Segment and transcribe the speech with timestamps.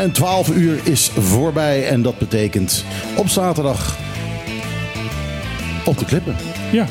[0.00, 1.88] en 12 uur is voorbij.
[1.88, 2.84] En dat betekent
[3.16, 3.98] op zaterdag
[5.84, 6.36] op de klippen.
[6.72, 6.86] Ja,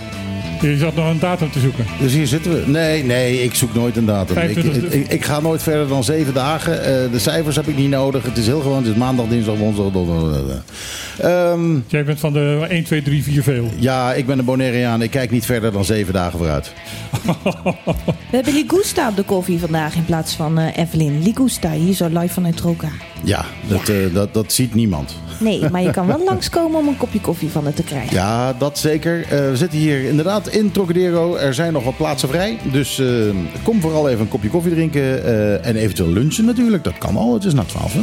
[0.62, 1.86] je zat nog een datum te zoeken.
[2.00, 2.72] Dus hier zitten we.
[2.72, 4.38] Nee, nee, ik zoek nooit een datum.
[4.38, 6.84] Ik, 25 ik, ik ga nooit verder dan zeven dagen.
[6.84, 8.24] Eh, de cijfers heb ik niet nodig.
[8.24, 8.78] Het is heel gewoon.
[8.78, 10.62] Het is maandag, dinsdag, woensdag, donderdag.
[11.20, 13.70] Ehm, Jij bent van de 1, 2, 3, 4 veel.
[13.76, 15.02] ja, ik ben een Bonaireaan.
[15.02, 16.74] Ik kijk niet verder dan zeven dagen vooruit.
[18.30, 21.24] We hebben Ligusta op de koffie vandaag in plaats van eh, Evelyn.
[21.24, 22.90] Ligusta, hier zo live vanuit Troka.
[23.24, 25.16] Ja, dat, eh, dat, dat ziet niemand.
[25.40, 28.16] Nee, maar je kan wel langskomen om een kopje koffie van het te krijgen.
[28.16, 29.22] Ja, dat zeker.
[29.22, 31.36] Eh, we zitten hier inderdaad in Trocadero.
[31.36, 32.58] Er zijn nog wat plaatsen vrij.
[32.72, 33.08] Dus eh,
[33.64, 35.24] kom vooral even een kopje koffie drinken.
[35.64, 36.84] en eventueel lunchen natuurlijk.
[36.84, 37.34] Dat kan al.
[37.34, 37.94] Het is na 12.
[37.94, 38.02] Hè?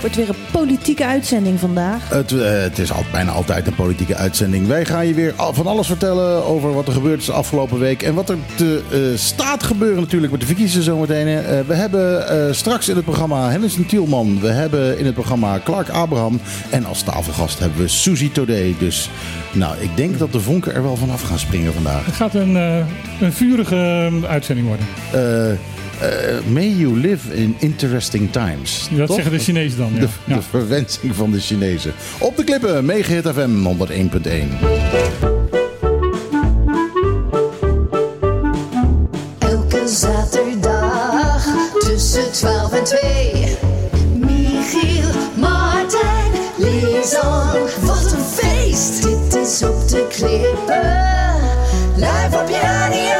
[0.00, 2.08] Wordt weer een politieke uitzending vandaag.
[2.08, 4.66] Het, eh, het is al, bijna altijd een politieke uitzending.
[4.66, 8.02] Wij gaan je weer van alles vertellen over wat er gebeurd is de afgelopen week.
[8.02, 11.26] En wat er te, eh, staat gebeuren natuurlijk met de verkiezingen zometeen.
[11.26, 14.40] Eh, we hebben eh, straks in het programma Hennis Tielman.
[14.40, 16.40] We hebben in het programma Clark Abraham.
[16.70, 18.74] En als tafelgast hebben we Suzy Todé.
[18.78, 19.10] Dus
[19.52, 22.06] nou, ik denk dat de vonken er wel vanaf gaan springen vandaag.
[22.06, 22.76] Het gaat een, eh,
[23.20, 23.76] een vurige
[24.22, 24.86] eh, uitzending worden.
[26.00, 26.08] Eh,
[26.46, 28.88] may you live in interesting times.
[28.90, 29.16] Dat Toch?
[29.16, 29.90] zeggen de Chinezen dan.
[29.94, 30.00] Ja.
[30.00, 30.34] De, Ja.
[30.36, 31.92] de verwensing van de Chinezen.
[32.18, 34.58] Op de klippen, Megahit FM 101.1.
[39.38, 41.46] Elke zaterdag
[41.78, 43.56] tussen 12 en 2.
[44.14, 47.58] Michiel, Martijn, Lisan.
[47.80, 49.02] Wat een feest!
[49.02, 50.98] Dit is op de klippen.
[51.96, 53.19] Live op je radio.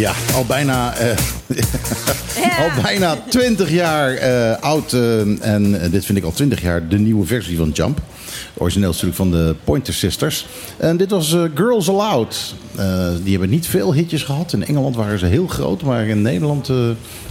[0.00, 1.16] Ja, al bijna, eh,
[2.64, 4.92] al bijna 20 jaar eh, oud.
[4.92, 8.00] eh, en dit vind ik al 20 jaar de nieuwe versie van Jump.
[8.54, 10.46] Origineel natuurlijk van de Pointer Sisters.
[10.76, 12.54] En dit was Girls Aloud.
[12.76, 14.52] Eh, die hebben niet veel hitjes gehad.
[14.52, 16.76] In Engeland waren ze heel groot, maar in Nederland eh,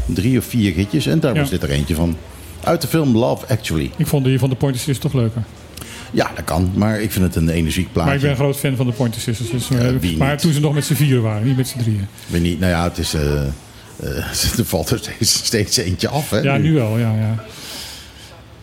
[0.05, 1.05] drie of vier hitjes.
[1.05, 1.39] En daar Ja.
[1.39, 2.15] was dit er eentje van.
[2.63, 3.91] Uit de film Love Actually.
[3.97, 5.43] Ik vond die van de Pointer Sisters toch leuker.
[6.11, 6.71] Ja, dat kan.
[6.75, 8.05] Maar ik vind het een energiek plaatje.
[8.05, 9.49] Maar ik ben een groot fan van de Pointer Sisters.
[9.49, 10.39] Dus, eh, maar niet?
[10.39, 12.07] toen ze nog met z'n vieren waren, niet met z'n drieën.
[12.27, 13.13] Weet niet, nou ja, het is...
[13.13, 13.47] eh, eh,
[14.59, 16.37] er valt er steeds, steeds eentje af, hè?
[16.39, 17.15] Ja, nu wel, ja.
[17.15, 17.43] ja.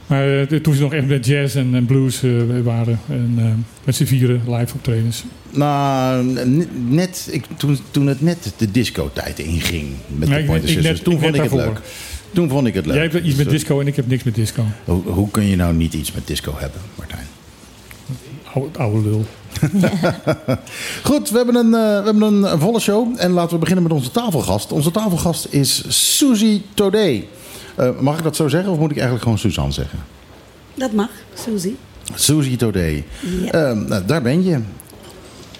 [0.06, 2.20] Maar toen ze nog echt met jazz en, en blues
[2.62, 3.00] waren.
[3.08, 5.24] En met z'n vieren live optredens.
[5.50, 6.24] Nou,
[6.88, 11.04] net, ik, toen, toen het net de disco-tijd inging met de Pointer ik Sisters, net-
[11.04, 11.72] toen ik vond ik het daarvoor.
[11.72, 11.82] leuk.
[12.32, 12.94] Toen vond ik het leuk.
[12.94, 14.64] Jij hebt iets Dus, met eh, disco en ik heb niks met disco.
[14.84, 17.26] Hoe, hoe kun je nou niet iets met disco hebben, Martijn?
[18.56, 19.24] Oude, oude lul.
[21.10, 23.14] Goed, we hebben, een, eh, we hebben een, volle show.
[23.16, 24.72] En laten we beginnen met onze tafelgast.
[24.72, 25.84] Onze tafelgast is
[26.16, 27.22] Suzy Todé.
[27.74, 29.98] Eh, mag ik dat zo zeggen of moet ik eigenlijk gewoon Suzanne zeggen?
[30.74, 31.72] Dat mag, Suzy.
[32.14, 33.02] Suzy Todé.
[33.42, 33.50] Ja.
[33.50, 34.60] Eh, nou, daar ben je.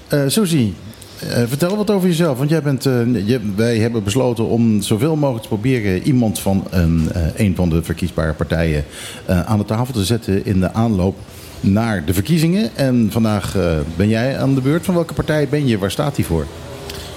[0.09, 0.73] Eh Suzy,
[1.21, 2.39] eh, vertel wat over jezelf.
[2.39, 6.65] Want jij bent, eh, je, wij hebben besloten om zoveel mogelijk te proberen iemand van
[6.71, 8.85] een, eh, een van de verkiesbare partijen
[9.27, 11.17] eh, aan de tafel te zetten in de aanloop
[11.61, 12.77] naar de verkiezingen.
[12.77, 14.85] En vandaag eh, ben jij aan de beurt.
[14.85, 15.79] Van welke partij ben je?
[15.79, 16.47] Waar staat die voor?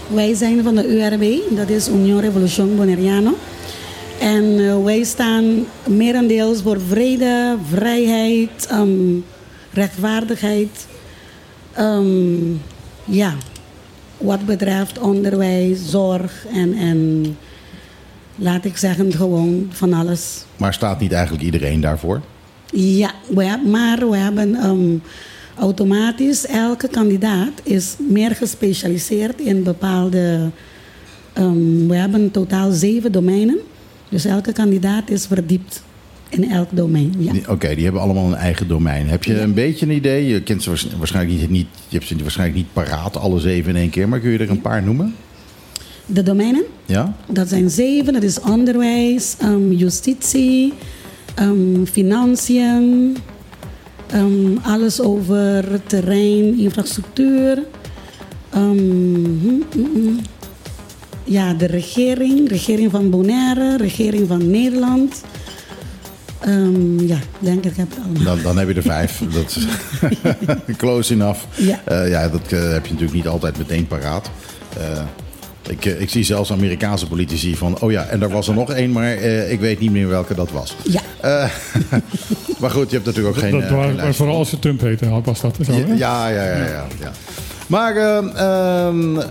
[0.08, 3.38] Wij zijn van de URB, dat is Unión Revolución Bonaireano.
[4.20, 8.90] En eh, wij staan merendeels voor vrede, vrijheid, ehm,
[9.74, 10.88] rechtvaardigheid.
[11.74, 12.52] Ehm,
[13.06, 13.36] ja,
[14.18, 17.26] wat betreft onderwijs, zorg en, en
[18.36, 20.44] laat ik zeggen gewoon van alles.
[20.58, 22.22] Maar staat niet eigenlijk iedereen daarvoor?
[22.72, 24.98] Ja, we hebben, maar we hebben ehm,
[25.58, 30.50] automatisch, elke kandidaat is meer gespecialiseerd in bepaalde.
[31.34, 33.58] ehm, we hebben in totaal zeven domeinen.
[34.10, 35.84] Dus elke kandidaat is verdiept
[36.30, 37.14] in elk domein.
[37.18, 37.32] Ja.
[37.48, 39.08] Oké, die hebben allemaal een eigen domein.
[39.08, 40.28] Heb je een beetje een idee?
[40.28, 43.70] Je kent ze waars- waarschijnlijk niet, niet, je hebt ze waarschijnlijk niet paraat, alle zeven
[43.70, 44.10] in één keer.
[44.10, 45.16] Maar kun je er een paar noemen?
[46.06, 47.16] De domeinen, Ja?
[47.28, 48.14] dat zijn zeven.
[48.14, 50.74] Dat is onderwijs, ehm, justitie,
[51.40, 53.18] ehm, financiën,
[54.08, 57.64] ehm, alles over terrein, infrastructuur.
[58.50, 58.78] ehm,
[59.42, 60.20] hm, hm, hm.
[61.24, 65.22] ja, de regering, regering van Bonaire, regering van Nederland.
[66.98, 68.24] Ja, denk ik heb het allemaal.
[68.24, 69.22] Dan, dan heb je er vijf.
[69.34, 69.56] Dat
[70.68, 71.40] is close enough.
[71.56, 71.82] Ja.
[71.86, 74.30] Eh, ja, dat eh, heb je natuurlijk niet altijd meteen paraat.
[74.78, 75.04] Eh,
[75.70, 77.80] ik, eh, ik zie zelfs Amerikaanse politici van...
[77.80, 80.36] oh ja, en er was er nog één, maar eh, ik weet niet meer welke
[80.36, 80.76] dat was.
[80.84, 81.50] Ja, Eh,
[82.60, 84.18] maar goed, je hebt natuurlijk ook geen, dat geen lijst.
[84.18, 85.72] vooral als ze Trump heette, was dat zo.
[85.72, 85.94] hè?
[85.94, 86.88] Ja, ja, ja, ja.
[87.00, 87.12] ja.
[87.68, 89.26] Maar ehm, ehm, eh,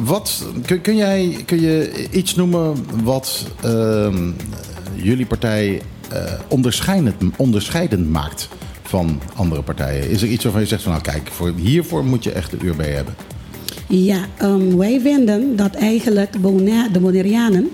[0.00, 4.30] wat, kun, kun, jij, kun je iets noemen wat ehm,
[4.94, 5.82] jullie partij
[6.12, 8.48] eh, onderscheidend, onderscheidend maakt
[8.82, 10.10] van andere partijen?
[10.10, 12.56] Is er iets waarvan je zegt van nou kijk, voor, hiervoor moet je echt de
[12.62, 13.14] uur bij hebben?
[13.88, 16.32] Ja, ehm, wij vinden dat eigenlijk
[16.92, 17.70] de Bonaireanen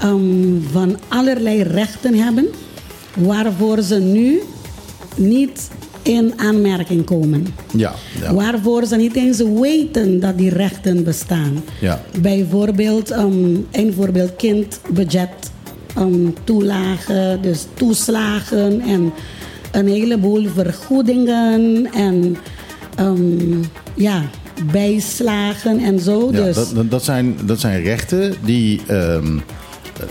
[0.00, 2.46] ehm, van allerlei rechten hebben
[3.14, 4.42] waarvoor ze nu
[5.16, 5.68] niet
[6.02, 7.46] in aanmerking komen.
[7.76, 8.34] Ja, ja.
[8.34, 11.62] Waarvoor ze niet eens weten dat die rechten bestaan.
[11.80, 12.02] Ja.
[12.20, 15.50] Bijvoorbeeld, um, een voorbeeld kindbudget,
[15.98, 19.12] um, toelagen, dus toeslagen en
[19.72, 22.36] een heleboel vergoedingen en
[23.00, 23.60] um,
[23.94, 24.22] ja,
[24.72, 26.28] bijslagen en zo.
[26.32, 29.38] Ja, dus, dat, dat- dat, zijn, dat zijn rechten die, ehm,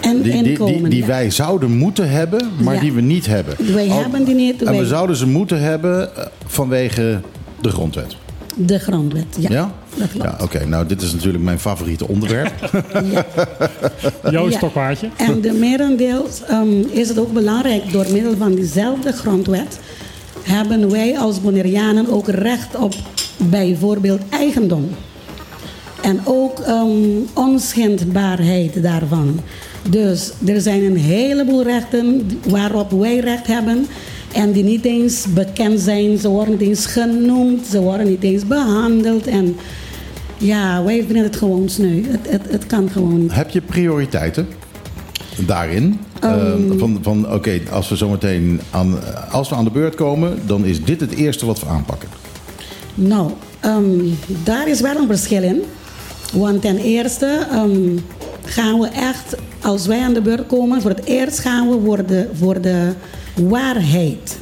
[0.02, 0.90] en die, die, die, inkomen.
[0.90, 1.06] die ja.
[1.08, 2.82] wij zouden moeten hebben, maar Ja.
[2.82, 3.74] die we niet hebben.
[3.74, 7.20] Wij hebben die niet, En we zouden ze moeten hebben eh, vanwege
[7.62, 8.16] de grondwet.
[8.56, 9.50] De grondwet, ja.
[9.50, 9.72] Ja?
[9.96, 10.26] Dat klopt.
[10.26, 10.66] Ja, oké.
[10.66, 12.52] Nou, dit is natuurlijk mijn favoriete onderwerp.
[13.12, 13.26] Ja.
[14.32, 14.58] Jouw Ja.
[14.58, 15.10] stokpaardje.
[15.18, 19.80] En de merendeels ehm, is het ook belangrijk, door middel van diezelfde grondwet,
[20.44, 22.94] hebben wij als Bonaireanen ook recht op
[23.38, 24.90] bijvoorbeeld eigendom.
[26.02, 26.90] En ook ehm,
[27.34, 29.40] onschendbaarheid daarvan.
[29.90, 33.86] Dus er zijn een heleboel rechten waarop wij recht hebben.
[34.34, 36.18] En die niet eens bekend zijn.
[36.18, 37.66] Ze worden niet eens genoemd.
[37.66, 39.28] Ze worden niet eens behandeld.
[39.28, 39.56] En
[40.38, 42.04] ja, wij vinden het gewoon sneu.
[42.08, 43.36] Het, het, het kan gewoon niet.
[43.36, 44.48] Heb je prioriteiten
[45.46, 46.00] daarin?
[46.20, 46.72] Ehm.
[46.72, 49.00] Eh, van van oké, als we zometeen aan,
[49.32, 52.10] als we aan de beurt komen, dan is dit het eerste wat we aanpakken.
[53.00, 54.00] Nou, ehm,
[54.44, 55.62] daar is wel een verschil in.
[56.34, 57.98] Want ten eerste ehm,
[58.46, 62.06] gaan we echt, als wij aan de beurt komen, voor het eerst gaan we voor
[62.06, 62.92] de, voor de
[63.36, 64.38] waarheid.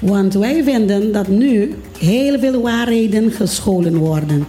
[0.00, 4.44] Want wij vinden dat nu heel veel waarheden gescholen worden.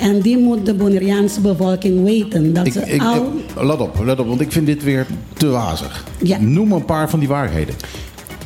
[0.00, 2.52] En die moet de Bonaireaanse bevolking weten.
[2.54, 3.14] Dat Ik, ze ik, al...
[3.14, 6.04] ik- let op, let op, want ik vind dit weer te wazig.
[6.22, 6.38] Ja.
[6.40, 7.74] Noem een paar van die waarheden.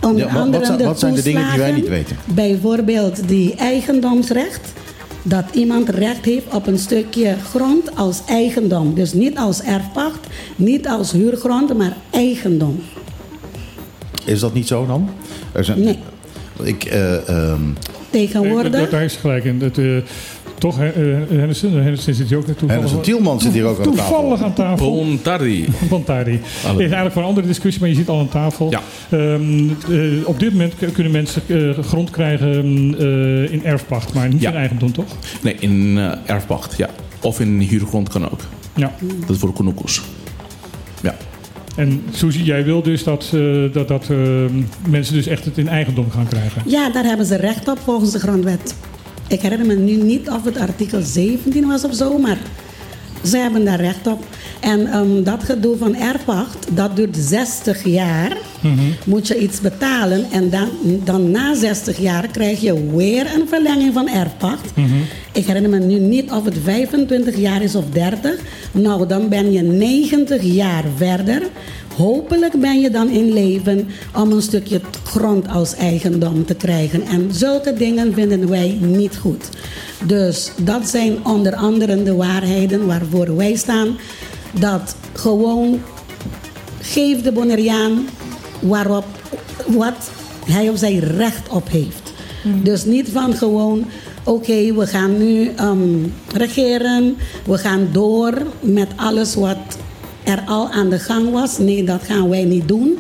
[0.03, 2.17] Onder Ja, wat- wat zijn- de wat zijn de dingen die wij niet weten?
[2.35, 4.73] Bijvoorbeeld die eigendomsrecht.
[5.23, 8.95] Dat iemand recht heeft op een stukje grond als eigendom.
[8.95, 10.27] Dus niet als erfpacht,
[10.57, 12.83] niet als huurgrond, maar eigendom.
[14.25, 15.09] Is dat niet zo dan?
[15.53, 15.99] Er zijn, Nee.
[16.63, 17.75] Ik, eh, ehm, Nee,
[18.11, 18.73] Tegenwoordig.
[18.73, 19.59] dat- Daar is gelijk in.
[19.59, 19.97] Dat, eh,
[20.63, 22.73] toch, hè, eh, Henderson, Henderson zit hier ook toevallig.
[22.73, 24.05] Henderson Tielman zit hier ook aan tafel.
[24.07, 24.91] Toevallig aan tafel.
[25.89, 26.41] Bontari.
[26.67, 28.71] Alle- is eigenlijk voor een andere discussie, maar je zit al aan tafel.
[28.71, 28.81] Ja.
[29.11, 32.55] Ehm, eh, op dit moment kunnen mensen eh, grond krijgen
[32.99, 34.51] eh, in erfpacht, maar niet Ja.
[34.51, 35.17] in eigendom, toch?
[35.43, 36.89] Nee, in eh, erfpacht, ja.
[37.21, 38.41] Of in huurgrond kan ook.
[38.75, 38.93] Ja.
[39.21, 40.03] Dat is voor Konoekos.
[41.03, 41.15] Ja.
[41.77, 43.41] En Suzy, jij wil dus dat, eh,
[43.73, 44.17] dat, dat eh,
[44.89, 46.63] mensen dus echt het in eigendom gaan krijgen.
[46.67, 48.75] Ja, daar hebben ze recht op volgens de grondwet.
[49.33, 52.39] Ik herinner me nu niet of het artikel 17 was of zo, maar
[53.25, 54.25] ze hebben daar recht op.
[54.61, 58.37] En ehm, dat gedoe van erfpacht, dat duurt 60 jaar.
[59.05, 60.69] Moet je iets betalen en dan,
[61.05, 64.71] dan na 60 jaar krijg je weer een verlenging van erfpacht.
[65.33, 68.41] Ik herinner me nu niet of het 25 jaar is of 30.
[68.73, 71.43] Nou, dan ben je 90 jaar verder.
[71.97, 77.03] Hopelijk ben je dan in leven om een stukje grond als eigendom te krijgen.
[77.03, 79.49] En zulke dingen vinden wij niet goed.
[80.07, 83.97] Dus dat zijn onder andere de waarheden waarvoor wij staan.
[84.59, 85.81] Dat gewoon
[86.81, 88.07] geef de Bonaireaan
[88.61, 89.05] waarop
[89.67, 90.11] wat
[90.47, 92.13] hij of zij recht op heeft.
[92.63, 93.85] Dus niet van gewoon,
[94.25, 95.99] oké, we gaan nu ehm,
[96.35, 99.59] regeren, we gaan door met alles wat
[100.25, 101.59] er al aan de gang was.
[101.59, 102.99] Nee, dat gaan wij niet doen.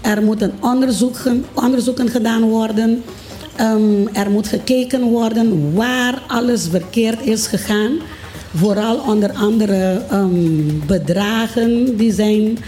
[0.00, 3.02] Er moeten onderzoeken, onderzoeken gedaan worden.
[3.56, 7.98] Ehm, er moet gekeken worden waar alles verkeerd is gegaan.
[8.54, 12.58] Vooral onder andere ehm, bedragen die zijn.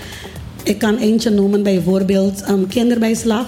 [0.63, 3.47] Ik kan eentje noemen, bijvoorbeeld ehm, kinderbijslag.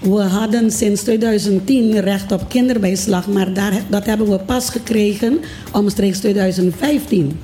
[0.00, 5.38] We hadden sinds 2010 recht op kinderbijslag, maar daar, dat hebben we pas gekregen
[5.72, 7.38] omstreeks 2015.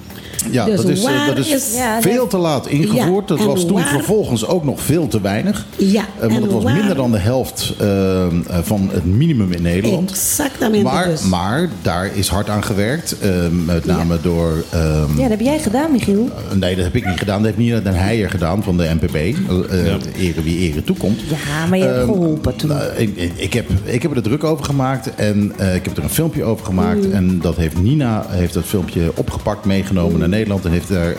[0.50, 3.28] Ja, Dus dat is, eh, waar dat is, veel te laat ingevoerd.
[3.28, 5.66] Ja, dat was toen waar- vervolgens ook nog veel te weinig.
[5.76, 8.30] Ja, Eh, want en het was waar- minder dan de helft eh, eh,
[8.62, 10.10] van het minimum in Nederland.
[10.10, 11.22] Exactamente Maar, dus.
[11.22, 13.16] maar daar is hard aan gewerkt.
[13.20, 13.30] eh,
[13.66, 14.64] met name door.
[14.70, 14.82] ehm,
[15.16, 16.28] Ja, dat heb jij gedaan, Michiel.
[16.54, 17.36] Nee, dat heb ik niet gedaan.
[17.36, 19.14] Dat heeft Nina Den Heijer gedaan van de NPB.
[19.14, 21.20] Eh Ere wie ere toekomt.
[21.20, 22.68] Ja, maar je hebt Ehm, geholpen toen.
[22.68, 26.02] nou, ik, ik, heb, ik heb er druk over gemaakt en eh, ik heb er
[26.02, 27.06] een filmpje over gemaakt.
[27.06, 27.12] Mm.
[27.12, 31.16] En dat heeft Nina heeft dat filmpje opgepakt, meegenomen naar Nederland en heeft daar eh,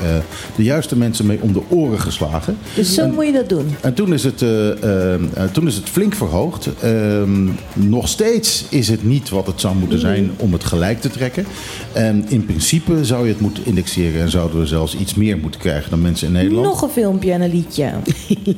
[0.56, 2.58] de juiste mensen mee om de oren geslagen.
[2.76, 3.76] Dus zo moet je dat doen.
[3.82, 5.20] En toen is het, eh, eh,
[5.52, 6.70] toen is het flink verhoogd.
[6.82, 11.10] Ehm, nog steeds is het niet wat het zou moeten zijn om het gelijk te
[11.10, 11.46] trekken.
[11.94, 15.60] En in principe zou je het moeten indexeren en zouden we zelfs iets meer moeten
[15.60, 16.66] krijgen dan mensen in Nederland.
[16.66, 17.92] Nog een filmpje en een liedje.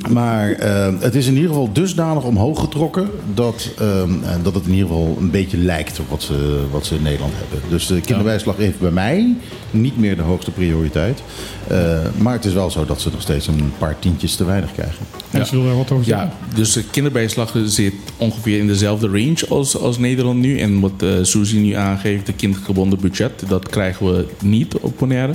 [0.09, 0.55] Maar
[0.99, 4.87] het is in ieder geval dusdanig omhoog getrokken dat, ehm, eh, dat het in ieder
[4.87, 7.69] geval een beetje lijkt op wat ze, wat ze in Nederland hebben.
[7.69, 9.35] Dus de kinderbijslag heeft bij mij
[9.71, 11.23] niet meer de hoogste prioriteit.
[11.67, 14.71] Eh, maar het is wel zo dat ze nog steeds een paar tientjes te weinig
[14.71, 15.05] krijgen.
[15.31, 16.27] Mensen willen daar wat over zeggen.
[16.27, 20.59] Ja, dus de kinderbijslag zit ongeveer in dezelfde range als, als Nederland nu.
[20.59, 25.33] En wat eh Suzy nu aangeeft, de kindgebonden budget, dat krijgen we niet op Bonaire.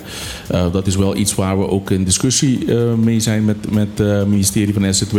[0.49, 4.01] Eh, dat is wel iets waar we ook in discussie eh, mee zijn met, met
[4.01, 5.19] eh, het ministerie van SZW.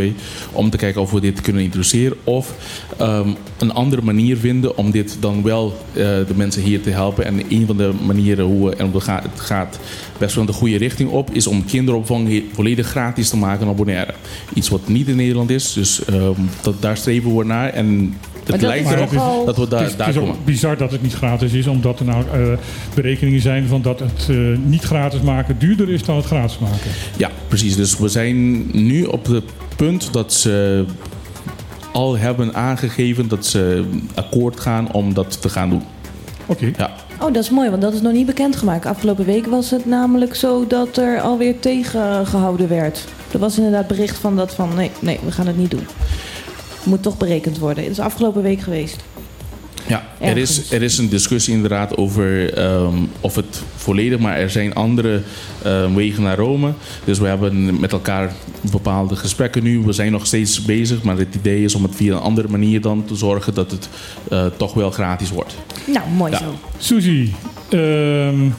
[0.52, 2.18] Om te kijken of we dit kunnen introduceren.
[2.24, 2.54] Of
[2.98, 7.26] ehm, een andere manier vinden om dit dan wel eh, de mensen hier te helpen.
[7.26, 10.54] En een van de manieren hoe we, en het gaat, het gaat best wel de
[10.54, 14.14] goede richting op, is om kinderopvang volledig gratis te maken op Bonaire.
[14.54, 17.70] Iets wat niet in Nederland is, dus ehm, dat, daar streven we naar.
[17.70, 20.36] En het dat lijkt erop al- dat we daar, het is, daar het is komen.
[20.38, 22.58] ook bizar dat het niet gratis is, omdat er nou eh,
[22.94, 26.92] berekeningen zijn van dat het eh, niet gratis maken duurder is dan het gratis maken.
[27.18, 27.76] Ja, precies.
[27.76, 29.44] Dus we zijn nu op het
[29.76, 30.86] punt dat ze
[31.92, 35.84] al hebben aangegeven dat ze akkoord gaan om dat te gaan doen.
[36.46, 36.72] Oké.
[36.78, 36.96] Ja.
[37.22, 38.86] Oh, dat is mooi, want dat is nog niet bekendgemaakt.
[38.86, 43.06] Afgelopen week was het namelijk zo dat er alweer tegengehouden werd.
[43.32, 45.88] Er was inderdaad bericht van dat van nee, nee, we gaan het niet doen.
[46.84, 47.84] Moet toch berekend worden.
[47.84, 49.04] Het is afgelopen week geweest.
[49.88, 54.50] Ja, er is, er is een discussie inderdaad over ehm, of het volledig, maar er
[54.50, 55.22] zijn andere
[55.64, 56.74] ehm, wegen naar Rome.
[57.04, 58.34] Dus we hebben met elkaar
[58.72, 59.80] bepaalde gesprekken nu.
[59.80, 62.82] We zijn nog steeds bezig, maar het idee is om het via een andere manier
[62.82, 63.90] dan te zorgen dat het
[64.30, 65.56] eh, toch wel gratis wordt.
[65.86, 66.38] Nou, mooi Ja.
[66.38, 66.56] zo.
[66.78, 67.32] Suzy,
[67.70, 68.50] ehm,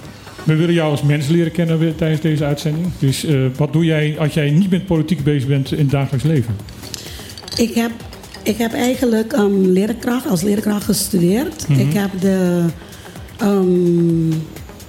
[0.45, 2.87] we willen jou als mens leren kennen tijdens deze uitzending.
[2.99, 6.25] Dus eh, wat doe jij als jij niet met politiek bezig bent in het dagelijks
[6.27, 6.57] leven?
[7.57, 7.91] Ik heb,
[8.47, 11.67] ik heb eigenlijk um, leerkracht, als leerkracht gestudeerd.
[11.69, 12.65] Ik heb de...
[13.39, 14.31] ehm,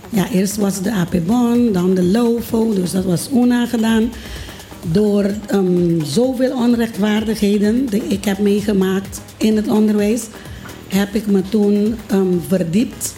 [0.10, 4.12] ja, eerst was de AP Bon, dan de LOVO, dus dat was ONA gedaan.
[4.92, 10.24] Door um, zoveel onrechtvaardigheden die ik heb meegemaakt in het onderwijs,
[10.88, 13.14] heb ik me toen um, verdiept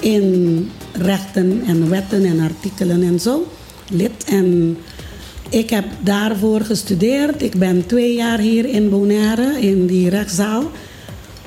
[0.00, 3.46] in rechten en wetten en artikelen en zo.
[3.90, 4.76] Lid en
[5.54, 7.42] ik heb daarvoor gestudeerd.
[7.42, 10.70] Ik ben twee jaar hier in Bonaire in die rechtszaal.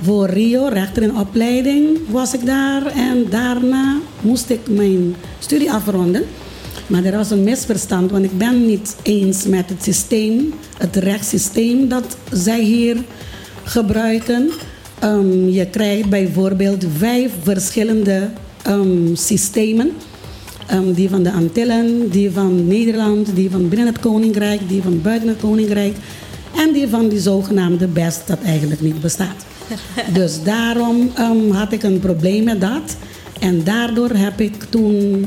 [0.02, 2.86] Voor Rio, rechter in opleiding, was ik daar.
[2.86, 6.24] En daarna moest ik mijn studie afronden.
[6.88, 11.88] Maar er was een misverstand, want ik ben niet eens met het systeem, het rechtssysteem
[11.88, 12.98] dat zij hier
[13.64, 14.52] gebruiken.
[15.00, 18.30] Ehm, je krijgt bijvoorbeeld vijf verschillende
[18.64, 19.92] ehm, systemen.
[20.68, 25.02] Ehm, die van de Antillen, die van Nederland, die van binnen het Koninkrijk, die van
[25.02, 25.96] buiten het Koninkrijk.
[26.56, 29.46] En die van die zogenaamde best dat eigenlijk niet bestaat.
[30.14, 32.98] dus daarom ehm, had ik een probleem met dat.
[33.40, 35.26] En daardoor heb ik toen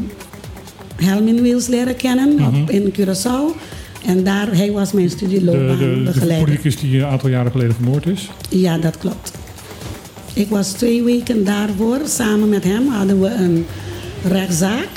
[0.97, 3.57] Helmin Wils leren kennen op, in Curaçao.
[4.07, 6.45] En daar, hij was mijn studieloopbaan de, de begeleider.
[6.45, 8.31] politicus die een aantal jaren geleden vermoord is.
[8.49, 9.33] Ja, dat klopt.
[10.33, 11.99] Ik was twee weken daarvoor.
[12.05, 13.67] Samen met hem hadden we een
[14.25, 14.89] rechtszaak.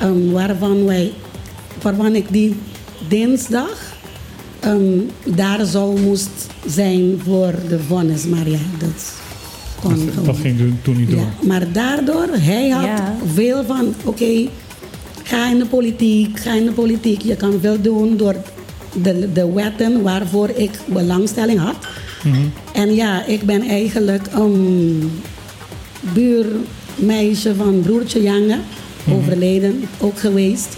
[0.00, 1.12] Ehm, waarvan, wij,
[1.82, 2.54] waarvan ik die
[3.08, 3.92] dinsdag
[4.60, 8.24] ehm, daar zou moest zijn voor de vonnis.
[8.26, 9.12] Maar ja, dat
[9.80, 10.24] kon gewoon.
[10.24, 11.18] Dat ging toen- niet door.
[11.18, 13.14] Ja, maar daardoor, hij had Ja.
[13.34, 14.46] veel van, oké,
[15.22, 17.20] ga in de politiek, ga in de politiek.
[17.22, 18.36] Je kan veel doen door
[19.02, 21.76] de, de wetten waarvoor ik belangstelling had.
[22.72, 25.10] En ja, ik ben eigenlijk een
[26.14, 28.58] buurmeisje van broertje Jange,
[29.08, 30.76] overleden ook geweest.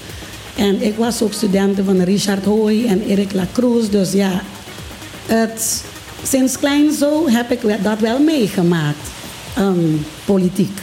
[0.57, 3.89] En ik was ook student van Richard Hooy en Erik Lacroix.
[3.91, 4.43] Dus ja,
[5.27, 5.85] het,
[6.23, 9.09] sinds klein zo heb ik dat wel meegemaakt,
[9.57, 10.79] ehm, politiek.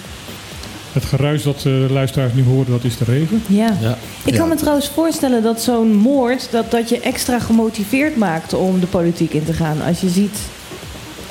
[0.91, 3.43] Het geruis dat eh, de luisteraars nu horen, dat is de regen.
[3.48, 3.77] Ja.
[3.81, 3.98] Ja.
[4.25, 8.79] Ik kan me trouwens voorstellen dat zo'n moord dat, dat je extra gemotiveerd maakt om
[8.79, 9.81] de politiek in te gaan.
[9.81, 10.38] Als je ziet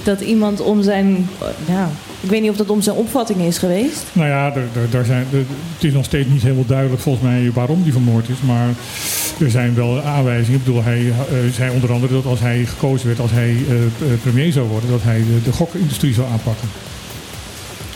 [0.02, 1.28] dat iemand om zijn.
[1.66, 4.02] Ja, ik weet niet of dat om zijn opvatting is geweest.
[4.12, 5.38] Nou ja, er, er, daar zijn, er-
[5.74, 8.36] het is nog steeds niet helemaal duidelijk volgens mij waarom die vermoord is.
[8.46, 8.68] Maar
[9.40, 10.58] er zijn wel aanwijzingen.
[10.58, 13.82] Ik bedoel, hij eh, zei onder andere dat als hij gekozen werd, als hij eh,
[13.82, 16.68] eh, premier zou worden, dat hij de, de gokindustrie zou aanpakken.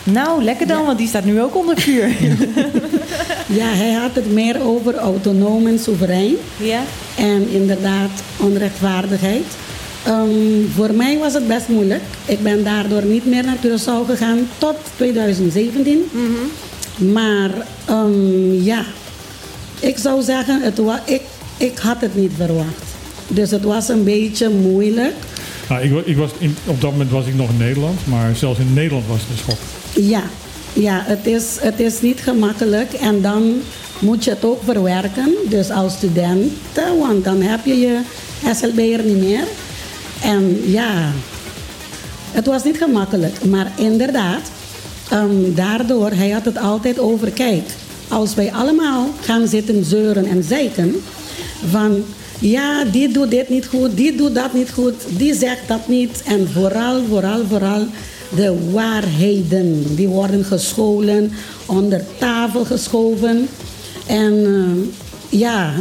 [0.03, 2.07] Nou, lekker dan, want die staat nu ook onder vuur.
[3.47, 6.35] Ja, hij had het meer over autonoom en soeverein.
[6.57, 6.81] Ja?
[7.17, 9.43] En inderdaad onrechtvaardigheid.
[10.05, 12.01] Ehm, voor mij was het best moeilijk.
[12.25, 16.03] Ik ben daardoor niet meer naar Curaçao gegaan tot 2017.
[16.97, 17.49] Maar
[17.85, 18.85] ehm, ja,
[19.79, 21.21] Ik zou zeggen, het wa- ik,
[21.57, 22.83] ik had het niet verwacht.
[23.27, 25.13] Dus het was een beetje moeilijk.
[25.69, 28.59] Nou, ik, ik was in, op dat moment was ik nog in Nederland, maar zelfs
[28.59, 29.57] in Nederland was het een schok.
[30.09, 30.23] Ja,
[30.73, 32.93] ja het, is, het is niet gemakkelijk.
[32.93, 33.53] En dan
[33.99, 35.33] moet je het ook verwerken.
[35.49, 36.51] Dus als student,
[36.99, 37.99] want dan heb je je
[38.53, 39.43] SLB'er niet meer.
[40.23, 41.11] En ja,
[42.31, 43.45] het was niet gemakkelijk.
[43.45, 44.51] Maar inderdaad,
[45.09, 47.63] ehm, daardoor, hij had het altijd over, kijk,
[48.07, 50.95] als wij allemaal gaan zitten zeuren en zeiken
[51.69, 52.03] van
[52.39, 56.23] ja, die doet dit niet goed, die doet dat niet goed, die zegt dat niet.
[56.25, 57.85] En vooral, vooral, vooral
[58.35, 61.31] de waarheden, die worden gescholen,
[61.65, 63.47] onder tafel geschoven.
[64.05, 65.73] En eh, ja,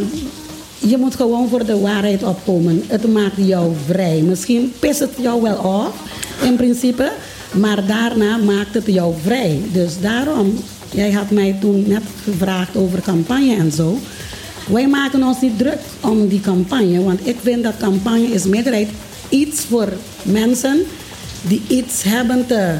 [0.87, 2.83] je moet gewoon voor de waarheid opkomen.
[2.87, 4.21] Het maakt jou vrij.
[4.21, 5.95] Misschien pist het jou wel af,
[6.43, 7.13] in principe.
[7.53, 9.61] Maar daarna maakt het jou vrij.
[9.73, 10.55] Dus daarom,
[10.91, 13.99] jij had mij toen net gevraagd over campagne en zo.
[14.71, 17.03] Wij maken ons niet druk om die campagne.
[17.03, 18.89] Want ik vind dat campagne is meerderheid
[19.29, 19.89] iets voor
[20.23, 20.83] mensen
[21.43, 22.75] die iets hebben te,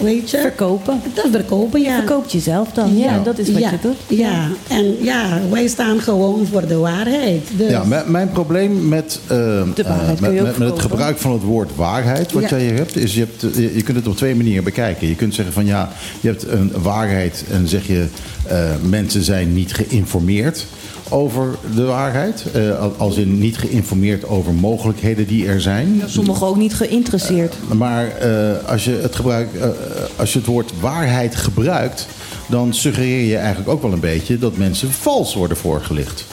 [0.00, 1.00] weet je, Verkopen.
[1.14, 1.80] te verkopen.
[1.80, 1.96] Je Ja.
[1.96, 2.96] verkoopt jezelf dan.
[2.96, 4.18] Ja, dat is wat ja, je doet.
[4.18, 7.48] Ja, en ja, wij staan gewoon voor de waarheid.
[7.56, 9.28] Dus, Ja, mijn, mijn probleem met, eh,
[9.74, 12.48] De waarheid eh, je met, met, met het gebruik van het woord waarheid, wat Ja.
[12.48, 15.08] jij hier hebt, is je, hebt, eh, je je kunt het op twee manieren bekijken.
[15.08, 15.88] Je kunt zeggen van ja,
[16.20, 18.06] je hebt een waarheid en zeg je
[18.46, 20.66] eh, mensen zijn niet geïnformeerd
[21.12, 22.44] over de waarheid.
[22.52, 26.02] Eh, al- als in niet geïnformeerd over mogelijkheden die er zijn.
[26.06, 27.54] Sommigen ook niet geïnteresseerd.
[27.74, 29.68] Maar eh, als, je het gebruik, eh,
[30.16, 32.06] als je het woord waarheid gebruikt,
[32.48, 36.24] dan suggereer je eigenlijk ook wel een beetje dat mensen vals worden voorgelicht.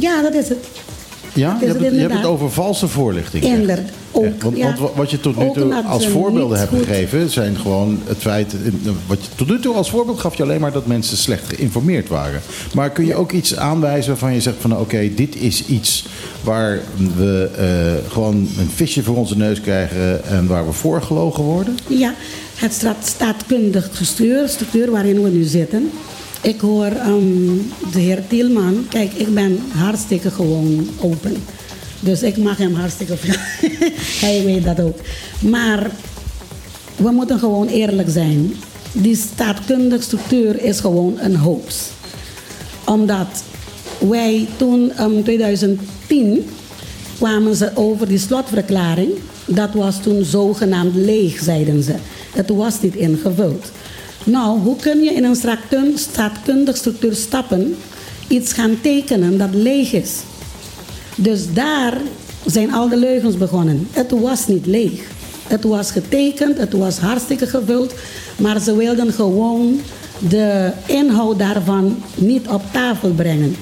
[0.00, 0.66] ja, dat is het.
[1.36, 2.24] Ja, je hebt, het, je hebt het inderdaad?
[2.24, 3.44] over valse voorlichting.
[3.44, 3.80] Inderdaad,
[4.12, 4.64] ook, Want, ja.
[4.64, 8.54] want wa- wat je tot nu toe als voorbeelden hebt gegeven, zijn gewoon het feit.
[9.06, 12.08] Wat je tot nu toe als voorbeeld gaf je alleen maar dat mensen slecht geïnformeerd
[12.08, 12.40] waren.
[12.74, 16.06] Maar kun je ook iets aanwijzen waarvan je zegt van oké, dit is iets
[16.42, 16.80] waar
[17.16, 21.76] we eh, gewoon een visje voor onze neus krijgen en waar we voorgelogen worden?
[21.86, 22.14] Ja,
[22.56, 25.90] het staat, staatkundig structuur, structuur waarin we nu zitten.
[26.46, 27.56] Ik hoor ehm,
[27.92, 31.36] de heer Tielman, kijk, ik ben hartstikke gewoon open.
[32.00, 33.34] Dus ik mag hem hartstikke veel.
[34.28, 34.98] Hij weet dat ook.
[35.40, 35.90] Maar
[36.96, 38.52] we moeten gewoon eerlijk zijn.
[38.92, 41.90] Die staatkundige structuur is gewoon een hoax.
[42.84, 43.42] Omdat
[43.98, 46.48] wij toen in 2010
[47.16, 49.10] kwamen ze over die slotverklaring.
[49.46, 51.94] Dat was toen zogenaamd leeg, zeiden ze.
[52.32, 53.70] Het was niet ingevuld.
[54.26, 57.76] Nou, hoe kun je in een staatkun- staatkundige structuur stappen,
[58.28, 60.12] iets gaan tekenen dat leeg is?
[61.16, 62.00] Dus daar
[62.44, 63.88] zijn al de leugens begonnen.
[63.90, 65.00] Het was niet leeg.
[65.46, 67.94] Het was getekend, het was hartstikke gevuld,
[68.38, 69.80] maar ze wilden gewoon
[70.28, 73.56] de inhoud daarvan niet op tafel brengen.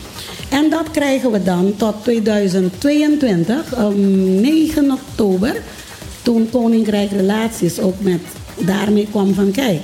[0.51, 5.57] En dat krijgen we dan tot 2022, op 9 oktober,
[6.23, 8.21] toen Koninkrijk Relaties ook met
[8.59, 9.83] daarmee kwam van kijk,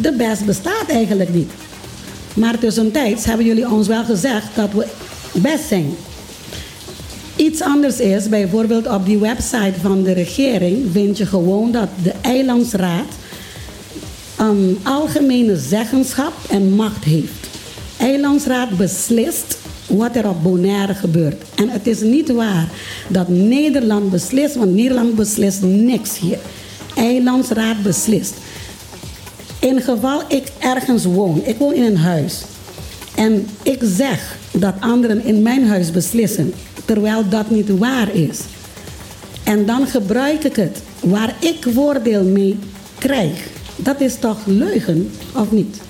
[0.00, 1.50] de best bestaat eigenlijk niet.
[2.34, 4.86] Maar tussentijds hebben jullie ons wel gezegd dat we
[5.32, 5.94] best zijn.
[7.36, 12.12] Iets anders is, bijvoorbeeld op die website van de regering vind je gewoon dat de
[12.20, 13.06] eilandsraad
[14.38, 17.48] een algemene zeggenschap en macht heeft.
[17.98, 21.42] Eilandsraad beslist wat er op Bonaire gebeurt.
[21.54, 22.68] En het is niet waar
[23.08, 26.38] dat Nederland beslist, want Nederland beslist niks hier.
[26.96, 28.34] Eilandsraad beslist.
[29.60, 32.42] In geval ik ergens woon, ik woon in een huis.
[33.14, 36.52] En ik zeg dat anderen in mijn huis beslissen,
[36.84, 38.40] terwijl dat niet waar is.
[39.44, 42.58] En dan gebruik ik het waar ik voordeel mee
[42.98, 43.46] krijg.
[43.76, 45.80] Dat is toch leugen, of niet?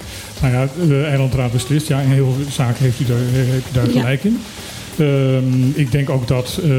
[0.41, 1.87] Nou ja, de eilandraad beslist.
[1.89, 4.01] Ja, in heel veel zaken heeft u daar, heeft u daar Ja.
[4.01, 4.41] gelijk in.
[5.01, 6.71] Ehm, ik denk ook dat ehm,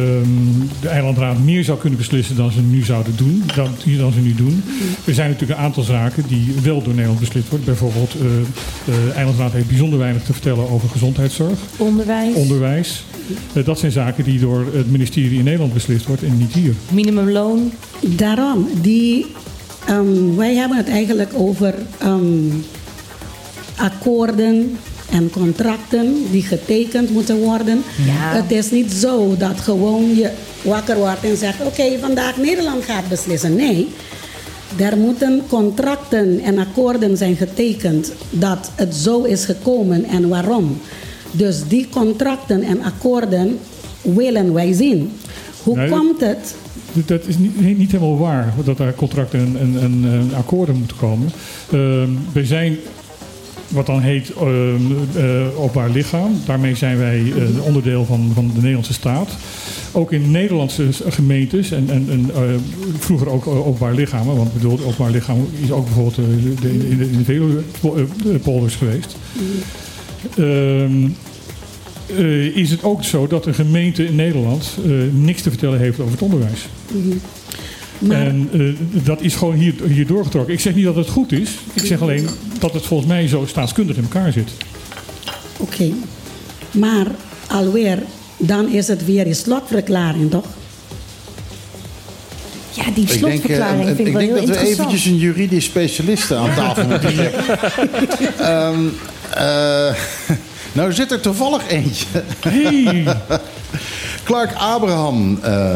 [0.81, 3.43] de eilandraad meer zou kunnen beslissen dan ze nu zouden doen.
[3.55, 4.63] Dan, dan ze nu doen.
[5.05, 7.65] Er zijn natuurlijk een aantal zaken die wel door Nederland beslist worden.
[7.65, 8.21] Bijvoorbeeld, eh,
[8.85, 13.03] de eilandraad heeft bijzonder weinig te vertellen over gezondheidszorg, Onderwijs, onderwijs.
[13.53, 16.73] Eh, dat zijn zaken die door het ministerie in Nederland beslist wordt en niet hier.
[16.91, 17.71] minimumloon.
[18.01, 19.25] Daarom, die,
[19.87, 22.49] ehm, wij hebben het eigenlijk over ehm,
[23.75, 24.77] akkoorden
[25.11, 27.83] en contracten die getekend moeten worden.
[28.05, 28.41] Ja.
[28.41, 30.29] Het is niet zo dat gewoon je
[30.63, 33.55] wakker wordt en zegt: Oké, vandaag Nederland gaat beslissen.
[33.55, 33.87] Nee,
[34.77, 40.77] er moeten contracten en akkoorden zijn getekend dat het zo is gekomen en waarom.
[41.31, 43.59] Dus die contracten en akkoorden
[44.01, 45.11] willen wij zien.
[45.63, 46.55] Hoe Nee, komt het
[47.05, 50.97] Dat is niet, niet- helemaal waar, dat er contracten en, en, en, eh, akkoorden moeten
[50.97, 51.31] komen.
[51.71, 52.77] Ehm, we zijn
[53.71, 54.75] wat dan heet ehm,
[55.15, 56.41] eh, openbaar lichaam.
[56.45, 59.29] Daarmee zijn wij eh, onderdeel van, van de Nederlandse staat.
[59.91, 62.41] Ook in Nederlandse gemeentes en, en, eh,
[62.99, 64.35] vroeger ook openbaar lichamen.
[64.35, 69.15] Want bedoel, openbaar lichaam is ook bijvoorbeeld de, in de, in de Veluwe-polders geweest.
[70.37, 71.07] Ehm,
[72.17, 75.99] eh, is het ook zo dat een gemeente in Nederland eh, niks te vertellen heeft
[75.99, 76.67] over het onderwijs.
[78.01, 78.59] Maar En eh,
[79.05, 80.53] dat is gewoon hier, hier doorgetrokken.
[80.53, 81.49] Ik zeg niet dat het goed is.
[81.73, 82.27] Ik zeg alleen
[82.59, 84.51] dat het volgens mij zo staatskundig in elkaar zit.
[85.57, 85.91] oké.
[86.71, 87.07] Maar
[87.47, 87.97] alweer,
[88.37, 90.45] dan is het weer een slotverklaring, toch?
[92.71, 95.65] Ja, die slotverklaring eh, vind ik wel ik denk heel dat we eventjes een juridisch
[95.65, 97.59] specialist aan tafel moeten trekken.
[98.39, 98.79] Ehm,
[99.33, 99.95] eh,
[100.77, 102.05] nou zit er toevallig eentje.
[102.39, 103.03] Hey,
[104.23, 105.71] Clark Abraham, eh,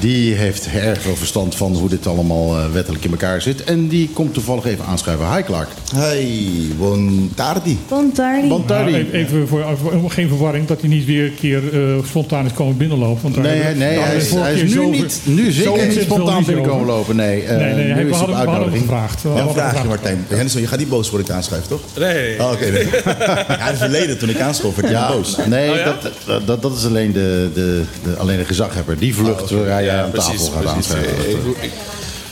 [0.00, 3.64] die heeft erg veel verstand van hoe dit allemaal eh, wettelijk in elkaar zit.
[3.64, 5.34] En die komt toevallig even aanschuiven.
[5.34, 5.68] Hi Clark.
[5.94, 6.38] Hey,
[6.78, 7.78] buon tardi.
[7.88, 12.04] Want daar nou, even voor, voor- geen verwarring dat hij niet weer een keer eh,
[12.08, 13.22] spontaan is komen binnenlopen.
[13.22, 16.86] Want Nee, hebben- nee hij is, hij is nu, niet, nu zeker niet spontaan binnenkomen
[16.86, 17.16] lopen.
[17.16, 18.82] Nee, eh, Nee, nee, nu hij- we is het hadden, op we hadden hem uitnodiging.
[18.90, 19.22] gevraagd.
[19.22, 19.88] Ja, hem vraagje, gevraagd.
[19.88, 20.24] Martijn.
[20.28, 21.80] Henderson, je gaat niet boos worden ik aanschrijf, toch?
[21.98, 22.38] Nee.
[22.40, 22.86] Oh, Oké, nee.
[23.18, 25.36] ja, in het verleden, toen ik aanschoof, werd ik Ja, boos.
[25.48, 25.94] nee, Oh, ja?
[26.26, 28.98] dat, dat, dat is alleen de, de, de, alleen de gezaghebber.
[28.98, 31.54] Die vlucht zodra jij aan tafel gaat aanschuiven.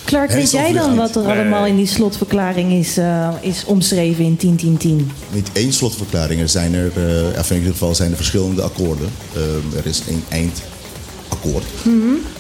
[0.07, 4.37] Clark, weet jij dan wat er allemaal in die slotverklaring is, eh, is omschreven in
[4.37, 5.11] 10-10-10?
[5.33, 6.41] Niet één slotverklaring.
[6.41, 9.09] Er zijn er, eh, ja, in ieder geval zijn er verschillende akkoorden.
[9.33, 11.65] Eh, er is één eindakkoord.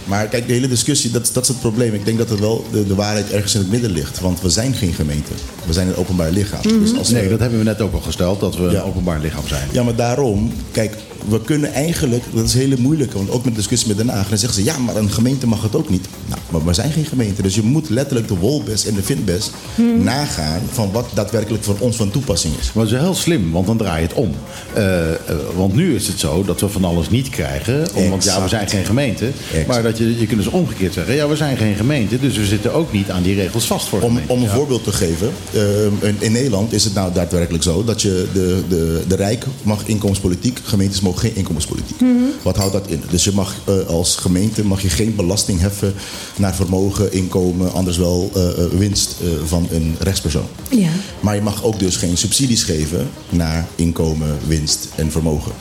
[0.06, 1.94] Maar kijk, de hele discussie, dat, dat is het probleem.
[1.94, 4.20] Ik denk dat het wel de, de waarheid ergens in het midden ligt.
[4.20, 5.30] Want we zijn geen gemeente.
[5.66, 6.62] We zijn een openbaar lichaam.
[6.62, 9.20] Dus als Nee, we- dat hebben we net ook al gesteld, dat we een openbaar
[9.20, 9.68] lichaam zijn.
[9.72, 10.94] Ja, maar daarom, kijk,
[11.28, 14.08] we kunnen eigenlijk, dat is een hele moeilijke, want ook met de discussie met Den
[14.08, 16.06] Haag, dan zeggen ze, ja, maar een gemeente mag het ook niet.
[16.26, 19.50] Nou, maar we zijn geen gemeente, dus je moet letterlijk de wolbes en de vindbes
[19.98, 22.64] nagaan van wat daadwerkelijk voor ons van toepassing is.
[22.72, 24.30] Maar dat is wel heel slim, want dan draai je het om.
[24.74, 25.16] Eh, eh,
[25.56, 27.86] want nu is het zo dat we van alles niet krijgen.
[27.94, 29.26] Om, want ja, we zijn geen gemeente.
[29.50, 29.66] Exact.
[29.66, 31.14] Maar dat je, je kunt dus omgekeerd zeggen.
[31.14, 34.00] Ja, we zijn geen gemeente, dus we zitten ook niet aan die regels vast voor
[34.00, 37.84] Om, om een voorbeeld te geven, eh, in, in Nederland is het nou daadwerkelijk zo
[37.84, 42.00] dat je de, de, de Rijk mag inkomenspolitiek, gemeentes mogen geen inkomenspolitiek.
[42.42, 43.02] Wat houdt dat in?
[43.10, 45.94] Dus je mag eh, als gemeente mag je geen belasting heffen
[46.36, 50.48] naar vermogen, inkomen, anders wel eh, eh, winst eh, van een rechtspersoon.
[50.70, 50.88] Ja.
[51.20, 55.52] Maar je mag ook dus geen subsidies geven naar inkomen, winst en vermogen.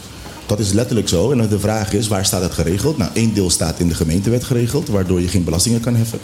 [0.45, 1.31] Dat is letterlijk zo.
[1.31, 2.97] En de vraag is, waar staat het geregeld?
[2.97, 6.19] Nou, één deel staat in de gemeentewet geregeld, waardoor je geen belastingen kan heffen.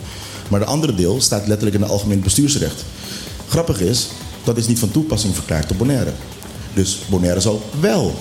[0.48, 2.84] Maar de andere deel staat letterlijk in het algemeen bestuursrecht.
[3.48, 4.08] Grappig is,
[4.44, 6.12] dat is niet van toepassing verklaard op Bonaire.
[6.74, 8.14] Dus Bonaire zal wel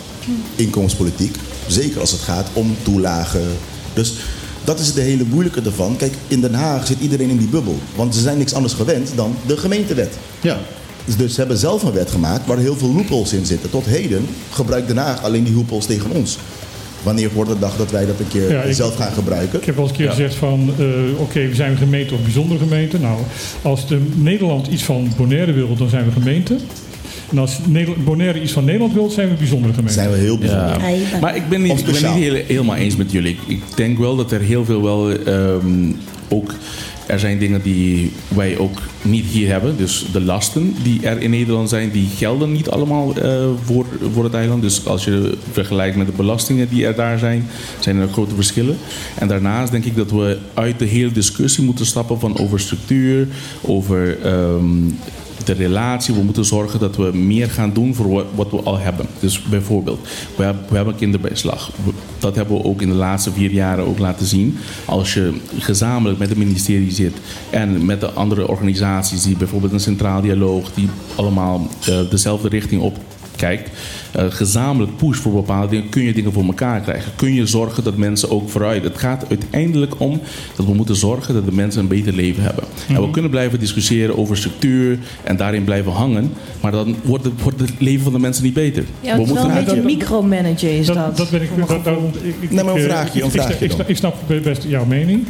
[0.56, 1.36] inkomenspolitiek,
[1.66, 3.42] zeker als het gaat om toelagen.
[3.92, 4.14] Dus
[4.64, 5.96] dat is de hele moeilijke ervan.
[5.96, 7.78] Kijk, in Den Haag zit iedereen in die bubbel.
[7.94, 10.14] Want ze zijn niks anders gewend dan de gemeentewet.
[10.40, 10.58] Ja.
[11.10, 13.70] Dus- Dus ze hebben zelf een wet gemaakt waar heel veel loopholes in zitten.
[13.70, 16.38] Tot heden gebruikt Den Haag alleen die loopholes tegen ons.
[17.02, 19.58] Wanneer wordt de dag dat wij dat een keer Ja, ik- zelf gaan gebruiken?
[19.60, 20.86] Ik heb wel eens een keer gezegd van, eh,
[21.20, 22.98] oké, we zijn een gemeente of bijzondere gemeente.
[22.98, 23.18] Nou,
[23.62, 26.56] als de Nederland iets van Bonaire wil, dan zijn we gemeente.
[27.30, 27.58] En als
[28.04, 29.94] Bonaire iets van Nederland wil, zijn we bijzondere gemeente.
[29.94, 30.78] zijn we heel bijzonder.
[30.80, 31.18] Ja.
[31.20, 33.30] Maar ik ben niet, ik ben niet heel- helemaal eens met jullie.
[33.32, 35.92] Ik, ik denk wel dat er heel veel wel ehm,
[36.28, 36.54] ook.
[37.10, 39.76] Er zijn dingen die wij ook niet hier hebben.
[39.76, 44.24] Dus de lasten die er in Nederland zijn, die gelden niet allemaal eh, voor, voor
[44.24, 44.62] het eiland.
[44.62, 47.46] Dus als je vergelijkt met de belastingen die er daar zijn,
[47.78, 48.76] zijn er grote verschillen.
[49.18, 53.28] En daarnaast denk ik dat we uit de hele discussie moeten stappen van over structuur,
[53.60, 54.88] over ehm,
[55.44, 56.14] de relatie.
[56.14, 59.07] We moeten zorgen dat we meer gaan doen voor wat, we al hebben.
[59.20, 61.70] Dus bijvoorbeeld, we hebben, we hebben kinderbijslag.
[62.18, 64.59] Dat hebben we ook in de laatste vier jaren ook laten zien.
[64.85, 67.14] Als je gezamenlijk met het ministerie zit
[67.50, 72.83] en met de andere organisaties, die bijvoorbeeld een centraal dialoog, die allemaal eh, dezelfde richting
[72.83, 72.96] op
[73.40, 73.70] kijkt,
[74.12, 77.12] eh, gezamenlijk push voor bepaalde dingen, kun je dingen voor elkaar krijgen.
[77.16, 78.83] Kun je zorgen dat mensen ook vooruit.
[78.85, 80.20] Het gaat uiteindelijk om
[80.57, 82.64] dat we moeten zorgen dat de mensen een beter leven hebben.
[82.88, 87.33] En we kunnen blijven discussiëren over structuur en daarin blijven hangen, maar dan wordt het,
[87.42, 88.85] wordt het leven van de mensen niet beter.
[89.00, 90.96] Ja, het is wel een dat- beetje is dat.
[90.96, 91.48] Dat, dat ben ik.
[91.66, 95.24] Dat, dat- ik- ik- Nee, maar een vraagje, een vraagje ik snap best jouw mening.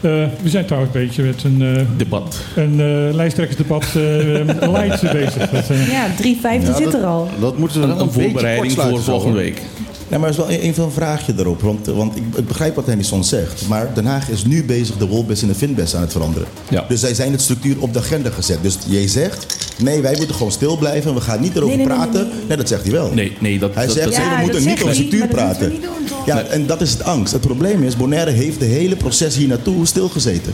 [0.00, 0.10] Eh,
[0.42, 2.40] we zijn trouwens een beetje met een, eh, Debat.
[2.56, 3.92] een eh, lijsttrekkersdebat eh
[4.76, 5.50] light bezig.
[5.50, 7.28] Dat, eh, Ja, 3,50 zit er al.
[7.40, 9.62] Dat moeten we Een, een, voorbereiding voor volgende week.
[10.08, 11.60] Nee, maar er is wel even een vraagje daarop.
[11.60, 13.68] Want, want ik, ik begrijp wat Henderson zegt.
[13.68, 16.48] Maar Den Haag is nu bezig de wolbes en de vindbes aan het veranderen.
[16.70, 16.84] Ja.
[16.88, 18.58] Dus zij zijn het structuur op de agenda gezet.
[18.62, 19.46] Dus jij zegt,
[19.78, 21.14] nee, wij moeten gewoon stil blijven.
[21.14, 22.28] We gaan niet erover Nee, nee, nee, praten.
[22.28, 22.56] nee, nee.
[22.56, 23.10] dat zegt hij wel.
[23.14, 25.72] Nee, nee dat, Hij dat, zegt, dat- we moeten niet over structuur praten.
[26.26, 27.32] Ja, en dat is het angst.
[27.32, 30.52] Het probleem is, Bonaire heeft de hele proces hier naartoe stilgezeten.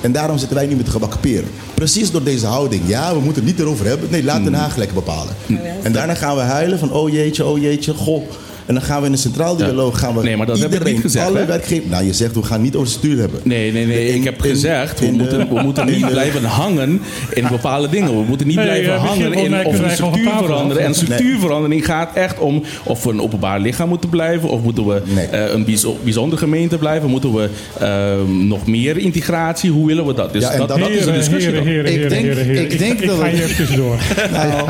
[0.00, 1.48] En daarom zitten wij nu met de gebakken peren.
[1.74, 2.82] Precies door deze houding.
[2.86, 4.10] Ja, we moeten het niet erover hebben.
[4.10, 5.34] Nee, laat Den Haag lekker bepalen.
[5.82, 8.22] En daarna gaan we huilen van oh jeetje, oh jeetje, goh.
[8.66, 10.72] En dan gaan we in een centraal dialoog gaan we Nee, maar dat heb ik
[10.72, 11.46] iedereen, niet gezegd, alle hè?
[11.46, 11.90] werkgevers.
[11.90, 13.40] Nou, je zegt we gaan niet over stuur hebben.
[13.42, 14.08] Nee, nee, nee.
[14.08, 17.00] In- ik heb in- gezegd, we de- moeten, we moeten niet de- blijven hangen
[17.32, 18.08] in bepaalde dingen.
[18.18, 20.82] We moeten niet Nee, blijven hangen in of van structuur tafel veranderen.
[20.84, 24.48] En structuurverandering gaat echt om of we een openbaar lichaam moeten blijven.
[24.48, 25.26] Of moeten we Nee.
[25.26, 27.08] eh, een bijzo- bijzondere gemeente blijven.
[27.10, 27.48] Moeten we
[27.80, 28.12] eh,
[28.46, 29.70] nog meer integratie.
[29.70, 30.32] Hoe willen we dat?
[30.32, 31.50] Dus Ja, en dat, dat- dat is een discussie.
[31.52, 32.62] heren, heren, Ik denk- heren, heren.
[32.70, 33.96] ik denk ik, dat ga het- hier even tussendoor.
[34.32, 34.66] Nou,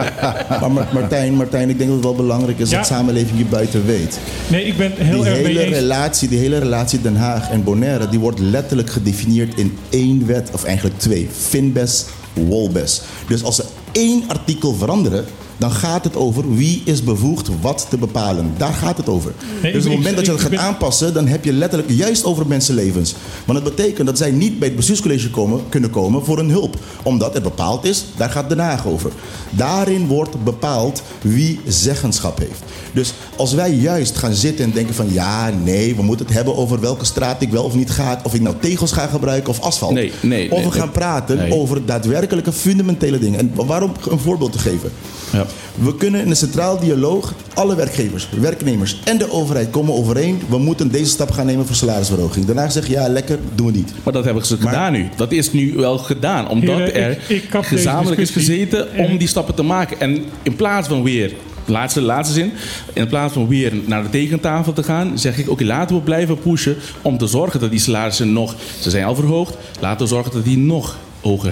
[0.60, 3.44] maar Ma- Martijn, Martijn, ik denk dat het wel belangrijk is dat de samenleving je
[3.44, 4.18] buiten weet.
[4.48, 8.08] Nee, ik ben heel die erg hele relatie, die hele relatie Den Haag en Bonaire,
[8.08, 13.02] die wordt letterlijk gedefinieerd in één wet, of eigenlijk twee: Finbes, Wolbes.
[13.28, 15.24] Dus als ze één artikel veranderen,
[15.56, 18.54] dan gaat het over wie is bevoegd wat te bepalen.
[18.56, 19.32] Daar gaat het over.
[19.62, 21.90] Nee, dus op het moment dat je dat gaat ben- aanpassen, dan heb je letterlijk
[21.92, 23.14] juist over mensenlevens.
[23.44, 26.76] Want het betekent dat zij niet bij het bestuurscollege komen, kunnen komen voor een hulp.
[27.02, 29.10] Omdat het bepaald is, daar gaat Den Haag over.
[29.50, 32.62] Daarin wordt bepaald wie zeggenschap heeft.
[32.92, 36.56] Dus als wij juist gaan zitten en denken van ja, nee, we moeten het hebben
[36.56, 39.60] over welke straat ik wel of niet ga, of ik nou tegels ga gebruiken of
[39.60, 39.92] asfalt.
[39.92, 40.90] Nee, nee, of nee, we gaan nee.
[40.96, 41.52] praten Nee.
[41.52, 43.38] over daadwerkelijke fundamentele dingen.
[43.38, 44.90] En waarom een voorbeeld te geven?
[45.32, 45.43] Ja.
[45.74, 50.40] We kunnen in een centraal dialoog alle werkgevers, werknemers en de overheid komen overeen.
[50.48, 52.44] We moeten deze stap gaan nemen voor salarisverhoging.
[52.46, 53.92] Daarna zeg je ja, lekker, doen we niet.
[54.02, 55.08] Maar dat hebben ze Maar- gedaan nu.
[55.16, 56.48] Dat is nu wel gedaan.
[56.48, 60.00] Omdat Heren, er ik- ik gezamenlijk is gezeten En- om die stappen te maken.
[60.00, 61.32] En in plaats van weer,
[61.64, 62.52] laatste, laatste zin,
[62.92, 66.38] in plaats van weer naar de tekentafel te gaan, zeg ik: oké, laten we blijven
[66.38, 70.32] pushen om te zorgen dat die salarissen nog, ze zijn al verhoogd, laten we zorgen
[70.32, 70.96] dat die nog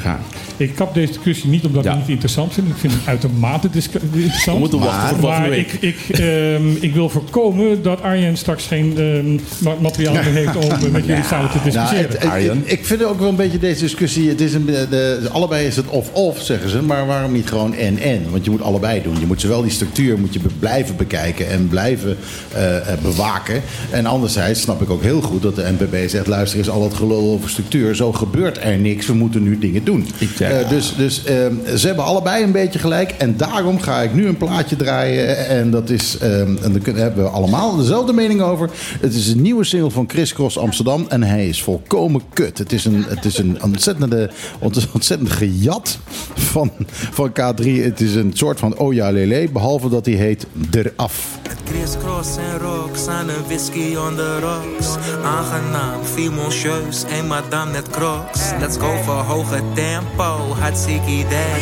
[0.01, 0.21] gaan.
[0.57, 1.93] Ik kap deze discussie niet omdat Ja.
[1.93, 2.69] ik niet interessant vind.
[2.69, 4.45] Ik vind het uitermate interessant.
[4.45, 5.73] We moeten wachten Maar- Maar week.
[5.73, 10.57] ik, ik, ehm, ik wil voorkomen dat Arjen straks geen ehm, ma- materiaal meer heeft
[10.57, 12.11] om eh, met jullie samen te Nou, discussiëren.
[12.11, 14.29] het- het- ik, ik vind ook wel een beetje deze discussie.
[14.29, 16.83] Het is een, de, de- allebei is het of-of, zeggen ze.
[16.83, 18.23] Maar waarom niet gewoon en-en?
[18.31, 19.17] Want je moet allebei doen.
[19.21, 22.17] Je moet zowel die structuur moet je be- blijven bekijken en blijven
[22.55, 23.63] eh, eh, bewaken.
[23.91, 26.95] En anderzijds snap ik ook heel goed dat de NPB zegt: luister eens, al dat
[26.95, 27.95] gelul over structuur.
[27.95, 29.07] Zo gebeurt er niks.
[29.07, 30.07] We moeten nu dingen doen.
[30.39, 30.49] Ja.
[30.49, 33.11] Eh, dus dus ehm, ze hebben allebei een beetje gelijk.
[33.19, 35.47] En daarom ga ik nu een plaatje draaien.
[35.49, 38.71] En dat is, ehm, en daar kunnen- hebben we allemaal dezelfde mening over.
[39.01, 41.07] Het is een nieuwe single van Chris Cross Amsterdam.
[41.09, 42.59] En hij is volkomen kut.
[42.59, 45.99] Het is een, het is een ontzettende, ont- ontzettend gejat
[46.35, 46.71] van,
[47.11, 47.65] van K3.
[47.83, 49.49] Het is een soort van oh ja lele.
[49.53, 51.39] Behalve dat hij heet Eraf.
[51.65, 54.87] Crisscross en rocks aan een whisky on the rocks.
[55.25, 58.41] Aangenaam, fimoncieus, en madame net crocs.
[58.61, 59.15] Let's go voor
[59.53, 61.61] hoge tempo, hartstikke idee.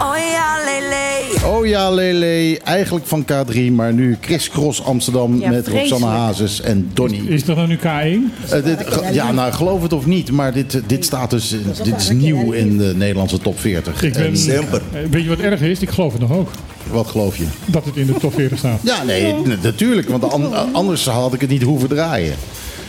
[0.00, 1.46] Oh ja, lele.
[1.46, 6.06] Oh ja, Lele, eigenlijk van K3, maar nu Chris Cross Amsterdam Ja, met Roxanne.
[6.06, 7.20] Hazes en Donny.
[7.26, 7.82] Is dat dan nu K1?
[7.82, 12.10] Eh, dit, ja, nou geloof het of niet, maar dit, dit staat dus, dit is
[12.10, 14.02] nieuw in de Nederlandse top 40.
[14.02, 14.36] Ik ben, En.
[14.46, 15.80] Eh, weet je wat erg is?
[15.80, 16.50] Ik geloof het nog ook.
[16.90, 17.44] wat geloof je?
[17.66, 18.78] Dat het in de top 40 staat.
[18.82, 22.34] Ja, nee, natuurlijk, want an- anders had ik het niet hoeven draaien.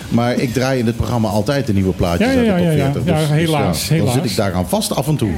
[0.10, 2.92] Maar ik draai in dit programma altijd de nieuwe plaatjes Ja, ja, uit de ja,
[2.92, 3.18] top ja, ja.
[3.18, 3.30] 40.
[3.30, 4.13] Ja, helaas, Dan helaas.
[4.13, 5.30] zit ik daaraan vast af en toe.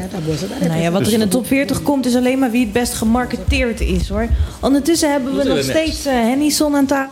[0.68, 2.94] Nou ja, wat er in de top 40 komt is alleen maar wie het best
[2.94, 4.28] gemarketeerd is hoor.
[4.62, 7.12] Ondertussen hebben we nog steeds Hennyson aan tafel,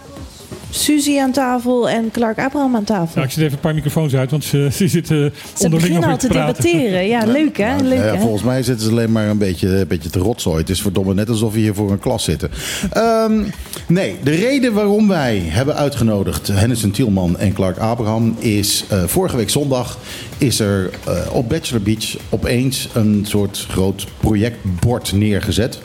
[0.76, 3.20] Suzy aan tafel en Clark Abraham aan tafel.
[3.22, 5.18] Ja, ik zet even een paar microfoons uit, want ze, ze zitten
[5.54, 7.08] Ze onderling beginnen al te debatteren.
[7.08, 7.76] Ja, leuk hè?
[7.76, 8.20] Leuk, Nou, ja, hè?
[8.20, 10.58] volgens mij zitten ze alleen maar een beetje, een beetje te rotzooi.
[10.58, 12.50] Het is verdomme net alsof we hier voor een klas zitten.
[12.92, 13.44] Ehm,
[13.88, 18.86] nee, de reden waarom wij hebben uitgenodigd Hennis Tielman en Clark Abraham is...
[18.90, 19.98] eh, vorige week zondag
[20.38, 25.80] is er eh, op Bachelor Beach opeens een soort groot projectbord neergezet.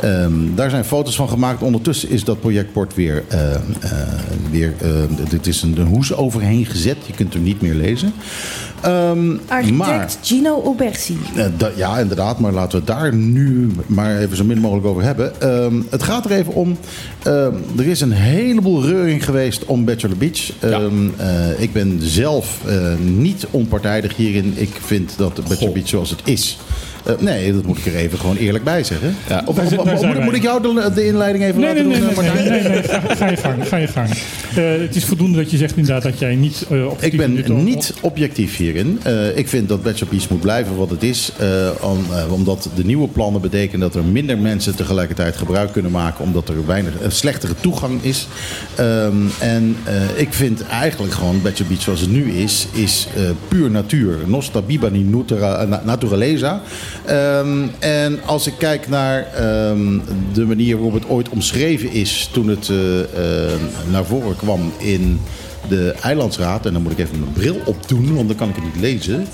[0.00, 1.62] Ehm, daar zijn foto's van gemaakt.
[1.62, 3.56] Ondertussen is dat projectbord weer, eh,
[4.50, 4.74] weer
[5.28, 6.96] dit is een, een hoes overheen gezet.
[7.06, 8.12] Je kunt hem niet meer lezen.
[8.82, 11.18] Ehm, Architect maar, Gino Obersi.
[11.36, 15.02] eh, ja, inderdaad, maar laten we het daar nu maar even zo min mogelijk over
[15.02, 15.40] hebben.
[15.40, 16.76] Ehm, het gaat er even om.
[17.22, 20.52] ehm, er is een heleboel reuring geweest om Bachelor Beach.
[20.60, 24.52] Ehm, eh, ik ben zelf eh, niet onpartijdig hierin.
[24.56, 26.58] Ik vind dat Bachelor Beach zoals het is.
[27.04, 29.16] Eh, nee, dat moet ik er even gewoon eerlijk bij zeggen.
[29.28, 29.42] Ja.
[29.46, 32.30] Of, of- moet, ik jou de, de inleiding even Nee, laten nee, nee, doen, nee,
[32.30, 32.62] eh, nee, Martijn?
[32.62, 34.08] nee, nee, Ga, ga je gang, ga je gang.
[34.08, 37.64] Eh, het is voldoende dat je zegt inderdaad dat jij niet eh op Ik ben
[37.64, 39.00] niet objectief hierin.
[39.02, 41.32] Eh, ik vind dat Bachelor Beach moet blijven wat het is.
[41.38, 45.90] eh, om, eh, omdat de nieuwe plannen betekenen dat er minder mensen tegelijkertijd gebruik kunnen
[45.90, 46.24] maken.
[46.24, 48.26] Omdat er weinig slechtere toegang is.
[48.74, 53.22] Ehm, en eh, ik vind eigenlijk gewoon Bachelor Beach zoals het nu is, is eh,
[53.48, 54.16] puur natuur.
[54.26, 56.60] Nostra bibani natura- na- naturaleza.
[57.04, 59.98] Ehm, en als ik kijk naar ehm,
[60.32, 65.20] de manier waarop het ooit omschreven is toen het eh, eh, naar voren kwam in
[65.68, 68.64] de eilandsraad, en dan moet ik even mijn bril opdoen, want dan kan ik het
[68.64, 69.26] niet lezen.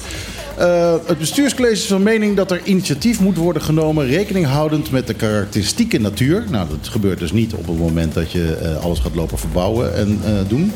[0.58, 5.06] Eh, het bestuurscollege is van mening dat er initiatief moet worden genomen, rekening houdend met
[5.06, 6.44] de karakteristieke natuur.
[6.50, 9.94] Nou, dat gebeurt dus niet op het moment dat je eh, alles gaat lopen verbouwen
[9.94, 10.72] en eh, doen.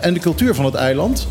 [0.00, 1.26] En de cultuur van het eiland.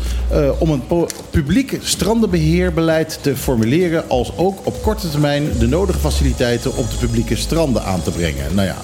[0.58, 0.82] om een
[1.30, 7.36] publiek strandenbeheerbeleid te formuleren, als ook op korte termijn de nodige faciliteiten op de publieke
[7.36, 8.54] stranden aan te brengen.
[8.54, 8.76] Nou ja,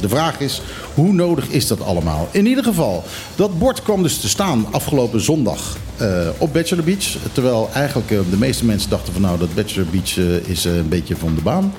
[0.00, 0.62] de vraag is,
[0.94, 2.28] hoe nodig is dat allemaal?
[2.30, 3.04] In ieder geval,
[3.36, 7.16] dat bord kwam dus te staan afgelopen zondag eh, op Bachelor Beach.
[7.32, 10.88] Terwijl eigenlijk eh, de meeste mensen dachten van nou, dat Bachelor Beach eh, is een
[10.88, 11.74] beetje van de baan.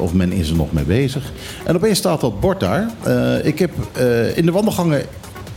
[0.00, 1.32] Of men is er nog mee bezig.
[1.64, 2.90] En opeens staat dat bord daar.
[3.42, 3.70] Ik heb
[4.34, 5.02] in de wandelgangen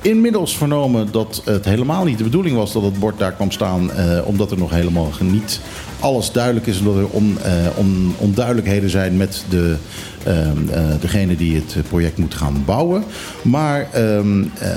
[0.01, 3.91] inmiddels vernomen dat het helemaal niet de bedoeling was dat het bord daar kwam staan.
[3.91, 5.59] eh, omdat er nog helemaal niet
[5.99, 6.79] alles duidelijk is.
[6.79, 9.75] Omdat er on, eh, on- onduidelijkheden zijn met de,
[10.23, 13.03] ehm, eh, degene die het project moet gaan bouwen.
[13.41, 14.69] Maar ehm, eh,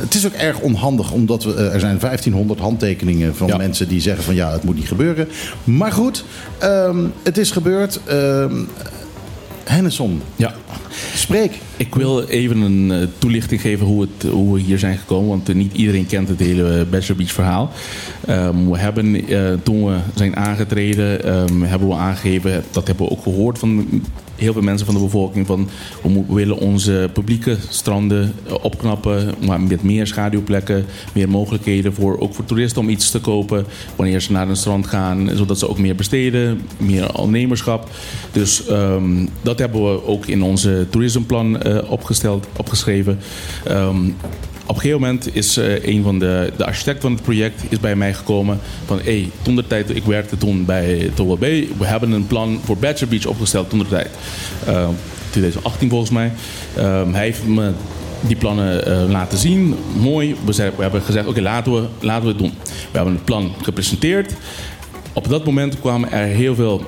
[0.00, 1.12] het is ook erg onhandig.
[1.12, 3.56] Omdat we, er zijn 1500 handtekeningen van Ja.
[3.56, 5.28] mensen die zeggen van ja, het moet niet gebeuren.
[5.64, 6.24] Maar goed,
[6.58, 8.00] ehm, het is gebeurd.
[9.64, 10.54] Hennesson, Ja.
[11.14, 11.58] Spreek.
[11.76, 15.28] Ik wil even een eh, toelichting geven hoe, het, hoe we hier zijn gekomen.
[15.28, 17.70] Want eh, niet iedereen kent het hele eh, Bachelor Beach verhaal.
[18.26, 19.24] Ehm, we hebben
[19.62, 24.02] toen we zijn aangetreden, ehm, hebben we aangegeven, dat hebben we ook gehoord van
[24.42, 25.46] heel veel mensen van de bevolking.
[25.46, 25.68] Van,
[26.02, 32.44] we, willen onze publieke stranden opknappen, maar met meer schaduwplekken, meer mogelijkheden voor, ook voor
[32.44, 35.94] toeristen om iets te kopen wanneer ze naar een strand gaan, zodat ze ook meer
[35.94, 37.90] besteden, meer ondernemerschap.
[38.32, 43.18] Dus ehm, dat hebben we ook in onze toerismeplan eh, opgesteld, opgeschreven.
[43.64, 44.06] Ehm,
[44.66, 47.80] op een gegeven moment is eh, een van de, de architecten van het project is
[47.80, 51.86] bij mij gekomen van hey, toen de tijd, ik werkte toen bij Towel Bay, we
[51.86, 54.10] hebben een plan voor Bachelor Beach opgesteld toen de tijd.
[54.66, 54.88] Eh,
[55.30, 56.32] 2018 volgens mij.
[56.76, 57.72] Ehm, hij heeft me
[58.20, 59.74] die plannen eh, laten zien.
[60.00, 60.36] Mooi.
[60.44, 62.52] We hebben gezegd, oké, laten, we, laten we het doen.
[62.64, 64.32] We hebben het plan gepresenteerd.
[65.12, 66.84] Op dat moment kwamen er heel veel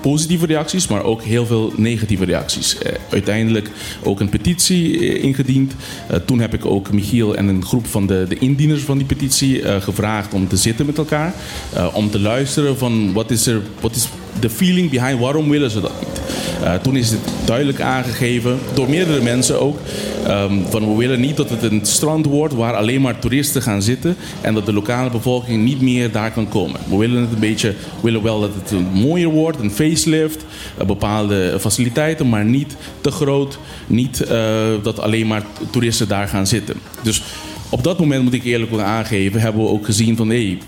[0.00, 2.78] positieve reacties, maar ook heel veel negatieve reacties.
[2.78, 3.70] Eh, uiteindelijk
[4.02, 5.72] ook een petitie eh, ingediend.
[6.08, 9.06] Eh, toen heb ik ook Michiel en een groep van de, de indieners van die
[9.06, 11.34] petitie gevraagd om te zitten met elkaar.
[11.92, 14.08] om te luisteren van wat is er, wat is
[14.40, 16.20] de feeling behind, waarom willen ze dat niet?
[16.62, 19.78] Eh, toen is het duidelijk aangegeven, door meerdere mensen ook,
[20.26, 23.82] ehm, van we willen niet dat het een strand wordt waar alleen maar toeristen gaan
[23.82, 26.80] zitten en dat de lokale bevolking niet meer daar kan komen.
[26.88, 30.44] We willen het een beetje, willen wel dat het een mooier wordt, een facelift,
[30.78, 36.46] eh, bepaalde faciliteiten, maar niet te groot, niet eh, dat alleen maar toeristen daar gaan
[36.46, 36.76] zitten.
[37.02, 37.22] Dus
[37.68, 40.58] op dat moment moet ik eerlijk aangeven, hebben we ook gezien van hé,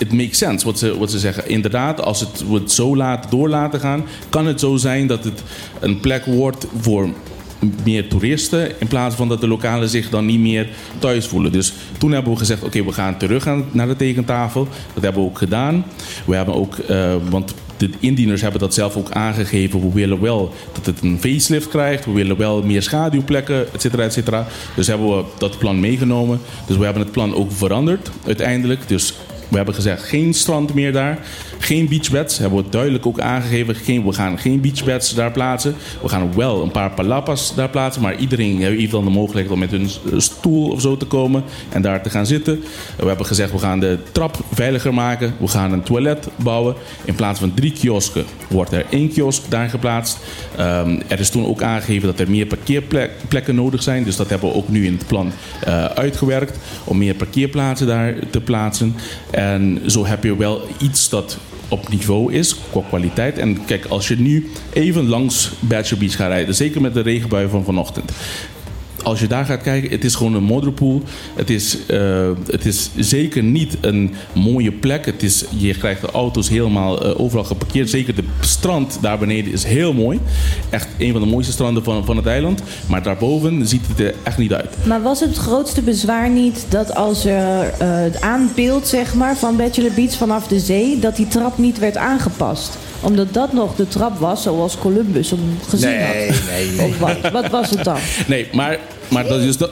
[0.00, 1.48] het makes sense wat ze, wat ze zeggen.
[1.48, 5.24] Inderdaad, als het, we het zo laten, door laten gaan, kan het zo zijn dat
[5.24, 5.42] het
[5.80, 7.08] een plek wordt voor
[7.84, 11.52] meer toeristen in plaats van dat de lokalen zich dan niet meer thuis voelen.
[11.52, 14.68] Dus toen hebben we gezegd, oké, we gaan terug gaan naar de tekentafel.
[14.94, 15.84] Dat hebben we ook gedaan.
[16.26, 19.80] We hebben ook, eh, want de indieners hebben dat zelf ook aangegeven.
[19.80, 22.04] We willen wel dat het een facelift krijgt.
[22.04, 24.46] We willen wel meer schaduwplekken, et cetera, et cetera.
[24.76, 26.40] Dus hebben we dat plan meegenomen.
[26.66, 28.88] Dus we hebben het plan ook veranderd uiteindelijk.
[28.88, 29.14] Dus
[29.50, 31.18] we hebben gezegd, geen strand meer daar.
[31.60, 32.38] Geen beachbeds.
[32.38, 33.74] Hebben we duidelijk ook aangegeven.
[33.74, 35.74] Geen, we gaan geen beachbeds daar plaatsen.
[36.02, 38.02] We gaan wel een paar palapas daar plaatsen.
[38.02, 39.88] Maar iedereen heeft dan de mogelijkheid om met hun
[40.20, 41.42] stoel of zo te komen.
[41.68, 42.64] En daar te gaan zitten.
[42.96, 45.34] We hebben gezegd, we gaan de trap veiliger maken.
[45.38, 46.74] We gaan een toilet bouwen.
[47.04, 50.18] In plaats van drie kiosken wordt er één kiosk daar geplaatst.
[50.56, 54.04] Ehm, er is toen ook aangegeven dat er meer parkeerplekken nodig zijn.
[54.04, 56.58] Dus dat hebben we ook nu in het plan eh, uitgewerkt.
[56.84, 58.94] Om meer parkeerplaatsen daar te plaatsen.
[59.30, 61.38] En zo heb je wel iets dat
[61.70, 63.38] op niveau is qua kwaliteit.
[63.38, 67.48] En kijk, als je nu even langs Bachelor Beach gaat rijden, zeker met de regenbui
[67.48, 68.12] van vanochtend.
[69.02, 71.02] Als je daar gaat kijken, het is gewoon een modderpoel.
[71.34, 75.06] Het is, eh, het is zeker niet een mooie plek.
[75.06, 77.90] Het is, je krijgt de auto's helemaal eh, overal geparkeerd.
[77.90, 80.20] Zeker de strand daar beneden is heel mooi.
[80.70, 82.62] Echt een van de mooiste stranden van, van het eiland.
[82.86, 84.76] Maar daarboven ziet het er echt niet uit.
[84.84, 89.56] Maar was het grootste bezwaar niet dat als er eh, het aanbeeld zeg maar, van
[89.56, 92.78] Bachelor Beach vanaf de zee, dat die trap niet werd aangepast?
[93.00, 96.88] Omdat dat nog de trap was zoals Columbus hem gezien had.
[96.88, 97.30] Of wat?
[97.32, 97.98] Wat was het dan?
[98.26, 98.78] Nee, maar,
[99.10, 99.26] maar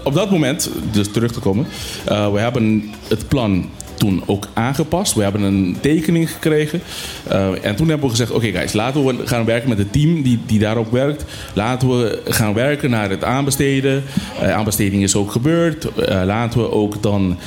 [0.04, 1.66] op dat moment, dus terug te komen,
[2.04, 5.14] eh, we hebben het plan toen ook aangepast.
[5.14, 6.80] We hebben een tekening gekregen.
[7.28, 10.22] Eh, en toen hebben we gezegd, oké guys, laten we gaan werken met het team
[10.22, 11.24] die, die daarop werkt.
[11.54, 14.02] Laten we gaan werken naar het aanbesteden.
[14.40, 15.88] Eh, aanbesteding is ook gebeurd.
[16.24, 17.38] Laten we ook dan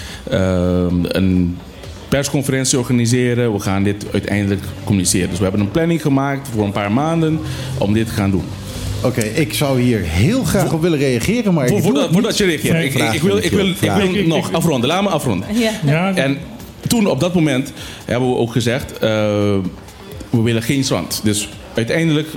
[1.07, 1.57] een
[2.09, 3.53] persconferentie organiseren.
[3.53, 5.29] We gaan dit uiteindelijk communiceren.
[5.29, 7.39] Dus we hebben een planning gemaakt voor een paar maanden
[7.77, 8.43] om dit te gaan doen.
[9.03, 12.73] Oké, ik zou hier heel graag op willen reageren, maar ik Vo- Voordat, je reageert,
[12.73, 13.97] Nee, ik, ik, ik wil, ik wil, ik vraag.
[13.97, 14.89] wil Ik- ik- nog ik- afronden.
[14.89, 15.47] Laat me afronden.
[15.57, 15.71] Ja.
[15.85, 16.37] Ja, En
[16.87, 17.73] toen, op dat moment,
[18.05, 18.93] hebben we ook gezegd...
[18.93, 18.99] eh,
[20.29, 21.19] we willen geen strand.
[21.23, 22.27] Dus uiteindelijk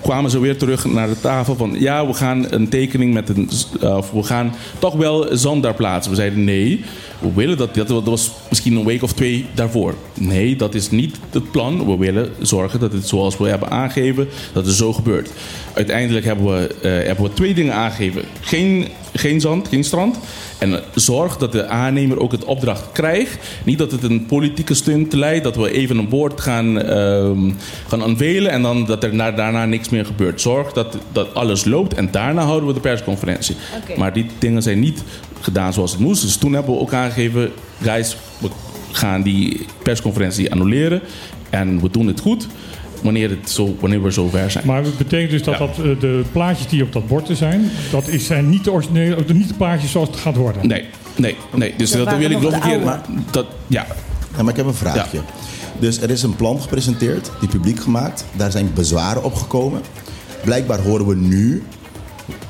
[0.00, 1.76] kwamen ze weer terug naar de tafel van...
[1.78, 3.50] ja, we gaan een tekening met een...
[3.80, 6.10] eh, of we gaan toch wel zand daar plaatsen.
[6.12, 6.84] We zeiden nee,
[7.18, 7.74] we willen dat...
[7.74, 9.94] Dat was misschien een week of twee daarvoor.
[10.14, 11.86] Nee, dat is niet het plan.
[11.86, 14.28] We willen zorgen dat het zoals we hebben aangegeven...
[14.52, 15.30] dat het zo gebeurt.
[15.74, 18.22] Uiteindelijk hebben we, eh, hebben we twee dingen aangegeven.
[18.40, 20.18] Geen, geen zand, geen strand.
[20.58, 23.38] En zorg dat de aannemer ook het opdracht krijgt.
[23.64, 25.44] Niet dat het een politieke stunt leidt.
[25.44, 27.50] Dat we even een woord gaan, ehm
[27.88, 28.50] gaan unveilen.
[28.50, 30.40] En dan dat er na- daarna niks meer gebeurt.
[30.40, 31.94] Zorg dat, dat alles loopt.
[31.94, 33.56] En daarna houden we de persconferentie.
[33.96, 35.02] Maar die dingen zijn niet
[35.46, 36.22] gedaan zoals het moest.
[36.22, 37.50] Dus toen hebben we ook aangegeven...
[37.82, 38.48] Guys, we
[38.92, 41.00] gaan die persconferentie annuleren.
[41.50, 42.46] En we doen het goed.
[43.02, 44.66] Wanneer, het zo, wanneer we zover zijn.
[44.66, 45.66] Maar het betekent dus dat, Ja.
[45.66, 49.24] dat eh, de plaatjes die op dat bord zijn, dat is, zijn niet de originele,
[49.32, 50.66] niet de plaatjes zoals het gaat worden.
[50.68, 50.84] Nee,
[51.16, 51.74] nee, nee.
[51.76, 52.78] Dus Dat wil ik nog een keer...
[52.78, 52.98] oude.
[53.30, 53.86] Dat, ja,
[54.36, 55.20] Ja, maar ik heb een vraagje.
[55.78, 58.24] Dus er is een plan gepresenteerd, die publiek gemaakt.
[58.32, 59.80] Daar zijn bezwaren op gekomen.
[60.44, 61.62] Blijkbaar horen we nu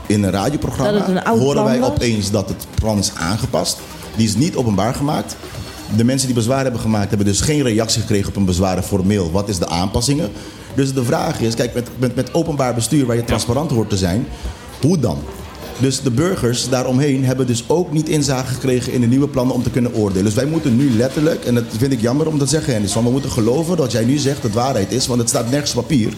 [0.07, 1.37] in een radioprogramma...
[1.39, 3.79] Horen wij opeens dat het plan is aangepast.
[4.17, 5.37] Die is niet openbaar gemaakt.
[5.97, 7.09] De mensen die bezwaar hebben gemaakt...
[7.09, 9.31] hebben dus geen reactie gekregen op een bezwaren formeel.
[9.31, 10.31] Wat is de aanpassingen?
[10.75, 13.07] Dus de vraag is, kijk, met, met, met openbaar bestuur...
[13.07, 14.27] waar je transparant hoort te zijn,
[14.81, 15.19] hoe dan?
[15.79, 19.63] Dus de burgers daaromheen hebben dus ook niet inzage gekregen in de nieuwe plannen om
[19.63, 20.25] te kunnen oordelen.
[20.25, 23.05] Dus wij moeten nu letterlijk, en dat vind ik jammer om dat te zeggen, Henderson,
[23.05, 25.87] we moeten geloven dat jij nu zegt dat waarheid is, want het staat nergens op
[25.87, 26.13] papier.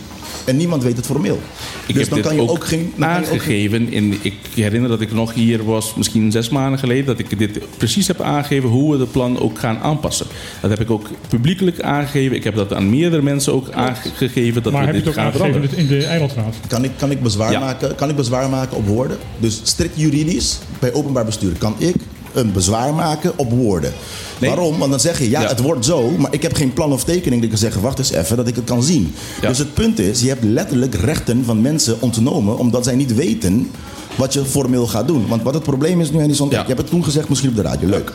[0.44, 1.38] En niemand weet het formeel.
[1.86, 2.78] Ik dus heb dan dit kan je ook, ook geen.
[2.78, 3.92] je ook geen- aangegeven.
[3.92, 7.60] In, ik herinner dat ik nog hier was, misschien zes maanden geleden, dat ik dit
[7.76, 10.26] precies heb aangegeven hoe we het plan ook gaan aanpassen.
[10.60, 12.36] Dat heb ik ook publiekelijk aangegeven.
[12.36, 15.24] Ik heb dat aan meerdere mensen ook aangegeven dat maar we heb je dit het
[15.24, 15.78] ook gaan aangegeven veranderen.
[15.78, 16.54] in de eilandraad?
[16.66, 17.60] Kan ik, kan, ik bezwaar Ja.
[17.60, 19.18] maken, kan ik bezwaar maken op woorden?
[19.38, 21.94] Dus strikt juridisch, bij openbaar bestuur, kan ik
[22.32, 23.92] een bezwaar maken op woorden.
[24.38, 24.50] Nee.
[24.50, 24.78] Waarom?
[24.78, 25.48] Want dan zeg je, ja, Ja.
[25.48, 27.34] het wordt zo, maar ik heb geen plan of tekening.
[27.34, 29.14] Dat ik kan zeggen, wacht eens even, dat ik het kan zien.
[29.40, 29.48] Ja.
[29.48, 32.58] Dus het punt is, je hebt letterlijk rechten van mensen ontnomen...
[32.58, 33.70] omdat zij niet weten
[34.14, 35.26] wat je formeel gaat doen.
[35.28, 36.44] Want wat het probleem is nu, en is Ja.
[36.50, 37.88] je hebt het toen gezegd, misschien op de radio.
[37.88, 38.12] Leuk.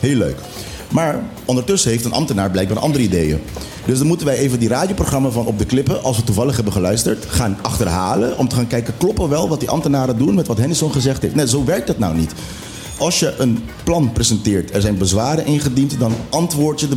[0.00, 0.36] Heel leuk.
[0.88, 3.38] Maar ondertussen heeft een ambtenaar blijkbaar andere ideeën.
[3.84, 6.72] Dus dan moeten wij even die radioprogramma van Op de Klippen, als we toevallig hebben
[6.72, 8.38] geluisterd, gaan achterhalen.
[8.38, 11.34] Om te gaan kijken, kloppen wel wat die ambtenaren doen met wat Hennison gezegd heeft.
[11.34, 12.32] Nee, zo werkt het nou niet.
[12.98, 16.96] Als je een plan presenteert, er zijn bezwaren ingediend, dan antwoord je de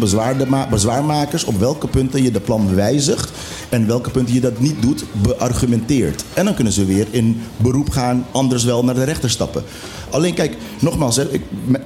[0.70, 3.32] bezwaarmakers op welke punten je de plan wijzigt
[3.70, 6.24] en welke punten je dat niet doet, beargumenteert.
[6.34, 9.64] En dan kunnen ze weer in beroep gaan, anders wel naar de rechter stappen.
[10.10, 11.42] Alleen kijk, nogmaals, hè, ik,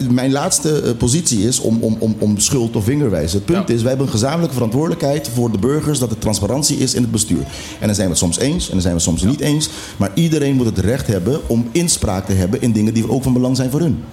[0.09, 3.37] mijn laatste eh, positie is om, om, om, om schuld of vingerwijzen.
[3.37, 3.73] Het punt Ja.
[3.73, 7.11] is, wij hebben een gezamenlijke verantwoordelijkheid voor de burgers dat er transparantie is in het
[7.11, 7.45] bestuur.
[7.79, 9.69] En dan zijn we het soms eens en dan zijn we het soms niet eens.
[9.97, 13.33] Maar iedereen moet het recht hebben om inspraak te hebben in dingen die ook van
[13.33, 14.03] belang zijn voor hun.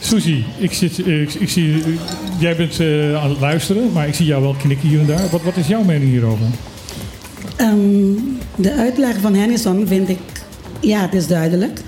[0.00, 1.82] Suzy, ik, zit, eh, ik, ik zie,
[2.38, 5.28] jij bent eh, aan het luisteren, maar ik zie jou wel knikken hier en daar.
[5.30, 6.46] Wat, wat is jouw mening hierover?
[7.56, 7.78] Ehm,
[8.56, 10.18] de uitleg van Hennison vind ik,
[10.80, 11.80] ja, het is duidelijk.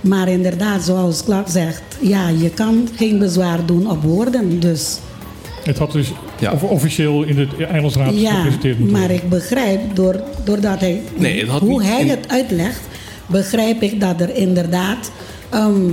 [0.00, 4.60] Maar inderdaad, zoals Clark zegt, ja, je kan geen bezwaar doen op woorden.
[4.60, 4.98] Dus
[5.64, 6.52] Het had dus Ja.
[6.52, 11.38] of- officieel in de eilandsraad ja, gepresenteerd moeten maar ik begrijp, door, doordat hij, Nee,
[11.40, 12.80] het hoe niet hij in- het uitlegt,
[13.26, 15.10] begrijp ik dat er inderdaad
[15.50, 15.90] ehm,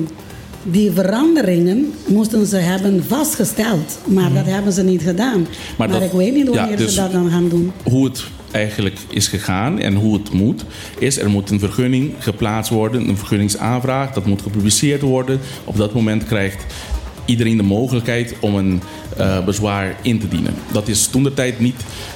[0.64, 4.00] die veranderingen moesten ze hebben vastgesteld.
[4.06, 5.48] Maar dat hebben ze niet gedaan.
[5.78, 6.00] Maar, Mhm.
[6.00, 7.72] dat- ik weet niet ja, wanneer dus- ze dat dan gaan doen.
[7.84, 10.66] hoe het eigenlijk is gegaan en hoe het moet,
[11.00, 15.40] is er moet een vergunning geplaatst worden, een vergunningsaanvraag, dat moet gepubliceerd worden.
[15.64, 16.66] Op dat moment krijgt
[17.26, 18.82] iedereen de mogelijkheid om een
[19.18, 20.54] eh, bezwaar in te dienen.
[20.72, 21.76] Dat is toen de tijd niet,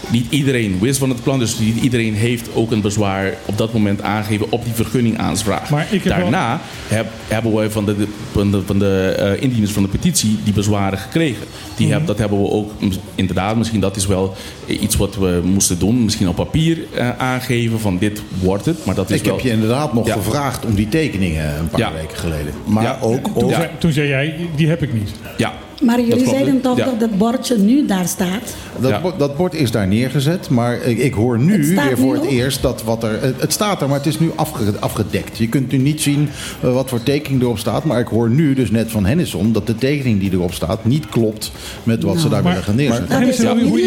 [0.10, 3.74] niet iedereen wist van het plan, dus niet iedereen heeft ook een bezwaar op dat
[3.74, 5.70] moment aangegeven op die vergunningaanvraag.
[5.70, 9.41] Maar ik heb wel- Daarna heb- hebben we van de, van de, van de eh,
[9.43, 11.45] indieners van de petitie die bezwaren gekregen.
[11.76, 11.95] Die Mhm.
[11.97, 12.72] heb, dat hebben we ook
[13.16, 14.36] inderdaad, misschien dat is wel
[14.68, 16.04] iets wat we moesten doen.
[16.04, 18.86] Misschien op papier eh, aangeven van dit wordt het.
[18.86, 20.14] Maar dat is Ik wel, heb je inderdaad nog Ja.
[20.14, 21.91] gevraagd om die tekeningen een paar Ja.
[21.93, 22.54] weken geleden.
[22.66, 22.97] Maar Ja.
[23.01, 25.10] ook, Toen, ook zei, toen zei jij, die heb ik niet.
[25.38, 25.54] Ja.
[25.86, 26.86] Maar jullie zeiden toch Ja.
[26.86, 28.56] dat het bordje nu daar staat?
[28.80, 29.02] Dat, Ja.
[29.18, 32.62] dat bord is daar neergezet, maar ik, ik hoor nu weer voor nu het eerst
[32.62, 33.22] dat wat er.
[33.22, 35.38] Het, het staat er, maar het is nu afge- afgedekt.
[35.38, 36.30] Je kunt nu niet zien
[36.62, 37.84] eh, wat voor tekening erop staat.
[37.84, 41.10] Maar ik hoor nu dus net van Hennisson dat de tekening die erop staat niet
[41.10, 41.52] klopt
[41.84, 43.08] met wat ze daar Maar- willen gaan neerzetten.
[43.08, 43.82] Toch hoe,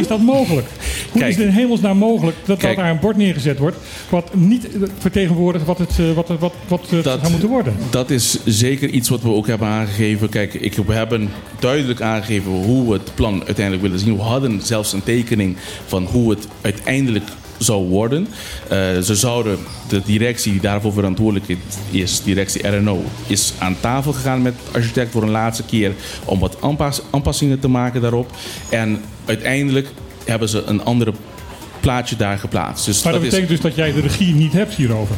[0.00, 0.66] is dat mogelijk?
[1.10, 1.30] Hoe Kijk.
[1.32, 2.74] is het in hemelsnaam mogelijk dat, Kijk.
[2.76, 3.76] dat daar een bord neergezet wordt...
[4.08, 7.74] wat niet eh, vertegenwoordigt wat het, eh, wat, wat, wat het Dat- zou moeten worden?
[7.90, 10.28] Dat is zeker iets wat we ook hebben aangegeven.
[10.28, 14.16] Kijk, ik, we hebben duidelijk aangegeven hoe we het plan uiteindelijk willen zien.
[14.16, 17.24] We hadden zelfs een tekening van hoe het uiteindelijk
[17.58, 18.26] zou worden.
[18.68, 21.56] Eh, ze zouden, de directie die daarvoor verantwoordelijk
[21.90, 25.92] is, directie RNO, is aan tafel gegaan met de architect voor een laatste keer
[26.24, 28.30] om wat aanpas- aanpassingen te maken daarop.
[28.68, 29.88] En uiteindelijk
[30.24, 31.12] hebben ze een andere
[31.80, 32.84] plaatje daar geplaatst.
[32.86, 35.16] Dus Maar dat betekent dus dat jij de regie niet hebt hierover.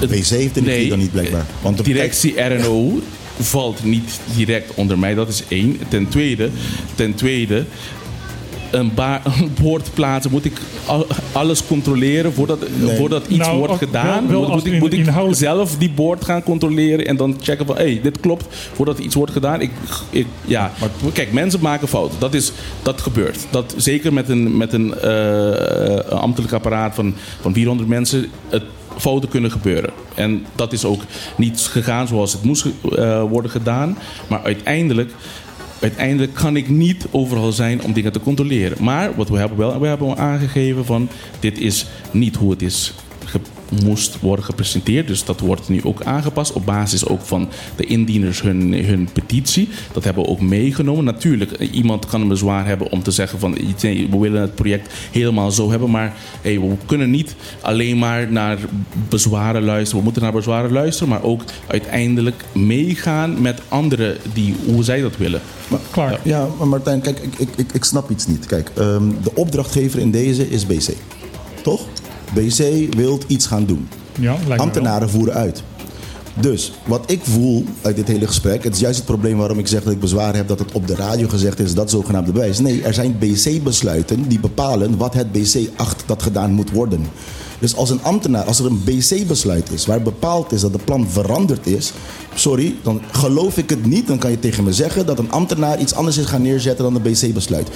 [0.00, 1.46] De WC heeft de regie dan niet blijkbaar.
[1.62, 3.00] Want de directie RNO
[3.38, 5.14] valt niet direct onder mij.
[5.14, 5.78] Dat is één.
[5.88, 6.50] Ten tweede,
[6.94, 7.64] ten tweede
[8.72, 8.92] een,
[9.40, 10.30] een boord plaatsen.
[10.30, 12.58] Moet ik al- alles controleren voordat,
[12.96, 14.28] voordat iets Nou, wordt gedaan?
[14.28, 17.66] wel- wel moet ik, moet ik inhoudelijk- zelf die boord gaan controleren en dan checken
[17.66, 17.76] van...
[17.76, 19.60] hé, hey, dit klopt voordat iets wordt gedaan?
[19.60, 19.70] Ik,
[20.10, 20.72] ik, ja.
[20.80, 22.18] maar kijk, mensen maken fouten.
[22.18, 22.52] Dat, is,
[22.82, 23.38] dat gebeurt.
[23.50, 28.26] Dat, zeker met een, met een eh, eh, ambtelijk apparaat van, van 400 mensen...
[28.48, 28.62] Het,
[28.96, 29.90] fouten kunnen gebeuren.
[30.14, 31.02] En dat is ook
[31.36, 33.98] niet gegaan zoals het moest eh, worden gedaan.
[34.28, 35.12] Maar uiteindelijk,
[35.80, 38.84] uiteindelijk kan ik niet overal zijn om dingen te controleren.
[38.84, 41.08] Maar wat we hebben wel, we hebben aangegeven van
[41.40, 42.94] dit is niet hoe het is
[43.84, 45.06] moest worden gepresenteerd.
[45.06, 49.68] Dus dat wordt nu ook aangepast op basis ook van de indieners hun, hun petitie.
[49.92, 51.04] Dat hebben we ook meegenomen.
[51.04, 54.54] Natuurlijk, eh, iemand kan een bezwaar hebben om te zeggen van nee, we willen het
[54.54, 55.90] project helemaal zo hebben.
[55.90, 58.58] Maar hey, we kunnen niet alleen maar naar
[59.08, 59.98] bezwaren luisteren.
[59.98, 65.16] We moeten naar bezwaren luisteren, maar ook uiteindelijk meegaan met anderen die hoe zij dat
[65.16, 65.40] willen.
[65.90, 66.20] Klaar.
[66.22, 68.46] Ja, maar Martijn, kijk, ik, ik, ik, ik snap iets niet.
[68.46, 70.96] Kijk, ehm, de opdrachtgever in deze is BC.
[71.62, 71.86] Toch?
[72.34, 73.88] BC wil iets gaan doen.
[74.20, 74.36] Ja.
[74.56, 75.62] Ambtenaren voeren uit.
[76.40, 79.66] Dus wat ik voel uit dit hele gesprek, het is juist het probleem waarom ik
[79.66, 82.58] zeg dat ik bezwaar heb dat het op de radio gezegd is, dat zogenaamde bewijs.
[82.58, 87.06] Nee, er zijn BC-besluiten die bepalen wat het BC acht dat gedaan moet worden.
[87.58, 91.08] Dus als een ambtenaar, als er een BC-besluit is waar bepaald is dat het plan
[91.08, 91.92] veranderd is,
[92.34, 94.06] sorry, dan geloof ik het niet.
[94.06, 96.94] Dan kan je tegen me zeggen dat een ambtenaar iets anders is gaan neerzetten dan
[96.94, 97.68] een BC-besluit.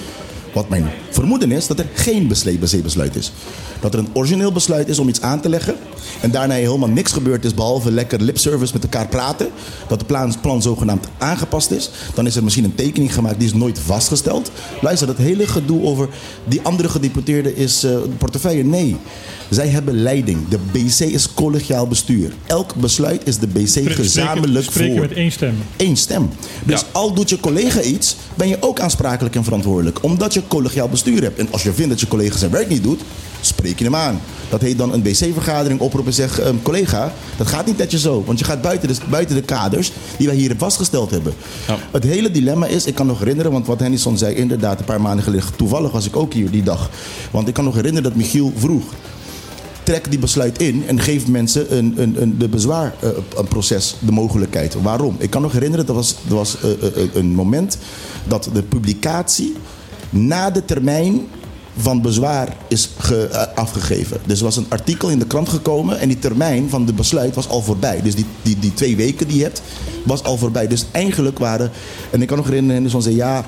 [0.57, 3.33] Wat mijn vermoeden is dat er geen BC-besluit is.
[3.81, 5.75] Dat er een origineel besluit is om iets aan te leggen.
[6.21, 9.49] En daarna helemaal niks gebeurd is behalve lekker lipservice met elkaar praten.
[9.89, 11.91] Dat het plan, plan zogenaamd aangepast is.
[12.15, 14.51] Dan is er misschien een tekening gemaakt die is nooit vastgesteld.
[14.81, 16.09] Luister, dat hele gedoe over
[16.45, 18.65] die andere gedeputeerde is eh, portefeuille.
[18.65, 18.97] Nee.
[19.51, 20.49] Zij hebben leiding.
[20.49, 22.33] De BC is collegiaal bestuur.
[22.47, 25.01] Elk besluit is de BC Spreken- gezamenlijk spreken voor.
[25.09, 25.55] met één stem.
[25.77, 26.29] Eén stem.
[26.65, 30.03] Dus al doet je collega iets, ben je ook aansprakelijk en verantwoordelijk.
[30.03, 31.39] Omdat je collegiaal bestuur hebt.
[31.39, 33.01] En als je vindt dat je collega zijn werk niet doet,
[33.41, 34.21] spreek je hem aan.
[34.49, 38.23] Dat heet dan een BC-vergadering oproepen en zeggen: ehm, collega, dat gaat niet netjes zo.
[38.27, 41.35] Want je gaat buiten de, buiten de kaders die wij hier vastgesteld hebben.
[41.91, 45.01] Het hele dilemma is, ik kan nog herinneren, want wat Henderson zei inderdaad een paar
[45.01, 45.45] maanden geleden.
[45.57, 46.91] Toevallig was ik ook hier die dag.
[47.31, 48.85] Want ik kan nog herinneren dat Michiel vroeg
[49.87, 54.75] trek die besluit in en geef mensen een, een, een, de bezwaarproces de mogelijkheid.
[54.83, 55.17] Waarom?
[55.19, 57.79] Ik kan nog herinneren, dat was, dat was eh, eh, eh, een moment
[58.29, 59.55] dat de publicatie
[60.11, 61.27] na de termijn
[61.79, 64.21] van bezwaar is ge- eh, afgegeven.
[64.27, 67.35] Dus er was een artikel in de krant gekomen en die termijn van de besluit
[67.35, 68.03] was al voorbij.
[68.03, 69.63] Dus die, die, die twee weken die je hebt,
[70.05, 70.67] was al voorbij.
[70.67, 71.71] Dus eigenlijk waren,
[72.11, 73.45] en ik kan nog herinneren, Henderson zei ja,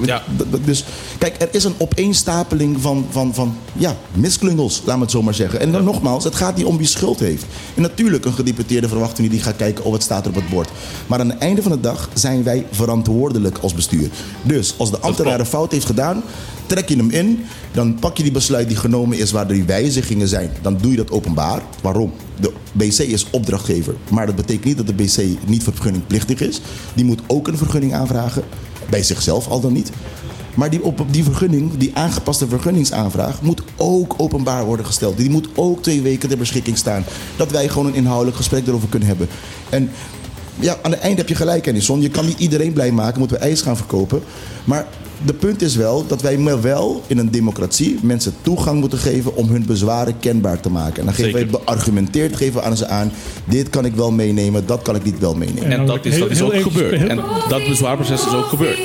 [0.00, 0.22] Ja.
[0.64, 0.84] Dus
[1.18, 5.34] kijk, er is een opeenstapeling van, van, van ja, misklungels, laat me het zo maar
[5.34, 5.60] zeggen.
[5.60, 7.44] En dan nogmaals, het gaat niet om wie schuld heeft.
[7.74, 10.34] En natuurlijk, een gedeputeerde verwachten we niet die gaat kijken, oh, wat staat er op
[10.36, 10.68] het bord.
[11.06, 14.08] Maar aan het einde van de dag zijn wij verantwoordelijk als bestuur.
[14.42, 16.22] Dus als de ambtenaar een fout heeft gedaan,
[16.70, 17.44] trek je hem in.
[17.72, 20.50] Dan pak je die besluit die genomen is waar er wijzigingen zijn.
[20.62, 21.62] Dan doe je dat openbaar.
[21.82, 22.12] Waarom?
[22.40, 23.94] De BC is opdrachtgever.
[24.10, 26.60] Maar dat betekent niet dat de BC niet vergunningplichtig is.
[26.94, 28.42] Die moet ook een vergunning aanvragen.
[28.90, 29.90] Bij zichzelf al dan niet.
[30.54, 35.16] Maar die, op, die vergunning, die aangepaste vergunningsaanvraag, moet ook openbaar worden gesteld.
[35.16, 37.04] Die moet ook twee weken ter beschikking staan.
[37.36, 39.28] Dat wij gewoon een inhoudelijk gesprek erover kunnen hebben.
[39.68, 39.90] En
[40.58, 42.00] ja, aan het eind heb je gelijk, Edison.
[42.00, 44.22] Je kan niet iedereen blij maken, moeten we ijs gaan verkopen.
[44.64, 44.86] Maar
[45.24, 49.36] de punt is wel dat wij maar wel in een democratie mensen toegang moeten geven
[49.36, 50.98] om hun bezwaren kenbaar te maken.
[50.98, 51.50] En dan geven Zeker.
[51.50, 53.12] wij beargumenteerd geven aan ze aan.
[53.44, 55.72] Dit kan ik wel meenemen, dat kan ik niet wel meenemen.
[55.72, 57.08] En dat is, dat is ook gebeurd.
[57.08, 58.78] En dat bezwaarproces is ook gebeurd.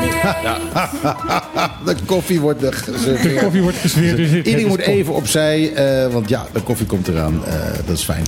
[1.84, 3.42] De koffie wordt De geserveerd.
[3.42, 3.82] koffie wordt.
[3.82, 7.40] Dus Iedereen moet even opzij, eh, want ja, de koffie komt eraan.
[7.46, 7.54] Eh,
[7.86, 8.24] dat is fijn.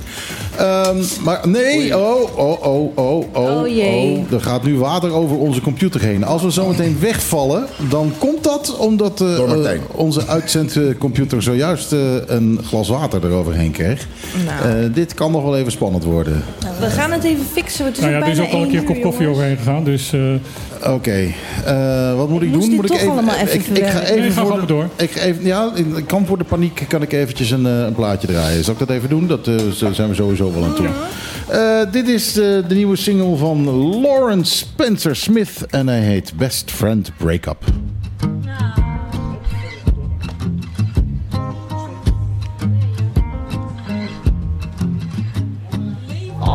[0.57, 4.17] Ehm, maar nee, oh, oh, oh, oh, oh, Oh, jee.
[4.27, 4.33] oh.
[4.33, 6.25] Er gaat nu water over onze computer heen.
[6.25, 12.01] Als we zo meteen wegvallen, dan komt dat omdat eh, eh, onze uitzendcomputer zojuist eh,
[12.27, 14.07] een glas water eroverheen kreeg.
[14.47, 14.79] Nou.
[14.85, 16.43] Eh, dit kan nog wel even spannend worden.
[16.81, 17.85] We gaan het even fixen.
[17.85, 19.39] Het is Nou ja, er is ook al een keer één kop koffie jongens.
[19.39, 19.85] overheen gegaan.
[19.85, 20.13] Dus
[20.85, 21.33] eh, Oké,
[21.65, 22.71] eh, wat moet ik doen?
[22.75, 24.13] Moet toch ik allemaal even ik, ik ga verwerken.
[24.15, 24.89] even Nee, voor de, door.
[24.97, 28.27] Ik even, ja, in kamp voor de paniek kan ik eventjes een, eh, een plaatje
[28.27, 28.65] draaien.
[28.65, 29.27] Zal ik dat even doen?
[29.27, 30.87] Dat eh, zo zijn we sowieso wel aan toe.
[31.49, 33.69] Eh, dit is eh, de nieuwe single van
[34.01, 37.65] Lawrence Spencer Smith en hij heet Best Friend Breakup.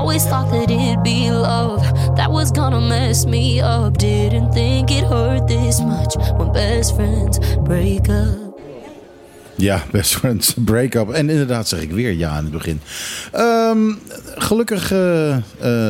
[0.10, 1.82] Always thought that it'd be love
[2.16, 3.95] that was gonna mess me up.
[3.97, 8.60] Didn't think it hurt this much when best friends break up.
[9.55, 11.10] Ja, best friends break-up.
[11.10, 12.82] En inderdaad zeg ik weer ja in het begin.
[13.32, 13.91] Ehm,
[14.36, 15.41] gelukkig eh, eh,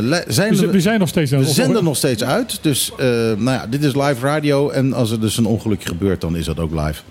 [0.02, 1.32] le- zijn We we, we zijn nog steeds...
[1.32, 2.60] we zenden nog steeds uit.
[2.62, 4.70] Dus eh, nou ja, dit is live radio.
[4.70, 7.02] En als er dus een ongelukje gebeurt, dan is dat ook live.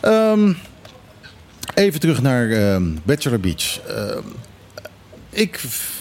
[0.00, 0.52] Ehm,
[1.74, 3.80] even terug naar ehm, Bachelor Beach.
[3.86, 4.22] Ehm,
[5.30, 5.60] ik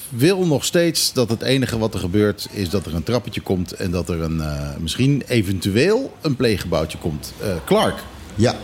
[0.09, 2.47] wil nog steeds dat het enige wat er gebeurt...
[2.51, 3.71] is dat er een trappetje komt...
[3.71, 7.33] en dat er een, eh, misschien eventueel een pleeggebouwtje komt.
[7.41, 7.95] Eh, Clark,
[8.35, 8.55] Ja,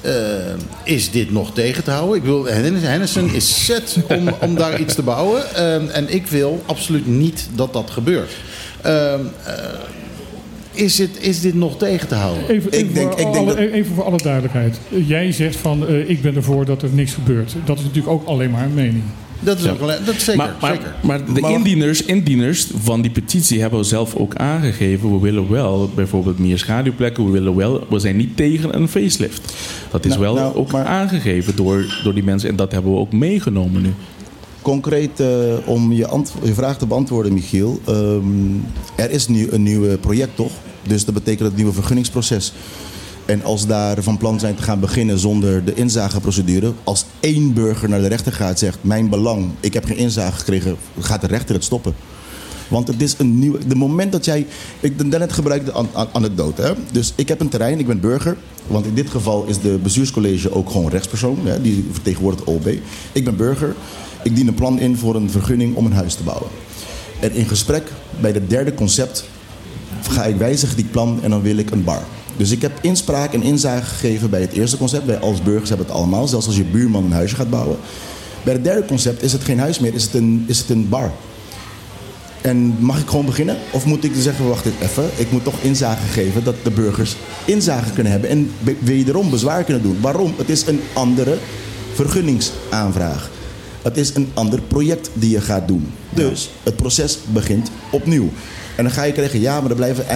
[0.00, 0.12] eh,
[0.84, 2.16] is dit nog tegen te houden?
[2.16, 5.54] Ik wil, Henderson is set om, om daar iets te bouwen.
[5.92, 8.30] En ik wil absoluut niet dat dat gebeurt.
[10.74, 12.48] Is, het, is dit nog tegen te houden?
[12.48, 14.78] Even, even, Ik denk- voor, ik denk alle, dat- even voor alle duidelijkheid.
[14.88, 17.54] Jij zegt van eh, ik ben ervoor dat er niks gebeurt.
[17.64, 19.02] Dat is natuurlijk ook alleen maar een mening.
[19.44, 19.70] Dat is Ja.
[19.70, 20.36] ook dat is zeker.
[20.36, 20.94] Maar, maar, zeker.
[21.02, 25.12] maar de Maar- indieners, indieners van die petitie hebben zelf ook aangegeven...
[25.12, 27.24] we willen wel bijvoorbeeld meer schaduwplekken.
[27.24, 29.52] We, willen wel, we zijn niet tegen een facelift.
[29.90, 32.48] Dat is Nou, wel nou, ook maar- aangegeven door, door die mensen.
[32.48, 33.92] En dat hebben we ook meegenomen nu.
[34.62, 35.28] concreet eh,
[35.64, 37.80] om je, je vraag te beantwoorden, Michiel.
[37.86, 38.20] Ehm,
[38.96, 40.52] er is nu een nieuw project, toch?
[40.82, 42.52] Dus dat betekent het nieuwe vergunningsproces.
[43.24, 46.72] En als daar van plan zijn te gaan beginnen zonder de inzageprocedure...
[46.84, 48.78] als één burger naar de rechter gaat zegt...
[48.80, 50.76] mijn belang, ik heb geen inzage gekregen...
[50.98, 51.94] gaat de rechter het stoppen.
[52.68, 53.58] Want het is een nieuw...
[53.66, 54.46] De moment dat jij...
[54.80, 56.62] Ik daarnet gebruikte an- anekdote.
[56.62, 56.72] Hè?
[56.92, 58.36] Dus ik heb een terrein, ik ben burger.
[58.66, 61.38] Want in dit geval is de bestuurscollege ook gewoon rechtspersoon.
[61.44, 61.60] Hè?
[61.60, 62.68] Die vertegenwoordigt OB.
[63.12, 63.74] Ik ben burger.
[64.22, 66.48] Ik dien een plan in voor een vergunning om een huis te bouwen.
[67.20, 69.24] En in gesprek bij het derde concept
[70.08, 72.02] ga ik wijzigen die plan en dan wil ik een bar.
[72.36, 75.06] Dus ik heb inspraak en inzage gegeven bij het eerste concept.
[75.06, 77.76] Wij als burgers hebben het allemaal, zelfs als je buurman een huisje gaat bouwen.
[78.44, 80.88] Bij het derde concept is het geen huis meer, is het een, is het een
[80.88, 81.12] bar.
[82.40, 83.56] En mag ik gewoon beginnen?
[83.70, 87.92] Of moet ik zeggen, wacht even, ik moet toch inzage geven dat de burgers inzage
[87.92, 89.98] kunnen hebben en wederom bezwaar kunnen doen.
[90.00, 90.34] Waarom?
[90.36, 91.36] Het is een andere
[91.94, 93.30] vergunningsaanvraag.
[93.82, 95.92] Het is een ander project die je gaat doen.
[96.10, 98.30] Dus het proces begint opnieuw.
[98.76, 100.10] En dan ga je krijgen, ja, maar dan blijven we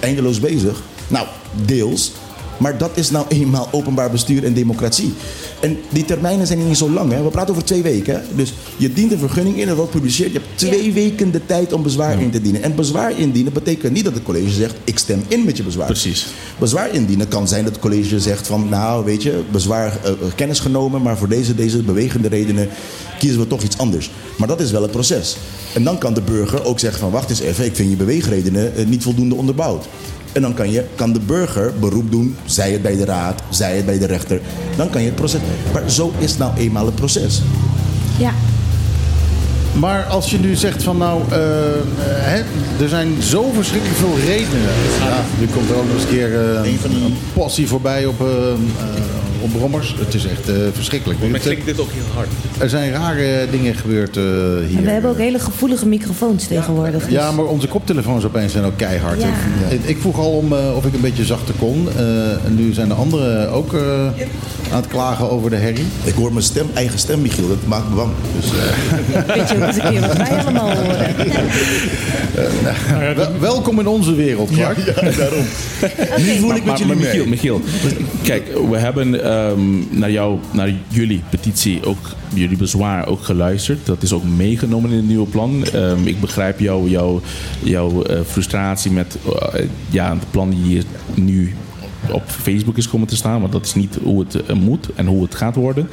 [0.00, 0.82] eindeloos bezig.
[1.08, 1.26] Nou,
[1.64, 2.12] deels.
[2.60, 5.12] Maar dat is nou eenmaal openbaar bestuur en democratie.
[5.60, 7.12] En die termijnen zijn niet zo lang.
[7.12, 7.22] Hè?
[7.22, 8.14] We praten over twee weken.
[8.14, 8.20] Hè?
[8.34, 10.32] Dus je dient een vergunning in, er wordt gepubliceerd.
[10.32, 12.62] Je hebt twee weken de tijd om bezwaar in te dienen.
[12.62, 14.74] En bezwaar indienen betekent niet dat het college zegt...
[14.84, 15.86] ik stem in met je bezwaar.
[15.86, 16.26] Precies.
[16.58, 18.68] Bezwaar indienen kan zijn dat het college zegt van...
[18.68, 21.02] nou, weet je, bezwaar eh, eh, kennis genomen...
[21.02, 22.68] maar voor deze, deze bewegende redenen
[23.18, 24.10] kiezen we toch iets anders.
[24.38, 25.36] Maar dat is wel het proces.
[25.74, 27.10] En dan kan de burger ook zeggen van...
[27.10, 29.86] wacht eens even, ik vind je beweegredenen eh, niet voldoende onderbouwd.
[30.32, 33.76] En dan kan, je, kan de burger beroep doen, zij het bij de raad, zij
[33.76, 34.40] het bij de rechter.
[34.76, 35.40] Dan kan je het proces...
[35.72, 37.42] Maar zo is nou eenmaal het proces.
[38.18, 38.32] Ja.
[39.78, 41.36] Maar als je nu zegt van nou, eh,
[42.04, 42.42] hè,
[42.82, 44.72] er zijn zo verschrikkelijk veel redenen.
[45.00, 48.26] Ja, nu komt er ook nog eens een keer eh, een passie voorbij op, eh,
[48.26, 49.94] op brommers.
[49.98, 51.20] Het is echt eh, verschrikkelijk.
[51.30, 52.28] Maar klinkt dit ook heel hard?
[52.58, 54.22] er zijn rare dingen gebeurd eh,
[54.68, 54.78] hier.
[54.78, 57.02] En we hebben ook hele gevoelige microfoons tegenwoordig.
[57.04, 59.20] dus- Ja, maar onze koptelefoons opeens zijn ook keihard.
[59.20, 59.28] Ja.
[59.68, 61.88] Ik, ik vroeg al om eh, of ik een beetje zachter kon.
[61.96, 62.04] Eh,
[62.44, 63.80] en nu zijn de anderen ook eh,
[64.72, 65.86] aan het klagen over de herrie.
[66.04, 67.48] Ik hoor mijn stem, eigen stem, Michiel.
[67.48, 68.10] Dat maakt me bang.
[68.40, 68.56] Dus, eh,
[69.36, 71.14] Weet je eens een keer wat wij allemaal horen.
[72.90, 74.94] Nou ja, Wel- welkom in onze wereld, Clark.
[75.16, 75.44] daarom.
[76.26, 77.26] Nu voel ik met jullie maar mee.
[77.26, 77.60] Michiel, Michiel,
[78.22, 83.86] kijk, we hebben ehm, naar, jou, naar jullie petitie ook, jullie bezwaar ook geluisterd.
[83.86, 85.64] Dat is ook meegenomen in het nieuwe plan.
[85.64, 87.20] Ehm, ik begrijp jou, jou,
[87.62, 90.82] jouw eh, frustratie met eh, ja, het plan die je
[91.14, 91.54] nu
[92.12, 95.06] op Facebook is komen te staan, maar dat is niet hoe het eh, moet en
[95.06, 95.88] hoe het gaat worden.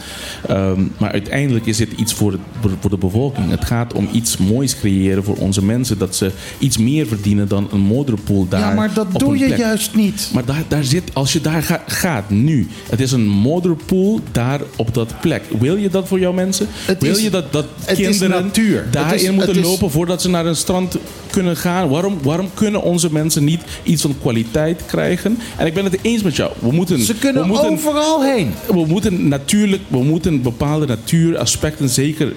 [0.47, 2.41] Ehm, maar uiteindelijk is dit iets voor, het,
[2.79, 3.49] voor de bevolking.
[3.49, 7.67] Het gaat om iets moois creëren voor onze mensen, dat ze iets meer verdienen dan
[7.71, 8.59] een modderpool daar.
[8.59, 9.57] Ja, maar dat doe je plek.
[9.57, 10.29] juist niet.
[10.33, 14.61] Maar daar, daar zit, als je daar ga- gaat nu, het is een modderpool daar
[14.75, 15.43] op dat plek.
[15.59, 16.67] Wil je dat voor jouw mensen?
[16.85, 18.51] Het Wil is- je dat, dat het is kinderen
[18.91, 20.97] daarin is- moeten is- lopen voordat ze naar een strand
[21.29, 21.89] kunnen gaan?
[21.89, 25.37] Waarom, waarom kunnen onze mensen niet iets van kwaliteit krijgen?
[25.57, 26.51] En ik ben het eens met jou.
[26.59, 28.53] We moeten, Ze kunnen we moeten, overal heen.
[28.67, 32.33] we moeten natuurlijk, we moeten bepaalde natuuraspecten zeker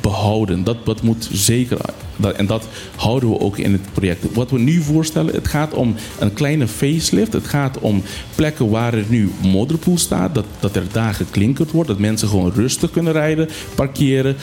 [0.00, 0.64] behouden.
[0.64, 1.78] Dat, dat moet zeker
[2.16, 4.34] Dat, en dat houden we ook in het project.
[4.34, 7.32] Wat we nu voorstellen, het gaat om een kleine facelift.
[7.32, 8.02] Het gaat om
[8.34, 10.34] plekken waar er nu modderpoel staat.
[10.34, 11.88] Dat, dat er daar geklinkerd wordt.
[11.88, 14.36] Dat mensen gewoon rustig kunnen rijden, parkeren.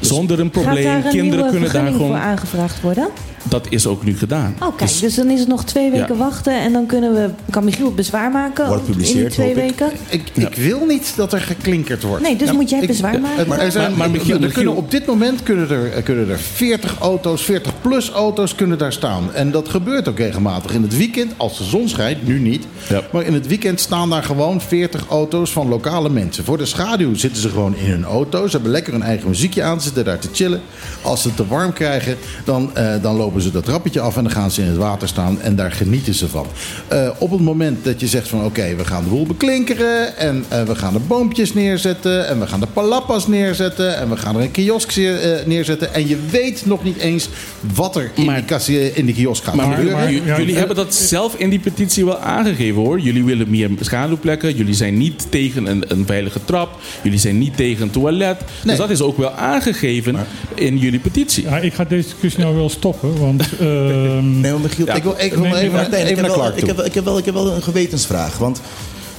[0.00, 0.74] Zonder een probleem.
[0.74, 2.06] Gaat daar een Kinderen kunnen daar gewoon...
[2.06, 3.08] voor aangevraagd worden?
[3.48, 4.56] Dat is ook nu gedaan.
[4.62, 6.14] Oh, kijk, dus, dan is het nog twee weken Ja.
[6.18, 9.56] wachten en dan kunnen we, kan Michiel bezwaar maken Wordt in die gepubliceerd, twee hoop
[9.56, 9.62] ik.
[9.78, 9.90] weken.
[10.08, 12.22] Ik, ik wil niet dat er geklinkerd wordt.
[12.22, 13.48] Nee, dus moet jij ik- bezwaar maken?
[13.48, 16.30] Maar, er zijn, Maar- maar Michiel, er Michiel- kunnen op dit moment kunnen er, kunnen
[16.30, 19.34] er 40 auto's, 40 plus auto's kunnen daar staan.
[19.34, 20.72] En dat gebeurt ook regelmatig.
[20.74, 22.66] In het weekend, als de zon schijnt, nu niet.
[22.88, 23.02] Ja.
[23.12, 26.44] Maar in het weekend staan daar gewoon 40 auto's van lokale mensen.
[26.44, 28.46] Voor de schaduw zitten ze gewoon in hun auto.
[28.46, 30.60] Ze hebben lekker hun eigen muziekje aan, ze zitten daar te chillen.
[31.02, 34.22] Als ze het te warm krijgen, dan, eh, dan lopen ze dat trappetje af en
[34.22, 35.40] dan gaan ze in het water staan.
[35.40, 36.46] En daar genieten ze van.
[36.88, 40.16] Eh, op het moment dat je zegt van oké, we gaan de boel beklinkeren.
[40.16, 42.28] En eh, we gaan de boompjes neerzetten.
[42.28, 43.96] En we gaan de palapas neerzetten.
[43.98, 45.06] En we gaan er een kiosk eh,
[45.46, 45.94] neerzetten.
[45.94, 47.28] En je weet nog niet eens
[47.74, 49.92] wat er in, Maar- die, kassie- in die kiosk gaat Maar, gebeuren.
[49.98, 50.58] maar- ja, jullie ja.
[50.58, 53.00] hebben dat zelf in die petitie wel aangegeven hoor.
[53.00, 54.56] Jullie willen meer schaduwplekken.
[54.56, 56.78] Jullie zijn niet tegen een, een veilige trap.
[57.02, 58.38] Jullie zijn niet tegen een toilet.
[58.40, 58.48] Nee.
[58.64, 60.16] Dus dat is ook wel aangegeven
[60.54, 61.44] in jullie petitie.
[61.44, 63.42] Ja, ik ga deze discussie nou wel stoppen, want...
[63.60, 66.34] Nee, maar Michiel, ik wil, ik wil Nee, even, maar ik, even heb naar wel,
[66.34, 66.68] Clark ik, toe.
[66.68, 68.38] heb, wel- ik, heb wel, ik heb wel een gewetensvraag.
[68.38, 68.60] Want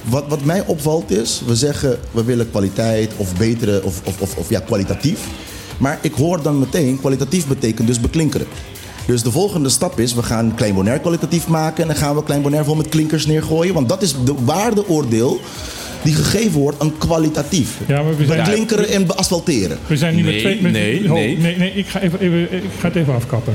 [0.08, 4.36] wat, wat mij opvalt is, we zeggen we willen kwaliteit of betere of, of, of,
[4.36, 5.20] of ja, kwalitatief.
[5.78, 8.46] Maar ik hoor dan meteen, kwalitatief betekent dus beklinkeren.
[9.06, 11.82] Dus de volgende stap is, we gaan Klein Bonaire kwalitatief maken...
[11.82, 13.74] en dan gaan we Klein Bonaire vol met klinkers neergooien.
[13.74, 15.40] Want dat is de waardeoordeel
[16.06, 17.78] die gegeven wordt aan kwalitatief.
[17.86, 19.78] Ja, maar we zijn- Beklinkeren en beasfalteren.
[19.86, 20.62] We zijn nu met Nee, twee...
[20.62, 21.38] Met, nee, ho, nee.
[21.38, 21.56] nee.
[21.56, 23.54] nee, ik, ga even, even, ik ga het even afkappen.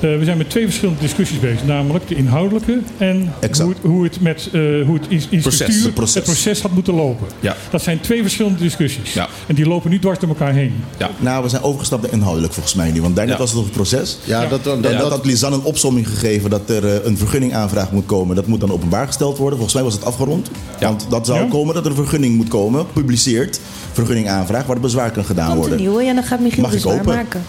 [0.00, 1.64] Eh, we zijn met twee verschillende discussies bezig.
[1.66, 3.58] Namelijk de inhoudelijke en Exact.
[3.68, 6.14] hoe het, hoe het met eh, hoe het in, in Proces, structuur het proces.
[6.14, 7.26] het proces had moeten lopen.
[7.40, 7.56] Ja.
[7.70, 9.12] Dat zijn twee verschillende discussies.
[9.12, 9.28] Ja.
[9.46, 10.74] En die lopen nu dwars door elkaar heen.
[10.98, 11.10] Ja.
[11.18, 13.00] Nou, we zijn overgestapt naar inhoudelijk volgens mij nu.
[13.02, 13.40] Want daarnet Ja.
[13.40, 14.18] was het nog een proces.
[14.24, 17.16] Ja, dat, dat, En dat, dat had Lisanne een opsomming gegeven dat er eh, een
[17.18, 18.36] vergunningaanvraag moet komen.
[18.36, 19.54] Dat moet dan openbaar gesteld worden.
[19.58, 20.50] Volgens mij was het afgerond.
[20.80, 21.46] Want dat zou Ja.
[21.48, 22.86] komen dat er een vergunning moet komen.
[22.92, 23.60] Publiceert
[23.92, 25.86] vergunningaanvraag waar de bezwaar kan gedaan Komt een worden.
[25.86, 27.14] nieuwe, ja, dan gaat Michiel Mag ik bezwaar open?
[27.14, 27.42] maken.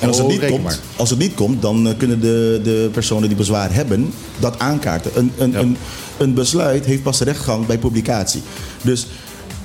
[0.00, 2.88] En als het, Oh, niet komt, als het niet komt, dan eh, kunnen de, de
[2.92, 5.10] personen die bezwaar hebben dat aankaarten.
[5.14, 5.76] Een, een, een,
[6.18, 8.42] een besluit heeft pas rechtgang bij publicatie.
[8.82, 9.06] Dus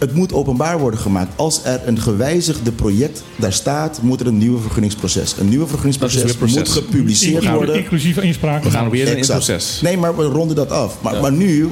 [0.03, 1.33] het moet openbaar worden gemaakt.
[1.35, 5.35] Als er een gewijzigde project daar staat, moet er een nieuwe vergunningsproces.
[5.39, 7.75] Een nieuwe vergunningsproces moet gepubliceerd worden.
[7.75, 8.63] Inclusief inspraak.
[8.63, 9.79] We gaan weer in het proces.
[9.81, 11.01] Nee, maar we ronden dat af.
[11.01, 11.69] Maar, maar nu,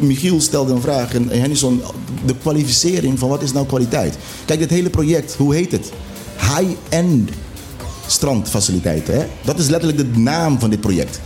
[0.00, 1.82] Michiel stelde een vraag en Henderson,
[2.26, 4.16] de kwalificering van wat is nou kwaliteit?
[4.44, 5.92] Kijk, dit hele project, hoe heet het?
[6.36, 7.30] High-end
[8.06, 9.14] strandfaciliteiten.
[9.14, 9.26] Hè?
[9.44, 11.20] Dat is letterlijk de naam van dit project.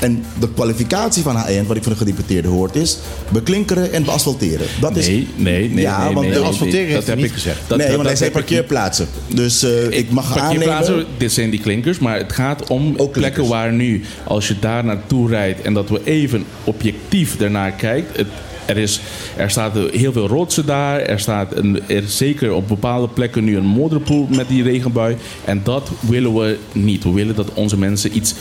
[0.00, 2.98] En de kwalificatie van high-end, wat ik van de gedeputeerde hoort, is
[3.28, 4.66] beklinkeren en beasfalteren.
[4.80, 5.82] Dat is, Nee, nee, nee.
[5.84, 7.58] Ja, nee, want nee, de asfalteren nee, dat niet heb ik gezegd.
[7.66, 9.06] Dat, nee, dat- want hij dat zei ik parkeerplaatsen.
[9.34, 11.12] Dus eh, ik mag Parkeerplaatsen, aannemen...
[11.18, 15.28] dit zijn die klinkers, maar het gaat om plekken waar nu, als je daar naartoe
[15.28, 18.16] rijdt en dat we even objectief daarnaar kijkt.
[18.16, 18.26] Het,
[18.66, 19.00] er, is,
[19.36, 21.00] er staat heel veel rotsen daar.
[21.00, 25.16] Er staat een, er zeker op bepaalde plekken nu een modderpoel met die regenbui.
[25.44, 27.04] En dat willen we niet.
[27.04, 28.34] We willen dat onze mensen iets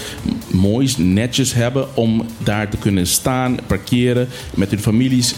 [0.47, 5.35] moois, netjes hebben om daar te kunnen staan, parkeren, met hun families.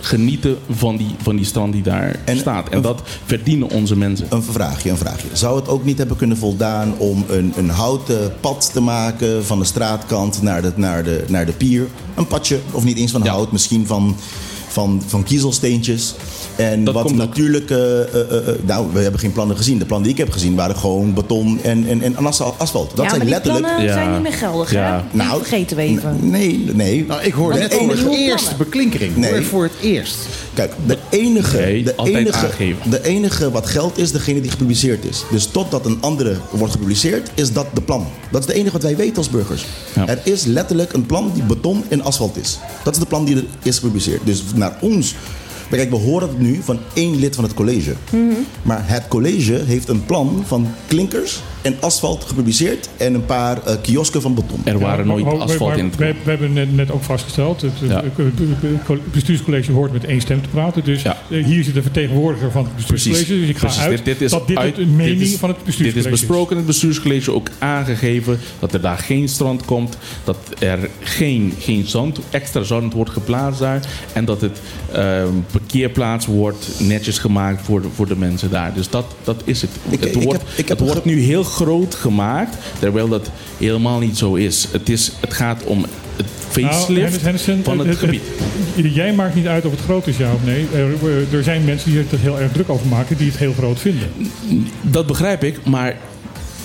[0.00, 2.68] Genieten van die, van die strand die daar En- staat.
[2.68, 4.26] En dat verdienen onze mensen.
[4.30, 5.28] Een vraagje, een vraagje.
[5.32, 9.58] Zou het ook niet hebben kunnen voldaan om een, een houten pad te maken van
[9.58, 11.86] de straatkant naar de, naar de, naar de pier?
[12.14, 13.30] Een padje, of niet eens van Ja.
[13.32, 14.16] hout, misschien van,
[14.68, 16.14] van, van kiezelsteentjes.
[16.58, 18.04] En Dat wat natuurlijk, eh, eh,
[18.48, 19.78] eh, nou, we hebben geen plannen gezien.
[19.78, 22.88] De plannen die ik heb gezien waren gewoon beton en, en, en asfal- asfalt.
[22.94, 23.64] Dat ja, zijn maar die letterlijk.
[23.64, 23.92] plannen Ja.
[23.92, 24.96] zijn niet meer geldig, Ja.
[24.96, 25.02] hè?
[25.12, 26.16] Die Nou, vergeten we even.
[26.30, 27.04] Nee, nee.
[27.08, 28.64] Nou, ik hoor Want net het voor komen het nieuwe eerst plannen.
[28.64, 29.16] beklinkering.
[29.16, 29.30] Nee.
[29.32, 30.16] Hoor voor het eerst.
[30.54, 32.90] Kijk, de enige, Nee, de, enige, aangeven.
[32.90, 35.24] de enige wat geldt is degene die gepubliceerd is.
[35.30, 38.06] Dus totdat een andere wordt gepubliceerd, is dat de plan.
[38.30, 39.64] Dat is de enige wat wij weten als burgers.
[39.94, 40.06] Ja.
[40.08, 42.58] Er is letterlijk een plan die beton en asfalt is.
[42.84, 44.20] Dat is de plan die er is gepubliceerd.
[44.24, 45.14] Dus naar ons.
[45.68, 47.94] Maar kijk, we horen het nu van één lid van het college.
[48.62, 53.74] Maar het college heeft een plan van klinkers en asfalt gepubliceerd en een paar eh,
[53.82, 54.60] kiosken van beton.
[54.64, 56.90] Er waren Ja, nooit maar- maar- asfalt maar in het we, we hebben net, net
[56.90, 58.02] ook vastgesteld, het, Ja.
[58.16, 60.84] het bestuurscollege hoort met één stem te praten.
[60.84, 61.16] Dus Ja.
[61.30, 63.24] eh, hier zit een vertegenwoordiger van het bestuurscollege.
[63.24, 63.40] Precies.
[63.40, 63.82] Dus ik ga Precies.
[63.82, 66.14] uit Dit, dit is dat dit uit- de mening dit is- van het Dit bestuurscollege
[66.14, 70.88] is besproken in het bestuurscollege, ook aangegeven dat er daar geen strand komt, dat er
[71.00, 73.80] geen, geen zand, extra zand wordt geplaatst daar
[74.12, 74.60] en dat het
[74.92, 78.74] ehm, parkeerplaats wordt netjes gemaakt voor de, voor de mensen daar.
[78.74, 79.70] Dus dat, dat is het.
[79.90, 82.56] Ik- het ik wordt, heb- ik heb het een wordt ge- nu heel groot gemaakt,
[82.78, 84.68] terwijl dat helemaal niet zo is.
[84.72, 85.84] Het, is, het gaat om
[86.16, 86.26] het
[86.56, 88.20] Nou, facelift Hennissen, van het, gebied.
[88.74, 90.66] het- jij maakt niet uit of het groot is, ja of nee.
[90.74, 93.78] Er, er zijn mensen die er heel erg druk over maken, die het heel groot
[93.80, 94.08] vinden.
[94.82, 95.96] Dat begrijp ik, maar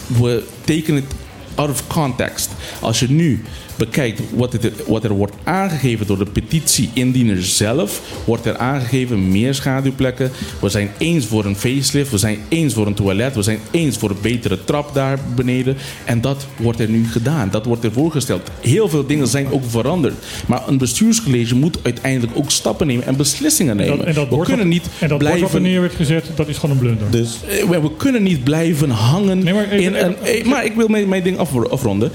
[0.07, 1.13] we tekenen het
[1.55, 2.51] out of context.
[2.79, 3.43] Als je nu
[3.78, 9.53] bekijkt wat, het, wat er wordt aangegeven door de petitie-indiener zelf, wordt er aangegeven meer
[9.53, 10.32] schaduwplekken.
[10.61, 13.97] We zijn eens voor een facelift, we zijn eens voor een toilet, we zijn eens
[13.97, 15.78] voor een betere trap daar beneden.
[16.05, 18.49] En dat wordt er nu gedaan, dat wordt er voorgesteld.
[18.61, 20.13] Heel veel dingen zijn ook veranderd.
[20.45, 23.97] Maar een bestuurscollege moet uiteindelijk ook stappen nemen en beslissingen nemen.
[23.97, 25.82] Dat- en dat we bord kunnen wat- niet en dat bord wat er blijven neer
[25.82, 27.11] werd gezet, dat is gewoon een blunder.
[27.11, 30.15] Dus eh, we, we kunnen niet blijven hangen Nee, maar even- in een.
[30.17, 32.11] eh, maar ik wil mijn, mijn ding af, afronden.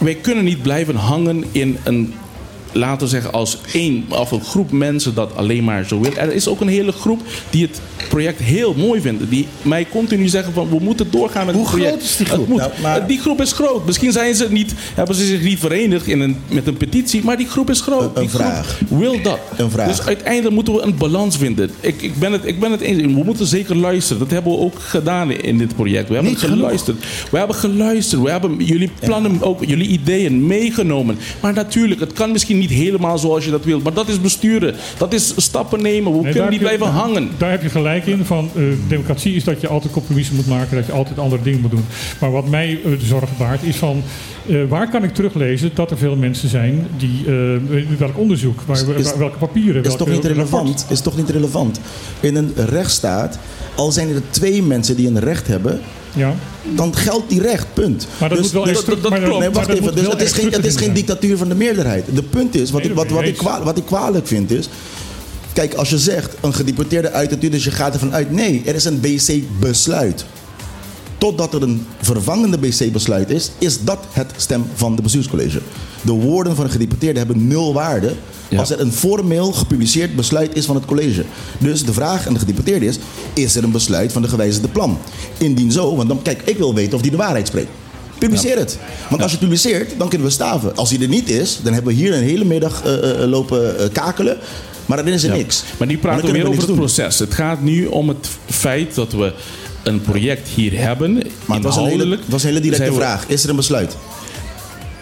[0.00, 2.14] Wij kunnen niet blijven hangen in een.
[2.72, 6.12] Laten we zeggen, als één of een groep mensen dat alleen maar zo wil.
[6.16, 9.28] Er is ook een hele groep die het project heel mooi vinden.
[9.28, 11.92] Die mij continu zeggen van we moeten doorgaan met Hoe het project.
[11.96, 12.48] groot is die groep?
[12.48, 13.86] Nou, maar- Die groep is groot.
[13.86, 17.24] Misschien zijn ze niet, hebben ze zich niet verenigd in een, met een petitie.
[17.24, 18.00] Maar die groep is groot.
[18.02, 18.80] Een- een die groep vraag.
[18.88, 19.38] wil dat.
[19.56, 19.88] Een vraag.
[19.88, 21.70] Dus uiteindelijk moeten we een balans vinden.
[21.80, 23.02] Ik, ik, ben het, ik ben het eens.
[23.02, 24.18] We moeten zeker luisteren.
[24.18, 26.08] Dat hebben we ook gedaan in dit project.
[26.08, 26.56] We hebben Niet genoeg.
[26.56, 27.04] geluisterd.
[27.30, 28.22] We hebben geluisterd.
[28.22, 31.18] We hebben jullie plannen, ook jullie ideeën meegenomen.
[31.40, 33.82] Maar natuurlijk, het kan misschien niet helemaal zoals je dat wilt.
[33.82, 34.74] Maar dat is besturen.
[34.98, 36.12] Dat is stappen nemen.
[36.16, 37.28] We Nee, kunnen niet je- blijven hangen.
[37.38, 38.24] Daar heb je gelijk in.
[38.24, 40.76] Van, eh, democratie is dat je altijd compromissen moet maken.
[40.76, 41.84] Dat je altijd andere dingen moet doen.
[42.20, 44.02] Maar wat mij eh, de zorg baart is van...
[44.48, 47.24] eh, waar kan ik teruglezen dat er veel mensen zijn die...
[47.26, 49.82] eh, welk onderzoek, waar, Is- waar- welke papieren...
[49.82, 50.68] is welke, toch niet relevant?
[50.68, 50.90] rapport?
[50.90, 51.80] Is toch niet relevant?
[52.20, 53.38] In een rechtsstaat,
[53.76, 55.80] al zijn er twee mensen die een recht hebben,
[56.14, 58.06] Ja, dan geldt die recht, punt.
[58.18, 59.38] maar dat Dus- moet wel dus- dat klopt.
[59.38, 59.94] Nee, wacht even.
[59.94, 62.04] Dus het is, geen, het is geen dictatuur van de meerderheid.
[62.14, 64.68] De punt is, wat, ik, wat, wat, ik wat ik kwalijk vind is...
[65.52, 68.30] Kijk, als je zegt een gedeputeerde uit het dus je gaat ervan uit...
[68.30, 70.24] Nee, er is een BC-besluit.
[71.20, 75.60] Totdat er een vervangende BC-besluit is, is dat het stem van de bestuurscollege.
[76.02, 78.14] De woorden van een gedeputeerde hebben nul waarde
[78.48, 78.58] Ja.
[78.58, 81.24] als er een formeel gepubliceerd besluit is van het college.
[81.58, 82.98] Dus de vraag aan de gedeputeerde is,
[83.34, 84.98] is er een besluit van de gewijzigde plan?
[85.38, 87.68] Indien zo, want dan, kijk, ik wil weten of die de waarheid spreekt.
[88.18, 88.78] Publiceer het.
[89.08, 90.76] Want als je het publiceert, dan kunnen we staven.
[90.76, 93.78] Als die er niet is, dan hebben we hier een hele middag eh, eh, lopen
[93.78, 94.36] eh, kakelen.
[94.86, 95.36] Maar dan is er Ja.
[95.36, 95.62] niks.
[95.78, 96.76] Maar nu praten we weer over het doen.
[96.76, 97.18] proces.
[97.18, 99.32] Het gaat nu om het feit dat we
[99.82, 101.12] een project hier hebben.
[101.44, 103.24] Maar het was hele, was een hele directe vraag.
[103.28, 103.96] Is er een besluit?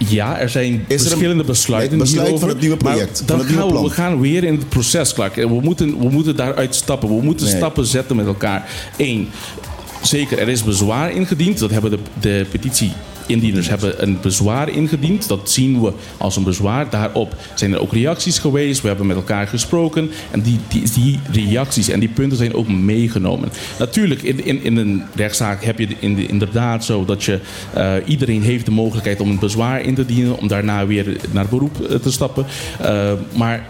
[0.09, 2.41] Ja, er zijn er verschillende besluiten besluit hierover.
[2.41, 4.69] van het nieuwe project, Dan van het nieuwe gaan we, we gaan weer in het
[4.69, 5.35] proces, Clark.
[5.35, 7.09] We moeten, we moeten daaruit stappen.
[7.17, 7.57] We moeten Nee.
[7.57, 8.69] stappen zetten met elkaar.
[8.97, 9.29] Eén,
[10.03, 11.59] zeker, er is bezwaar ingediend.
[11.59, 12.93] Dat hebben de, de petitie...
[13.29, 15.29] Indieners hebben een bezwaar ingediend.
[15.29, 16.91] Dat zien we als een bezwaar.
[16.91, 18.81] Daarop zijn er ook reacties geweest.
[18.81, 20.11] We hebben met elkaar gesproken.
[20.31, 23.49] En die, die, die reacties en die punten zijn ook meegenomen.
[23.79, 27.39] Natuurlijk, in, in, in een rechtszaak heb je in de- inderdaad zo dat je...
[27.75, 30.39] eh, iedereen heeft de mogelijkheid om een bezwaar in te dienen.
[30.39, 32.47] Om daarna weer naar beroep eh, te stappen.
[32.81, 33.67] Eh, maar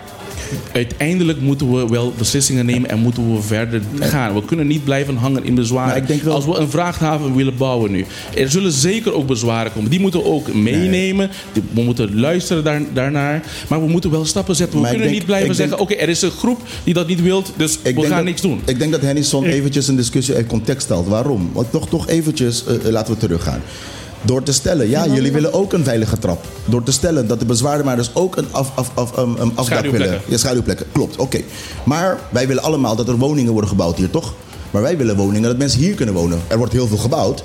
[0.73, 4.35] uiteindelijk moeten we wel beslissingen nemen en moeten we verder gaan.
[4.35, 6.07] We kunnen niet blijven hangen in bezwaren.
[6.25, 8.05] Wel- Als we een vrachthaven willen bouwen nu.
[8.37, 9.91] Er zullen zeker ook bezwaren komen.
[9.91, 11.31] Die moeten we ook meenemen.
[11.73, 13.43] We moeten luisteren daar, daarnaar.
[13.69, 14.75] Maar we moeten wel stappen zetten.
[14.77, 15.79] We Maar kunnen denk- niet blijven denk- zeggen...
[15.79, 18.41] oké, er is een groep die dat niet wilt, dus Ik we gaan dat- niks
[18.41, 18.61] doen.
[18.65, 21.07] Ik denk dat Hennyson eventjes een discussie uit context stelt.
[21.09, 21.51] Waarom?
[21.53, 23.61] Want toch, toch eventjes, eh, eh, laten we teruggaan.
[24.23, 26.45] Door te stellen, ja, jullie willen ook een veilige trap.
[26.65, 30.21] Door te stellen dat de bezwaardemakers ook een, af, af, af, um, um, afdak willen.
[30.29, 31.41] Ja, schaduwplekken, klopt, oké.
[31.85, 34.35] Maar wij willen allemaal dat er woningen worden gebouwd hier, toch?
[34.71, 36.41] Maar wij willen woningen dat mensen hier kunnen wonen.
[36.47, 37.45] Er wordt heel veel gebouwd,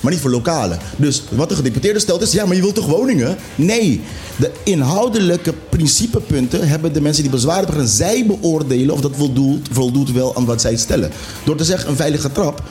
[0.00, 0.78] maar niet voor lokalen.
[0.96, 3.36] Dus wat de gedeputeerde stelt is, ja, maar je wilt toch woningen?
[3.54, 4.00] Nee.
[4.36, 10.12] De inhoudelijke principepunten hebben de mensen die bezwaar hebben zij beoordelen of dat voldoet, voldoet
[10.12, 11.10] wel aan wat zij stellen.
[11.44, 12.62] Door te zeggen, een veilige trap,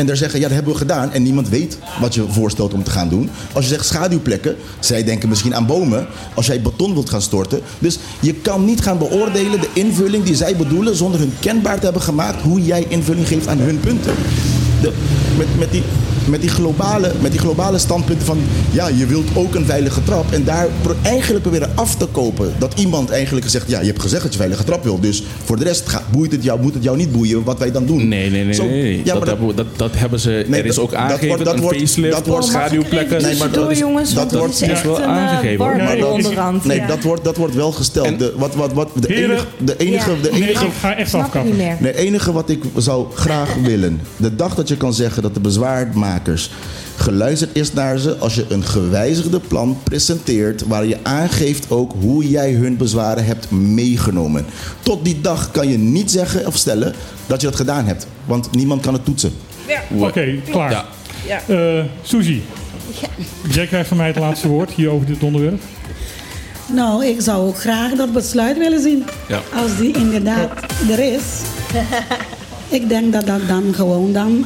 [0.00, 1.12] en daar zeggen, ja, dat hebben we gedaan.
[1.12, 3.30] En niemand weet wat je voorstelt om te gaan doen.
[3.52, 6.06] Als je zegt schaduwplekken, zij denken misschien aan bomen.
[6.34, 7.60] Als jij beton wilt gaan storten.
[7.78, 10.96] Dus je kan niet gaan beoordelen de invulling die zij bedoelen...
[10.96, 14.14] zonder hun kenbaar te hebben gemaakt hoe jij invulling geeft aan hun punten.
[14.82, 14.92] De,
[15.38, 15.82] met, met, die,
[16.28, 18.38] met, die globale, met die globale standpunten van...
[18.70, 20.32] ja, je wilt ook een veilige trap.
[20.32, 22.52] En daar pro- eigenlijk proberen af te kopen.
[22.58, 25.00] Dat iemand eigenlijk zegt, ja, je hebt gezegd dat je een veilige trap wil.
[25.00, 27.72] Dus voor de rest gaat, boeit het jou, moet het jou niet boeien wat wij
[27.72, 28.08] dan doen.
[28.08, 28.54] Nee, nee, nee.
[28.54, 29.00] Zo- nee.
[29.04, 30.44] ja, dat, maar dat- dat, dat hebben ze...
[30.48, 33.22] Nee, er is dat- ook dat aangegeven, wordt- dat een wordt- facelift, dat wordt- schaduwplekken.
[33.22, 35.66] Nee, maar dat is- jongens, dat wordt- is dat is echt wel een eh, aangegeven,
[35.66, 36.64] Maar dat is- onderhand.
[36.64, 36.86] Nee, ja.
[36.86, 38.06] dat wordt, dat wordt wel gesteld.
[38.06, 39.30] En- de, wat, wat, wat, de, Heren?
[39.30, 40.16] enige, de, enige, Ja.
[40.22, 41.56] de, Nee, enige, ik ga echt het afkappen.
[41.80, 44.00] nee, enige wat ik zou graag willen.
[44.16, 45.40] De dag dat je kan zeggen dat de
[46.22, 46.50] bezwaarmakers
[46.96, 48.16] geluisterd is naar ze.
[48.16, 50.66] Als je een gewijzigde plan presenteert.
[50.66, 54.46] Waar je aangeeft ook hoe jij hun bezwaren hebt meegenomen.
[54.82, 56.94] Tot die dag kan je niet zeggen of stellen
[57.26, 58.06] dat je dat gedaan hebt.
[58.24, 59.32] Want niemand kan het toetsen.
[59.98, 60.70] Oké, klaar.
[60.70, 60.84] Ja.
[61.26, 61.40] Ja.
[61.46, 62.40] Eh, Suzy,
[63.50, 65.62] jij krijgt van mij het laatste woord hier over dit onderwerp.
[66.66, 69.04] Nou, ik zou ook graag dat besluit willen zien.
[69.28, 69.40] Ja.
[69.54, 70.50] Als die inderdaad
[70.90, 71.22] er is.
[72.70, 74.44] ik denk dat dat dan gewoon dan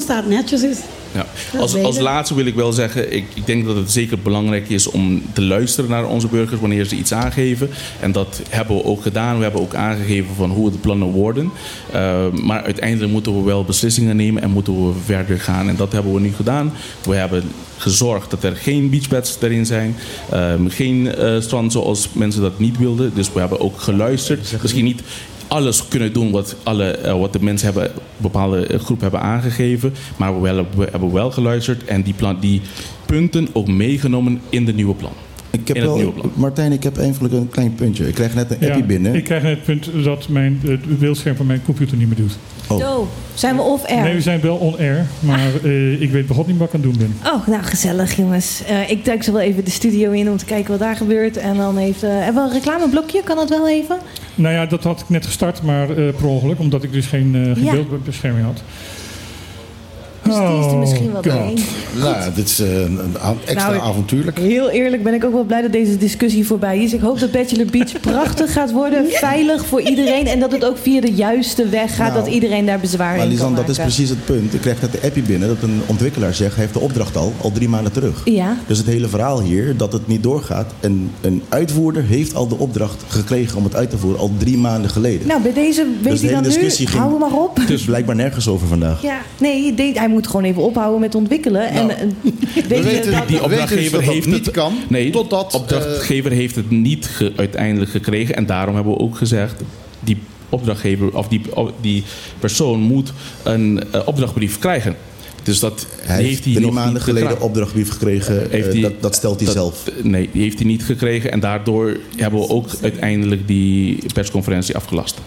[0.00, 0.78] staat, netjes is.
[1.12, 1.26] Ja.
[1.58, 4.86] Als, als laatste wil ik wel zeggen, ik, ik denk dat het zeker belangrijk is
[4.90, 7.70] om te luisteren naar onze burgers wanneer ze iets aangeven.
[8.00, 9.36] En dat hebben we ook gedaan.
[9.36, 11.50] We hebben ook aangegeven van hoe de plannen worden.
[11.94, 15.68] Uh, maar uiteindelijk moeten we wel beslissingen nemen en moeten we verder gaan.
[15.68, 16.72] En dat hebben we nu gedaan.
[17.04, 17.42] We hebben
[17.76, 19.96] gezorgd dat er geen beachbeds erin zijn.
[20.34, 23.12] Um, geen uh, strand zoals mensen dat niet wilden.
[23.14, 24.56] Dus we hebben ook geluisterd.
[24.62, 25.02] Misschien niet
[25.48, 29.94] alles kunnen doen wat, alle, uh, wat de mensen hebben, bepaalde groep hebben aangegeven.
[30.16, 32.60] Maar we, wel, we hebben wel geluisterd en die, plan, die
[33.06, 35.12] punten ook meegenomen in de nieuwe plan.
[35.50, 36.14] Ik heb in het wel.
[36.34, 38.08] Martijn, ik heb eigenlijk een klein puntje.
[38.08, 39.14] Ik krijg net een appie binnen.
[39.14, 42.38] Ik krijg net het punt dat mijn, het beeldscherm van mijn computer niet meer doet.
[42.68, 42.78] Oh.
[42.78, 44.02] Zo, zijn we off-air?
[44.02, 46.90] Nee, we zijn wel on-air, maar uh, ik weet begot niet wat ik aan het
[46.90, 47.32] doen ben.
[47.32, 48.62] Oh, nou gezellig jongens.
[48.70, 51.36] Uh, ik duik zo wel even de studio in om te kijken wat daar gebeurt.
[51.36, 52.04] En dan heeft...
[52.04, 53.22] Uh, hebben we een reclameblokje?
[53.24, 53.98] Kan dat wel even?
[54.34, 57.34] Nou ja, dat had ik net gestart, maar uh, per ongeluk, omdat ik dus geen,
[57.34, 57.72] uh, geen Ja.
[57.72, 58.62] beeldbescherming had.
[60.26, 61.58] Dus die is er misschien wel doorheen.
[61.98, 64.38] Nou, dit is eh, een a- extra Nou, avontuurlijk.
[64.38, 66.92] Heel eerlijk ben ik ook wel blij dat deze discussie voorbij is.
[66.92, 69.04] Ik hoop dat Bachelor Beach prachtig gaat worden.
[69.10, 70.26] Veilig voor iedereen.
[70.26, 72.12] En dat het ook via de juiste weg gaat.
[72.12, 73.92] Nou, dat iedereen daar bezwaar Maar in kan Lisan, dat is maken.
[73.94, 74.54] precies het punt.
[74.54, 76.54] Ik krijg net de appie binnen dat een ontwikkelaar zegt...
[76.54, 78.22] hij heeft de opdracht al, al drie maanden terug.
[78.24, 78.56] Ja.
[78.66, 80.72] Dus het hele verhaal hier, dat het niet doorgaat...
[80.80, 84.20] en een uitvoerder heeft al de opdracht gekregen om het uit te voeren...
[84.20, 85.26] al drie maanden geleden.
[85.26, 86.70] Nou, bij deze weet Dus de hij dan nu.
[86.70, 87.60] ging- Hou hem maar op.
[87.66, 89.02] Dus blijkbaar nergens over vandaag.
[89.02, 91.68] Ja, nee, hij moet gewoon even ophouden met ontwikkelen.
[91.70, 91.96] en, eh,
[92.68, 95.50] weten- dat- Die We weten dus opdrachtgever dat dat heeft niet het, kan, Nee, totdat,
[95.50, 98.36] de opdrachtgever heeft het niet ge- uiteindelijk gekregen.
[98.36, 99.60] En daarom hebben we ook gezegd...
[100.00, 100.16] die
[100.48, 101.40] opdrachtgever of die,
[101.80, 102.02] die
[102.38, 103.12] persoon moet
[103.42, 104.96] een eh, opdrachtbrief krijgen.
[105.42, 107.48] Dus dat Hij heeft hij drie nog maanden niet geleden gekregen.
[107.48, 108.46] opdrachtbrief gekregen.
[108.50, 109.90] Heeft eh, hij- dat, dat stelt hij dat- zelf.
[110.02, 111.32] Nee, die heeft hij niet gekregen.
[111.32, 115.18] En daardoor hebben we ook uiteindelijk die persconferentie afgelast.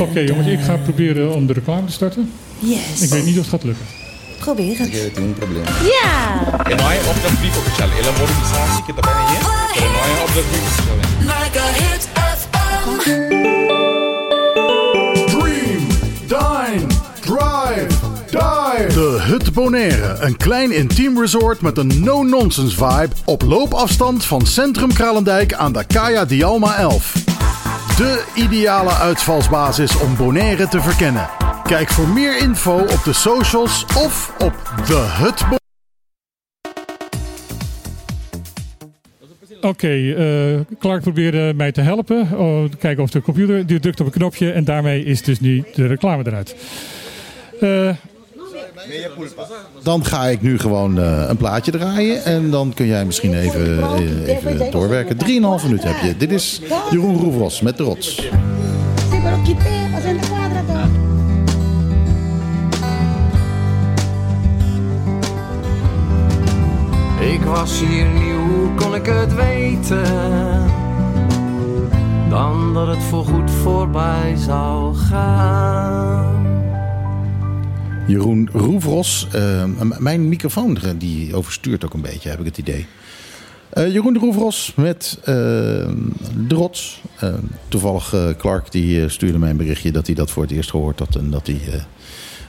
[0.00, 0.58] Oké jongens, dun.
[0.58, 2.30] ik ga proberen om de reclame te starten.
[2.60, 3.00] Yes.
[3.00, 3.86] Ik weet niet of het gaat lukken.
[4.38, 4.88] Probeer het.
[5.14, 5.64] Geen probleem.
[5.64, 6.40] Ja!
[6.64, 7.88] En nou je opdrachtbrief officieel.
[7.88, 9.38] Hele organisatie, kita bijna hier.
[9.84, 10.98] En nou je opdrachtbrief officieel.
[15.26, 15.86] Dream,
[16.26, 16.86] dine,
[17.20, 17.86] drive,
[18.30, 18.94] dive.
[18.94, 20.16] De Hut Bonaire.
[20.20, 23.14] Een klein intiem resort met een no-nonsense vibe.
[23.24, 27.12] Op loopafstand van Centrum Kralendijk aan de Kaya Dialma 11.
[27.96, 31.28] De ideale uitvalsbasis om Bonaire te verkennen.
[31.70, 34.52] Kijk voor meer info op de socials of op
[34.86, 35.56] de Hut Bo-
[39.68, 42.28] Oké, eh, Clark probeerde mij te helpen.
[42.38, 43.66] Oh, kijken of de computer.
[43.66, 46.56] Die drukt op een knopje en daarmee is dus nu de reclame eruit.
[47.60, 47.90] Eh,
[49.82, 52.24] Dan ga ik nu gewoon eh, een plaatje draaien.
[52.24, 53.94] En dan kun jij misschien even,
[54.26, 55.16] even doorwerken.
[55.16, 56.16] 3,5 minuten heb je.
[56.16, 56.60] Dit is
[56.90, 58.28] Jeroen Roefros met de rots.
[67.20, 70.04] Ik was hier nieuw, hoe kon ik het weten?
[72.30, 76.46] Dan dat het voorgoed voorbij zou gaan.
[78.06, 79.26] Jeroen Roefros.
[79.32, 82.86] eh, m- mijn microfoon eh, die overstuurt ook een beetje, heb ik het idee.
[83.70, 87.00] Eh, Jeroen de Roefros met eh, de rots.
[87.18, 87.34] Eh,
[87.68, 90.70] toevallig eh, Clark die eh, stuurde mij een berichtje dat hij dat voor het eerst
[90.70, 91.14] gehoord had.
[91.16, 91.80] En dat hij eh,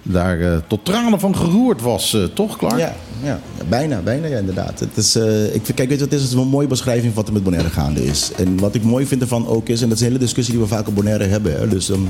[0.04, 2.14] daar eh, tot tranen van geroerd was.
[2.14, 2.78] eh, toch Clark?
[2.78, 3.40] Ja, ja,
[3.70, 4.80] bijna, bijna ja, inderdaad.
[4.80, 7.28] Het is, eh, ik kijk, weet je, het is, het een mooie beschrijving van wat
[7.28, 8.32] er met Bonaire gaande is.
[8.38, 10.64] En wat ik mooi vind ervan ook is, en dat is een hele discussie die
[10.64, 11.60] we vaak op Bonaire hebben.
[11.60, 12.02] Hè, dus ehm,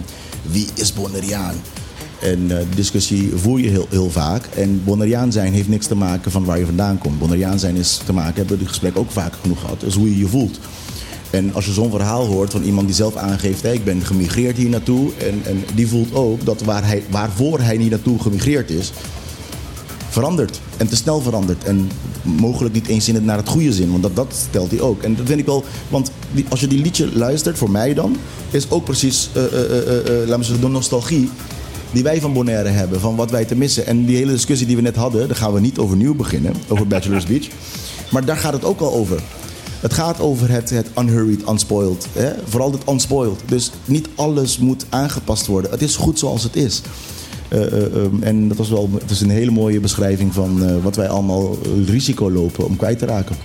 [0.41, 1.55] wie is Bonaireaan?
[2.21, 4.45] En die discussie voer je heel, heel vaak.
[4.45, 7.19] En Bonaireaan zijn heeft niks te maken van waar je vandaan komt.
[7.19, 10.09] Bonaireaan zijn is te maken, hebben we dit gesprek ook vaak genoeg gehad, is hoe
[10.09, 10.59] je je voelt.
[11.31, 13.61] En als je zo'n verhaal hoort van iemand die zelf aangeeft...
[13.61, 15.11] Hey, ik ben gemigreerd hier naartoe...
[15.17, 18.91] En, en die voelt ook dat waar hij, waarvoor hij niet naartoe gemigreerd is...
[20.09, 20.61] verandert.
[20.77, 21.63] En te snel verandert.
[21.63, 21.89] En
[22.23, 23.91] mogelijk niet eens in het, naar het goede zin.
[23.91, 25.03] Want dat, dat stelt hij ook.
[25.03, 25.63] En dat vind ik wel...
[25.89, 26.11] Want
[26.49, 28.17] als je die liedje luistert, voor mij dan...
[28.49, 31.29] is ook precies, eh, eh, eh, laten we zeggen, de nostalgie...
[31.91, 32.99] die wij van Bonaire hebben.
[32.99, 33.85] Van wat wij te missen.
[33.85, 35.27] En die hele discussie die we net hadden...
[35.27, 36.53] daar gaan we niet overnieuw beginnen.
[36.67, 37.47] Over Bachelor's Beach.
[38.11, 39.21] Maar daar gaat het ook al over.
[39.81, 42.07] Het gaat over het, het unhurried, unspoiled.
[42.13, 42.33] Hè?
[42.45, 43.39] Vooral het unspoiled.
[43.45, 45.71] Dus niet alles moet aangepast worden.
[45.71, 46.81] Het is goed zoals het is.
[47.47, 50.83] Eh, eh, ehm, en dat was wel het is een hele mooie beschrijving van eh,
[50.83, 53.35] wat wij allemaal risico lopen om kwijt te raken.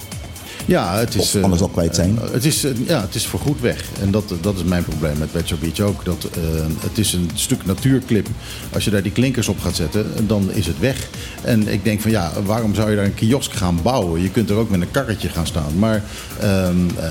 [0.66, 2.18] Ja, het is, Of anders al kwijt zijn.
[2.22, 3.84] eh, het, is, eh, ja, het is voorgoed weg.
[4.00, 6.04] En dat, dat is mijn probleem met Bachelor Beach ook.
[6.04, 6.40] Dat, eh,
[6.80, 8.26] het is een stuk natuurclip.
[8.72, 11.08] Als je daar die klinkers op gaat zetten, dan is het weg.
[11.42, 14.22] En ik denk van ja, waarom zou je daar een kiosk gaan bouwen?
[14.22, 15.78] Je kunt er ook met een karretje gaan staan.
[15.78, 16.02] Maar
[16.40, 17.10] ehm, eh,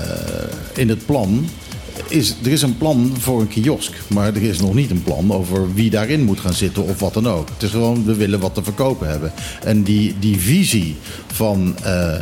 [0.74, 1.48] in het plan
[2.08, 3.92] is, er is een plan voor een kiosk.
[4.08, 7.14] Maar er is nog niet een plan over wie daarin moet gaan zitten of wat
[7.14, 7.48] dan ook.
[7.48, 9.32] Het is gewoon, we willen wat te verkopen hebben.
[9.64, 10.96] En die, die visie
[11.26, 11.74] van...
[11.82, 12.20] eh, eh,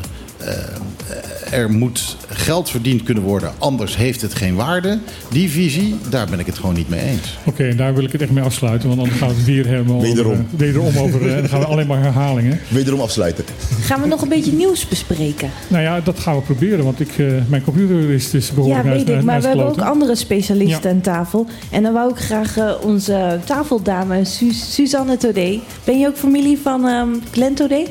[1.50, 4.98] er moet geld verdiend kunnen worden, anders heeft het geen waarde.
[5.30, 7.38] Die visie, daar ben ik het gewoon niet mee eens.
[7.44, 10.00] Oké, en daar wil ik het echt mee afsluiten, want anders gaat het weer helemaal
[10.00, 10.32] Wederom.
[10.32, 11.28] over, eh, wederom over.
[11.28, 12.60] eh, dan gaan we alleen maar herhalingen.
[12.68, 13.44] Wederom afsluiten.
[13.80, 15.50] Gaan we nog een beetje nieuws bespreken?
[15.68, 18.88] Nou ja, dat gaan we proberen, want ik, eh, mijn computer is dus behoorlijk Ja,
[18.88, 19.22] naar- weet ik.
[19.22, 20.94] Maar we hebben ook andere specialisten Ja.
[20.94, 21.46] aan tafel.
[21.70, 25.60] En dan wou ik graag eh, onze tafeldame Su- Suzanne Todé.
[25.84, 27.82] Ben je ook familie van ehm Glenn Todé?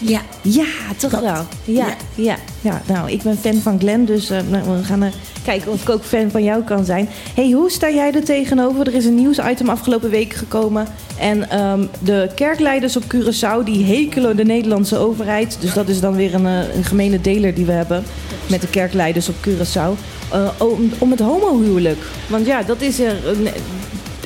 [0.00, 0.20] Ja.
[0.42, 0.64] Ja,
[0.96, 1.46] toch wel.
[1.64, 2.36] Ja, ja.
[2.60, 2.82] ja.
[2.86, 5.10] nou, ik ben fan van Glenn, dus eh, nou, we gaan
[5.44, 7.08] kijken of ik ook fan van jou kan zijn.
[7.34, 8.86] hey, hoe sta jij er tegenover?
[8.86, 10.86] Er is een nieuwsitem afgelopen week gekomen.
[11.18, 15.56] En ehm, de kerkleiders op Curaçao, die hekelen de Nederlandse overheid.
[15.60, 18.02] Dus dat is dan weer een, eh, een gemene deler die we hebben
[18.48, 19.98] met de kerkleiders op Curaçao.
[20.32, 21.98] eh, om, om het homohuwelijk.
[22.26, 23.48] Want ja, dat is er een-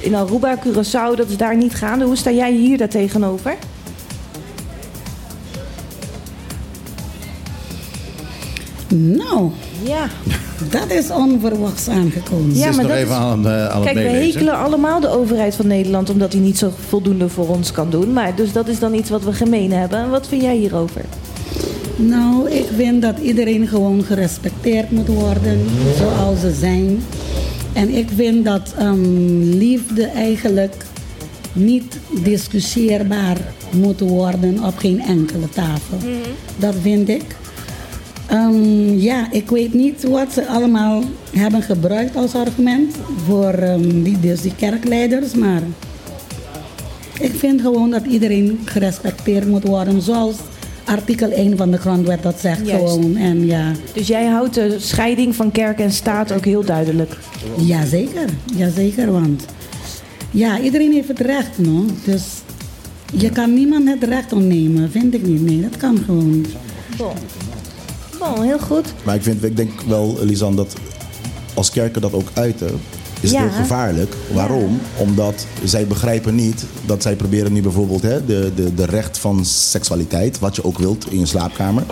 [0.00, 2.04] in Aruba, Curaçao, dat is daar niet gaande.
[2.04, 3.54] Hoe sta jij hier daar tegenover?
[8.96, 9.50] Nou,
[9.82, 10.06] Ja.
[10.70, 12.56] dat is onverwachts aangekomen.
[12.56, 15.08] Ja, maar nog dat even is- aan, eh, aan Kijk, het we hekelen allemaal de
[15.08, 18.12] overheid van Nederland omdat hij niet zo voldoende voor ons kan doen.
[18.12, 19.98] Maar dus dat is dan iets wat we gemeen hebben.
[19.98, 21.04] En wat vind jij hierover?
[21.96, 25.60] Nou, ik vind dat iedereen gewoon gerespecteerd moet worden
[25.98, 27.02] zoals ze zijn.
[27.72, 30.84] En ik vind dat ehm, liefde eigenlijk
[31.52, 33.36] niet discussieerbaar
[33.70, 35.98] moet worden op geen enkele tafel.
[36.56, 37.24] Dat vind ik.
[38.26, 42.94] Ehm, ja, ik weet niet wat ze allemaal hebben gebruikt als argument
[43.26, 45.62] voor ehm, die, dus die kerkleiders, maar
[47.20, 50.36] ik vind gewoon dat iedereen gerespecteerd moet worden zoals
[50.84, 52.92] artikel 1 van de grondwet dat zegt Juist.
[52.92, 53.16] gewoon.
[53.16, 57.16] En ja, Dus jij houdt de scheiding van kerk en staat ook heel duidelijk.
[57.58, 59.44] jazeker, jazeker, want
[60.30, 61.84] ja, iedereen heeft het recht, no?
[62.04, 62.22] Dus
[63.12, 65.42] je kan niemand het recht ontnemen, vind ik niet.
[65.42, 66.48] Nee, dat kan gewoon niet.
[68.40, 68.94] Heel goed.
[69.04, 70.74] Maar ik, vind, ik denk wel, Lisanne, dat
[71.54, 72.80] als kerken dat ook uiten,
[73.20, 73.42] is Ja.
[73.42, 74.14] het heel gevaarlijk.
[74.32, 74.80] Waarom?
[74.98, 79.44] Omdat zij begrijpen niet dat zij proberen nu bijvoorbeeld hè, de, de, de recht van
[79.44, 81.82] seksualiteit, wat je ook wilt in je slaapkamer.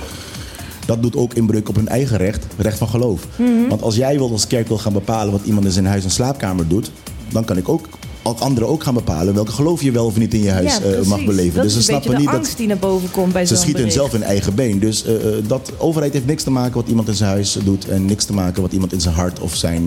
[0.87, 3.27] Dat doet ook inbreuk op hun eigen recht, recht van geloof.
[3.37, 3.69] Mhm.
[3.69, 6.11] Want als jij wil als kerk wil gaan bepalen wat iemand in zijn huis en
[6.11, 6.91] slaapkamer doet,
[7.33, 7.89] dan kan ik ook
[8.23, 11.03] anderen ook gaan bepalen welke geloof je wel of niet in je huis ja, eh,
[11.05, 11.55] mag beleven.
[11.55, 13.95] Dat dus ze snappen niet dat die naar boven komt bij ze schieten bericht.
[13.95, 14.79] zelf in eigen been.
[14.79, 17.89] Dus eh, eh, dat overheid heeft niks te maken wat iemand in zijn huis doet.
[17.89, 19.85] En niks te maken wat iemand in zijn hart of zijn.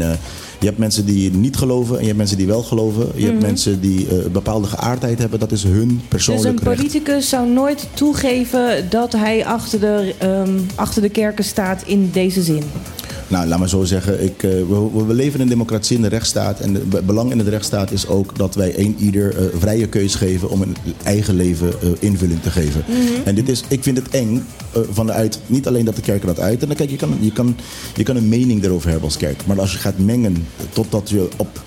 [0.59, 3.07] je hebt mensen die niet geloven en je hebt mensen die wel geloven.
[3.15, 3.45] Je hebt Mhm.
[3.45, 5.39] mensen die een bepaalde geaardheid hebben.
[5.39, 6.77] Dat is hun Dus persoonlijk een recht.
[6.77, 12.43] politicus zou nooit toegeven dat hij achter de, ehm, achter de kerken staat in deze
[12.43, 12.63] zin.
[13.27, 14.23] Nou, laat maar zo zeggen.
[14.23, 16.59] Ik, eh, we, we leven in een democratie in de rechtsstaat.
[16.59, 20.15] En het belang in de rechtsstaat is ook dat wij een ieder eh, vrije keus
[20.15, 22.83] geven om een eigen leven eh, invulling te geven.
[23.25, 24.45] En dit is, ik vind het eng
[24.91, 26.61] vanuit, niet alleen dat de kerken dat uit.
[26.61, 27.55] En dan kijk, je kan, je, kan,
[27.95, 29.45] je kan een mening erover hebben als kerk.
[29.45, 31.63] Maar als je gaat mengen totdat je op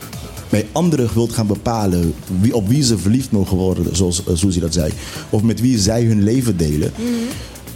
[0.48, 4.72] bij anderen wilt gaan bepalen wie, op wie ze verliefd mogen worden, zoals Suzy dat
[4.72, 4.92] zei.
[5.30, 6.92] Of met wie zij hun leven delen.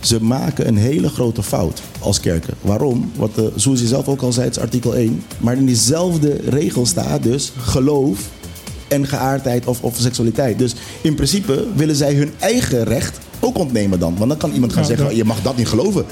[0.03, 2.55] Ze maken een hele grote fout als kerken.
[2.61, 3.11] Waarom?
[3.17, 5.23] Wat uh, Suzy zelf ook al zei, het is artikel 1.
[5.39, 8.19] Maar in diezelfde regel staat dus geloof
[8.89, 10.59] en geaardheid of, of seksualiteit.
[10.59, 14.17] Dus in principe willen zij hun eigen recht ook ontnemen dan.
[14.17, 16.05] Want dan kan iemand gaan Ja, zeggen, dat- je mag dat niet geloven.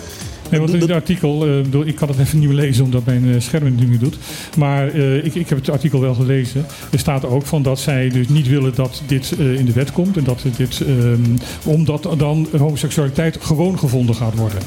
[0.50, 3.34] Nee, want in het artikel, eh, ik kan het even niet meer lezen omdat mijn
[3.34, 4.16] eh, scherm het niet meer doet.
[4.56, 6.66] Maar eh, ik, ik heb het artikel wel gelezen.
[6.90, 10.16] Er staat ook van dat zij dus niet willen dat dit in de wet komt.
[10.16, 14.58] En dat dit, ehm, omdat dan homoseksualiteit gewoon gevonden gaat worden.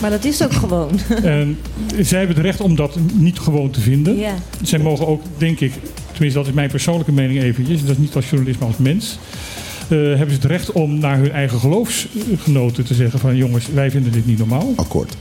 [0.00, 0.90] Maar dat is ook gewoon.
[1.22, 1.58] En
[2.00, 4.16] zij hebben het recht om dat niet gewoon te vinden.
[4.16, 4.34] Ja.
[4.62, 5.72] Zij mogen ook, denk ik,
[6.12, 7.80] tenminste dat is mijn persoonlijke mening eventjes.
[7.80, 9.18] Dat is niet als journalist, maar als mens.
[9.88, 13.90] Eh, hebben ze het recht om naar hun eigen geloofsgenoten te zeggen van jongens, wij
[13.90, 14.72] vinden dit niet normaal.
[14.76, 15.16] Akkoord.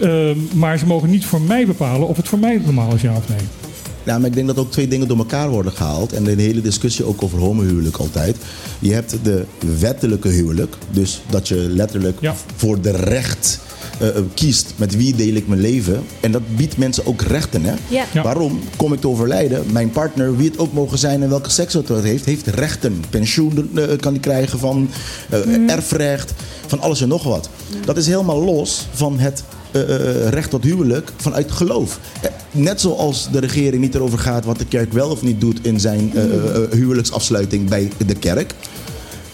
[0.00, 3.16] Ehm, maar ze mogen niet voor mij bepalen of het voor mij normaal is, ja
[3.16, 3.63] of nee.
[4.04, 6.12] Ja, maar ik denk dat ook twee dingen door elkaar worden gehaald.
[6.12, 8.36] En de hele discussie ook over homohuwelijk altijd.
[8.78, 9.44] Je hebt de
[9.78, 10.76] wettelijke huwelijk.
[10.90, 12.18] Dus dat je letterlijk
[12.56, 13.60] voor de recht
[13.98, 16.02] eh, eh, kiest met wie deel ik mijn leven.
[16.20, 17.64] En dat biedt mensen ook rechten.
[17.64, 17.74] Hè?
[17.88, 18.04] Ja.
[18.12, 18.22] Ja.
[18.22, 18.60] Waarom?
[18.76, 19.72] Kom ik te overlijden?
[19.72, 23.04] Mijn partner, wie het ook mogen zijn en welke seks het heeft, heeft rechten.
[23.10, 24.90] Pensioen eh, kan hij krijgen van
[25.30, 26.32] eh, erfrecht,
[26.66, 27.48] van alles en nog wat.
[27.84, 29.42] Dat is helemaal los van het
[29.74, 32.00] eh, eh, recht tot huwelijk vanuit geloof.
[32.20, 35.58] Eh, Net zoals de regering niet erover gaat wat de kerk wel of niet doet
[35.62, 38.54] in zijn eh, eh, eh, huwelijksafsluiting bij de kerk.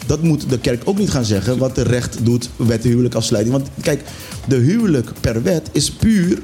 [0.07, 3.57] Dat moet de kerk ook niet gaan zeggen wat de recht doet met de huwelijksafsluiting.
[3.57, 4.03] Want kijk,
[4.49, 6.39] de huwelijk per wet is puur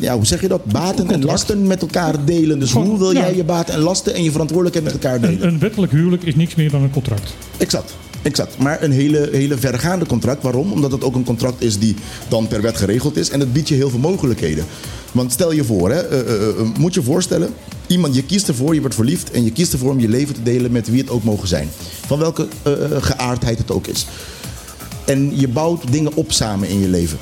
[0.00, 0.64] ja, hoe zeg je dat?
[0.64, 2.58] Baten en lasten met elkaar delen.
[2.58, 3.20] Dus hoe wil ja.
[3.20, 5.42] jij je baten en lasten en je verantwoordelijkheid met elkaar delen?
[5.42, 7.34] Een, een wettelijk huwelijk is niks meer dan een contract.
[7.56, 7.94] Exact.
[8.22, 8.58] Exact.
[8.58, 10.42] Maar een hele, hele vergaande contract.
[10.42, 10.72] Waarom?
[10.72, 11.94] Omdat het ook een contract is die
[12.28, 13.30] dan per wet geregeld is.
[13.30, 14.64] En het biedt je heel veel mogelijkheden.
[15.12, 17.54] Want stel je voor, hè, eh, eh, eh, moet je voorstellen.
[17.86, 19.30] Iemand, je kiest ervoor, je wordt verliefd.
[19.30, 21.68] En je kiest ervoor om je leven te delen met wie het ook mogen zijn.
[22.06, 22.48] Van welke
[23.00, 24.06] geaardheid het ook is.
[25.04, 27.18] En je bouwt dingen op samen in je leven.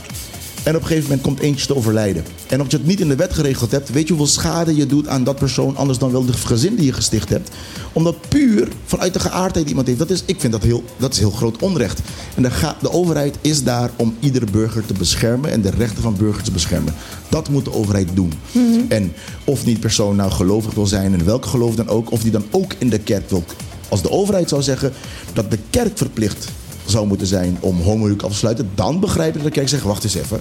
[0.67, 2.25] En op een gegeven moment komt eentje te overlijden.
[2.47, 4.87] En omdat je het niet in de wet geregeld hebt, weet je hoeveel schade je
[4.87, 7.51] doet aan dat persoon, anders dan wel de gezin die je gesticht hebt.
[7.93, 11.13] Omdat puur vanuit de geaardheid die iemand heeft, dat is, ik vind dat heel, dat
[11.13, 12.01] is heel groot onrecht.
[12.35, 16.03] En de, ga- de overheid is daar om iedere burger te beschermen en de rechten
[16.03, 16.95] van burgers te beschermen.
[17.29, 18.33] Dat moet de overheid doen.
[18.89, 19.13] En
[19.45, 22.45] of die persoon nou gelovig wil zijn, en welke geloof dan ook, of die dan
[22.51, 23.45] ook in de kerk wil.
[23.89, 24.93] Als de overheid zou zeggen
[25.33, 26.49] dat de kerk verplicht
[26.87, 29.83] zou moeten zijn om homohuwelijk af te sluiten, dan begrijp ik dat de kerk zegt,
[29.83, 30.41] wacht eens even,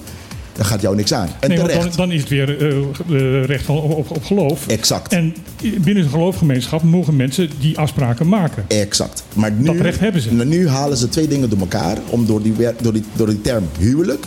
[0.53, 1.30] dan gaat jou niks aan.
[1.39, 1.88] En Nee, want terecht.
[1.88, 2.73] dan, dan is het weer
[3.09, 4.67] eh, recht op, op, op geloof.
[4.67, 5.13] Exact.
[5.13, 8.65] En binnen de geloofgemeenschap mogen mensen die afspraken maken.
[8.67, 9.23] Exact.
[9.34, 10.34] Maar nu, Dat recht hebben ze.
[10.34, 11.97] Nu halen ze twee dingen door elkaar.
[12.09, 14.26] Om door die, door die, door die term huwelijk.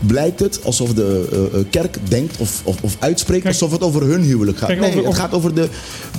[0.00, 3.54] Blijkt het alsof de eh, eh, kerk denkt of, of, of uitspreekt Kijk.
[3.54, 4.68] alsof het over hun huwelijk gaat.
[4.68, 5.68] Kijk, nee, over- het gaat over de,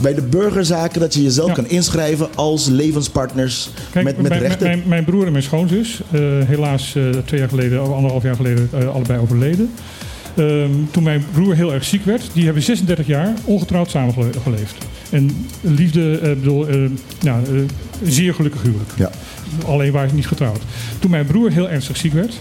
[0.02, 1.54] bij de burgerzaken dat je jezelf Ja.
[1.54, 4.68] kan inschrijven als levenspartners Kijk, met, met mijn, rechten.
[4.68, 8.70] mijn, mijn broer en mijn schoonzus, eh, helaas twee jaar geleden, of anderhalf jaar geleden,
[8.94, 9.70] allebei overleden.
[10.36, 14.76] Ehm, toen mijn broer heel erg ziek werd, die hebben 36 jaar ongetrouwd samengeleefd.
[15.10, 16.76] En liefde, eh, bedoel, eh,
[17.22, 17.70] nou, eh, een
[18.04, 18.90] zeer gelukkig huwelijk.
[18.96, 19.12] Ja.
[19.66, 20.60] Alleen waren ze niet getrouwd.
[21.00, 22.40] Toen mijn broer heel ernstig ziek werd,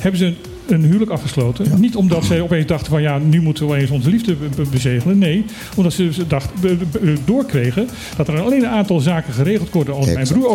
[0.00, 0.36] hebben ze een,
[0.66, 1.80] een huwelijk afgesloten.
[1.80, 4.68] Niet omdat zij opeens dachten van ja, nu moeten we eens onze liefde be- be-
[4.70, 5.18] bezegelen.
[5.18, 5.44] Nee,
[5.76, 6.76] omdat ze ze dacht, be-
[7.24, 10.48] doorkregen dat er alleen een aantal zaken geregeld worden als mijn broer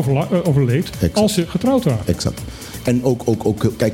[0.44, 2.06] overleed, als ze getrouwd waren.
[2.08, 2.42] Exact.
[2.84, 3.94] En ook, ook, ook, kijk,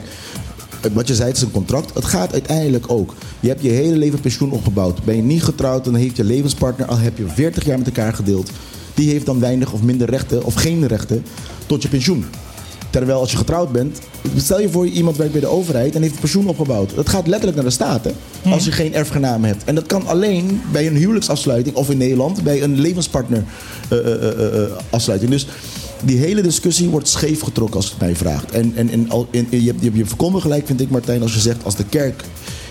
[0.94, 1.94] wat je zei, het is een contract.
[1.94, 3.14] Het gaat uiteindelijk ook.
[3.40, 5.04] Je hebt je hele leven pensioen opgebouwd.
[5.04, 8.14] Ben je niet getrouwd, dan heeft je levenspartner, al heb je 40 jaar met elkaar
[8.14, 8.52] gedeeld,
[8.94, 11.26] die heeft dan weinig of minder rechten, of geen rechten,
[11.66, 12.26] tot je pensioen.
[12.90, 14.00] Terwijl als je getrouwd bent,
[14.36, 16.96] stel je voor iemand werkt bij de overheid en heeft een pensioen opgebouwd.
[16.96, 18.12] Dat gaat letterlijk naar de staat, hè?
[18.52, 19.64] Als je geen erfgenamen hebt.
[19.64, 23.44] En dat kan alleen bij een huwelijksafsluiting of in Nederland bij een levenspartner
[23.90, 25.32] eh, eh, eh, eh, afsluiting.
[25.32, 25.48] Dus
[26.06, 28.52] die hele discussie wordt scheef getrokken als het mij vraagt.
[28.52, 29.08] En, en, en
[29.50, 32.24] je, hebt, je je voorkomen gelijk, vind ik Martijn, als je zegt als de kerk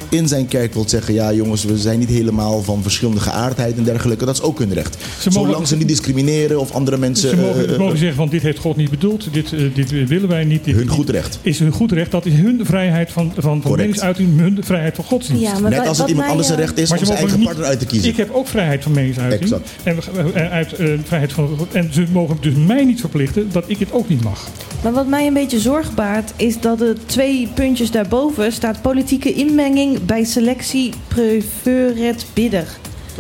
[0.09, 1.15] in zijn kerk wilt zeggen...
[1.15, 4.25] ja jongens, we zijn niet helemaal van verschillende geaardheid en dergelijke.
[4.25, 4.97] Dat is ook hun recht.
[5.21, 7.29] Ze mogen- Zolang ze niet discrimineren of andere mensen...
[7.29, 9.91] Ze mogen, eh, eh, mogen zeggen van dit heeft God niet bedoeld, dit, eh, dit
[10.09, 10.65] willen wij niet.
[10.65, 11.39] Dit hun goed recht.
[11.43, 12.11] is hun goed recht.
[12.11, 15.43] Dat is hun vrijheid van, van, van meningsuiting, hun vrijheid van godsdienst.
[15.43, 17.67] Ja, maar Net als het iemand anders een recht is om zijn eigen niet- partner
[17.67, 18.09] uit te kiezen.
[18.11, 19.43] Ik heb ook vrijheid van meningsuiting.
[19.43, 19.71] Exact.
[19.83, 19.97] En,
[20.33, 20.75] we- uit,
[21.05, 24.49] vrijheid van, en ze mogen dus mij niet verplichten dat ik het ook niet mag.
[24.83, 29.33] Maar wat mij een beetje zorg baart, is dat er twee puntjes daarboven staat politieke
[29.33, 32.67] inmenging bij selectie preferred bidder.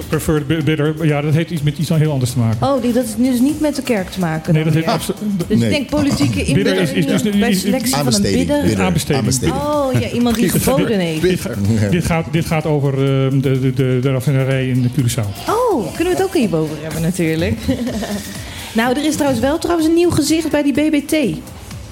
[0.09, 2.67] Preferred bi- bidder, ja, dat heeft iets met iets heel anders te maken.
[2.69, 4.55] Oh, die, dat is dus niet met de kerk te maken.
[4.55, 5.21] nee, dat heeft absoluut.
[5.47, 5.69] Dus Nee.
[5.71, 8.47] ik denk politieke Bidder inmenging is- is- is- bij is- selectie van een Aanbesteding.
[8.47, 8.63] bidder.
[8.65, 8.85] Bidder.
[8.85, 9.19] Aanbesteding.
[9.19, 9.59] Aanbesteding.
[9.59, 11.23] Oh ja, iemand die geboden heeft.
[11.23, 11.51] Dit, ga-
[11.91, 12.99] dit, gaat, dit gaat over eh,
[13.31, 15.49] de, de, de, de raffinerij in Curaçao.
[15.49, 17.55] Oh, kunnen we het ook hierboven hebben natuurlijk.
[18.75, 21.17] nou, er is trouwens wel trouwens een nieuw gezicht bij die BBT.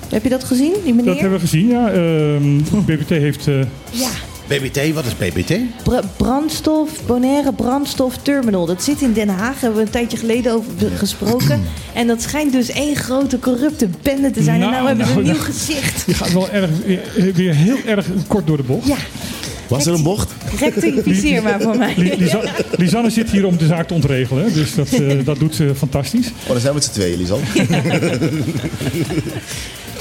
[0.09, 1.05] Heb je dat gezien, die meneer?
[1.13, 1.91] Dat hebben we gezien, ja.
[1.91, 3.49] Ehm, BBT heeft...
[3.49, 3.55] eh,
[3.91, 4.09] Ja,
[4.59, 5.59] BBT, wat is BBT?
[5.83, 8.66] Bra- brandstof, Bonaire Brandstof Terminal.
[8.66, 11.62] Dat zit in Den Haag, hebben we een tijdje geleden over gesproken.
[11.93, 14.55] En dat schijnt dus één grote corrupte bende te zijn.
[14.62, 15.53] en Nou, nou hebben ze nou, een nieuw nou.
[15.53, 16.07] gezicht.
[16.07, 18.87] die gaat wel erg, weer- weer heel erg kort door de bocht.
[18.87, 18.97] Ja,
[19.69, 20.33] Was er een bocht?
[20.59, 21.95] rectificeer maar voor mij.
[21.97, 22.41] Li- Lisa-
[22.77, 24.53] Lisanne zit hier om de zaak te ontregelen.
[24.53, 26.27] Dus dat, eh, dat doet ze fantastisch.
[26.27, 27.41] Oh, dan zijn we met z'n tweeën, Lisan.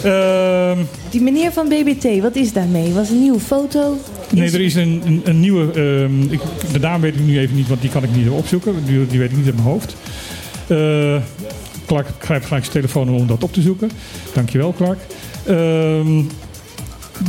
[0.04, 0.78] Ehm,
[1.10, 2.94] Die meneer van BBT, wat is daarmee?
[2.94, 3.98] Was een nieuwe foto?
[4.32, 5.72] Nee, er is een, een, nieuwe...
[5.72, 6.40] ehm, ik,
[6.72, 8.74] de naam weet ik nu even niet, want die kan ik niet opzoeken.
[8.86, 9.96] Die, die weet ik niet uit mijn hoofd.
[10.68, 11.22] Eh,
[11.86, 13.92] Clark grijpt gelijk zijn telefoon om dat op te zoeken.
[14.34, 15.00] Dankjewel, Clark.
[15.46, 16.22] Ehm,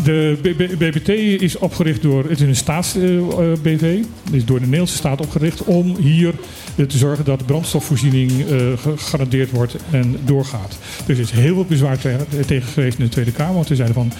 [0.04, 0.38] de
[0.78, 1.08] BBT
[1.42, 5.96] is opgericht door, het is een staats-BV, het is door de Nederlandse staat opgericht om
[5.96, 6.34] hier
[6.76, 10.78] eh, te zorgen dat de brandstofvoorziening eh, gegarandeerd wordt en doorgaat.
[11.06, 12.16] Dus er is heel veel bezwaar te-
[12.46, 14.12] tegen geweest in de Tweede Kamer, want ze zeiden van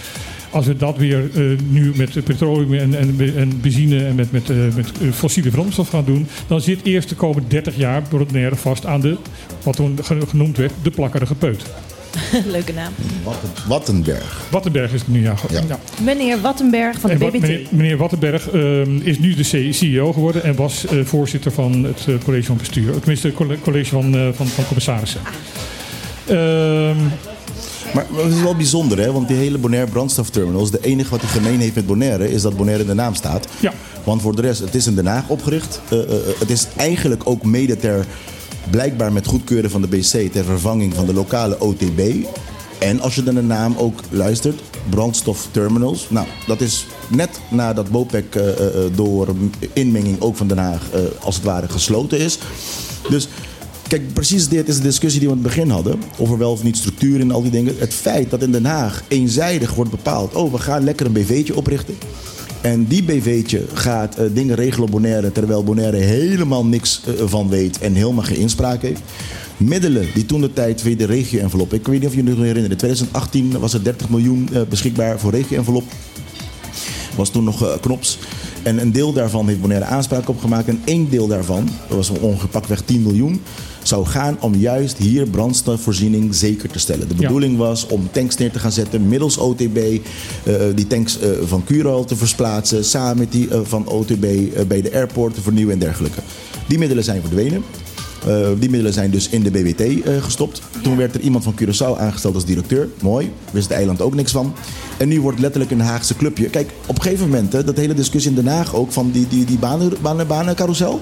[0.53, 4.51] als we dat weer eh, nu met petroleum en, en, en benzine en met, met,
[4.51, 8.57] eh, met eh, fossiele brandstof gaan doen, dan zit eerst de komende 30 jaar Bonaire
[8.57, 9.16] vast aan de,
[9.62, 11.62] wat toen ge- genoemd werd, de plakkerige peut.
[12.53, 12.93] Leuke naam.
[13.24, 14.47] Watten- Wattenberg.
[14.51, 15.35] Wattenberg is het nu, ja.
[15.51, 15.61] Ja.
[15.69, 15.79] ja.
[16.05, 17.41] Meneer Wattenberg van de BBT.
[17.41, 22.07] meneer, meneer Wattenberg ehm, is nu de CEO geworden en was eh, voorzitter van het
[22.24, 22.93] college van bestuur.
[22.99, 25.20] Tenminste, het colle- college van, eh, van, van commissarissen.
[26.27, 26.97] Ehm,
[27.94, 29.12] Maar, maar het is wel bijzonder, hè?
[29.12, 30.70] want die hele Bonaire brandstofterminals...
[30.70, 33.47] de enige wat die gemeen heeft met Bonaire is dat Bonaire in de naam staat.
[33.60, 33.73] Ja.
[34.05, 35.81] Want voor de rest, het is in Den Haag opgericht.
[35.89, 38.06] Eh, eh, eh, het is eigenlijk ook mede ter...
[38.70, 40.32] blijkbaar met goedkeuren van de BC...
[40.32, 42.01] ter vervanging van de lokale OTB.
[42.78, 44.60] En als je dan de naam ook luistert...
[44.89, 46.06] brandstofterminals.
[46.10, 48.40] Nou, dat is net nadat BOPEC
[48.94, 49.28] door
[49.73, 50.82] inmenging ook van Den Haag...
[51.20, 52.39] als het ware gesloten is.
[53.09, 53.28] Dus...
[53.93, 56.01] Kijk, precies dit is de discussie die we aan het begin hadden.
[56.19, 57.74] Over wel of niet structuur en al die dingen.
[57.78, 60.35] Het feit dat in Den Haag eenzijdig wordt bepaald.
[60.35, 61.94] Oh, we gaan lekker een BV'tje oprichten.
[62.60, 65.32] En die BV'tje gaat eh, dingen regelen Bonaire.
[65.32, 67.78] Terwijl Bonaire helemaal niks eh, van weet.
[67.78, 69.01] En helemaal geen inspraak heeft.
[69.56, 71.73] Middelen die toen de tijd via de regio-envelop.
[71.73, 72.70] Ik weet niet of jullie het nog herinneren.
[72.70, 75.85] In 2018 was er 30 miljoen eh, beschikbaar voor regio-envelop
[77.16, 78.19] was toen nog Knops.
[78.62, 80.69] En een deel daarvan heeft Bonaire aanspraak op gemaakt.
[80.69, 83.40] En één deel daarvan, dat was ongeveer pakweg 10 miljoen,
[83.93, 87.09] zou gaan om juist hier brandstofvoorziening zeker te stellen.
[87.09, 89.77] De bedoeling was om tanks neer te gaan zetten middels OTB.
[89.77, 92.85] eh, die tanks eh, van Curo te versplaatsen.
[92.85, 94.27] Samen met die eh, van OTB
[94.69, 96.20] bij de airport te vernieuwen en dergelijke.
[96.69, 97.62] Die middelen zijn verdwenen.
[98.59, 99.82] Die middelen zijn dus in de BWT
[100.23, 100.62] gestopt.
[100.82, 102.89] Toen werd er iemand van Curaçao aangesteld als directeur.
[103.01, 104.55] Mooi, wist het eiland ook niks van.
[104.98, 106.48] En nu wordt letterlijk een Haagse clubje.
[106.48, 109.28] Kijk, op een gegeven moment, hè, dat hele discussie in Den Haag ook van die,
[109.28, 111.01] die, die banen, banen, banencarousel.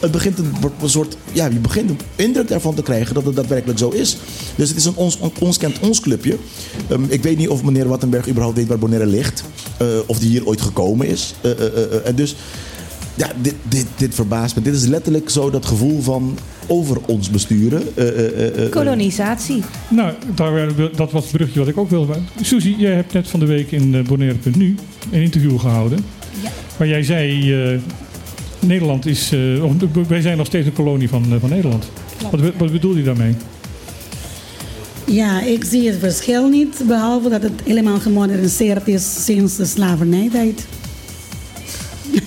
[0.00, 3.36] Het begint een, een soort, ja, je begint een indruk daarvan te krijgen dat het
[3.36, 4.16] daadwerkelijk zo is.
[4.56, 6.36] Dus het is een ons, ons kent ons clubje.
[6.88, 9.44] Ehm, ik weet niet of meneer Wattenberg überhaupt weet waar Bonaire ligt.
[9.76, 11.34] Eh, of die hier ooit gekomen is.
[11.40, 12.36] Eh, eh, en dus
[13.14, 14.62] ja, dit, dit, dit verbaast me.
[14.62, 17.82] Dit is letterlijk zo dat gevoel van over ons besturen.
[17.94, 19.62] Eh, eh, eh, eh, Kolonisatie.
[19.88, 22.14] Nou, daar, dat was het brugje wat ik ook wilde.
[22.40, 24.74] Suzy, jij hebt net van de week in Bonaire.nu
[25.10, 26.04] een interview gehouden.
[26.76, 27.78] Waar jij zei, eh,
[28.66, 31.90] Nederland is, eh, wij zijn nog steeds een kolonie van, eh, van Nederland.
[32.30, 33.34] Wat, wat bedoel je daarmee?
[35.06, 40.66] Ja, ik zie het verschil niet, behalve dat het helemaal gemoderniseerd is sinds de slavernijtijd.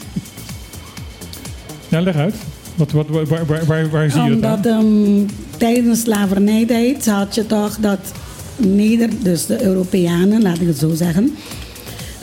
[1.89, 2.35] Ja, leg uit.
[2.75, 4.55] Wat, wat, waar, waar, waar, zie je dat?
[4.55, 5.25] Omdat ehm,
[5.57, 7.99] tijdens slavernijtijd had je toch dat
[8.57, 11.35] Neder, dus de Europeanen, laat ik het zo zeggen,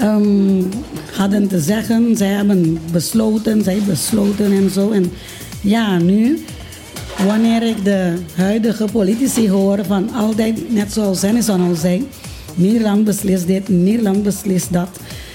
[0.02, 0.62] ehm,
[1.12, 4.90] hadden te zeggen, zij hebben besloten, zij besloten en zo.
[4.90, 5.12] En
[5.60, 6.44] ja, nu,
[7.26, 12.08] wanneer ik de huidige politici hoor van altijd, net zoals Zennison al zei,
[12.54, 14.88] Nederland beslist dit, Nederland beslist dat.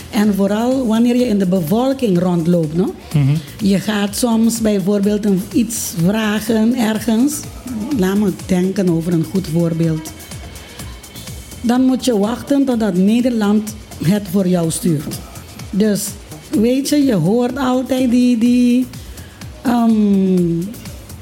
[0.10, 2.76] En vooral wanneer je in de bevolking rondloopt.
[2.76, 2.94] No?
[3.60, 7.40] Je gaat soms bijvoorbeeld een, iets vragen ergens.
[7.98, 10.12] Laat me denken over een goed voorbeeld.
[11.62, 15.16] Dan moet je wachten totdat Nederland het voor jou stuurt.
[15.70, 16.06] Dus
[16.52, 18.38] weet je, je hoort altijd die.
[18.38, 18.86] die
[19.62, 19.92] ehm,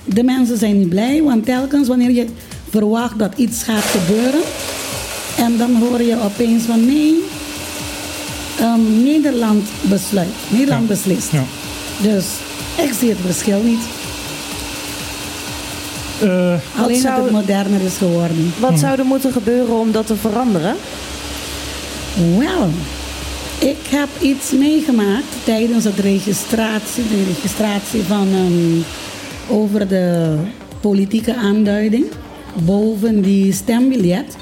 [0.08, 2.26] de mensen zijn niet blij, want telkens wanneer je
[2.70, 4.42] verwacht dat iets gaat gebeuren.
[5.38, 7.14] En dan hoor je opeens van nee,
[8.60, 10.28] ehm, Nederland besluit.
[10.48, 11.32] Nederland beslist.
[12.02, 12.26] Dus
[12.78, 13.80] ik zie het verschil niet.
[16.76, 18.54] Alleen dat zou- het moderner is geworden.
[18.60, 20.76] Wat zou er moeten gebeuren om dat te veranderen?
[22.16, 22.70] Wel,
[23.70, 28.82] ik heb iets meegemaakt tijdens het registratie, de registratie van ehm,
[29.60, 30.38] over de
[30.82, 32.06] politieke aanduiding
[32.66, 34.36] boven die stembiljet.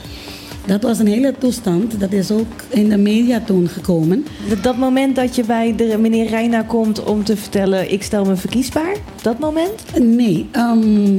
[0.66, 2.00] Dat was een hele toestand.
[2.00, 4.26] Dat is ook in de media toen gekomen.
[4.62, 7.92] Dat- moment dat je bij de meneer Reina komt om te vertellen...
[7.92, 8.96] ik stel me verkiesbaar?
[9.22, 10.00] Dat moment?
[10.02, 11.18] Nee, ehm,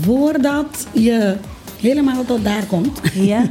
[0.00, 1.36] voordat je
[1.80, 3.00] helemaal tot daar komt.
[3.14, 3.42] Ja.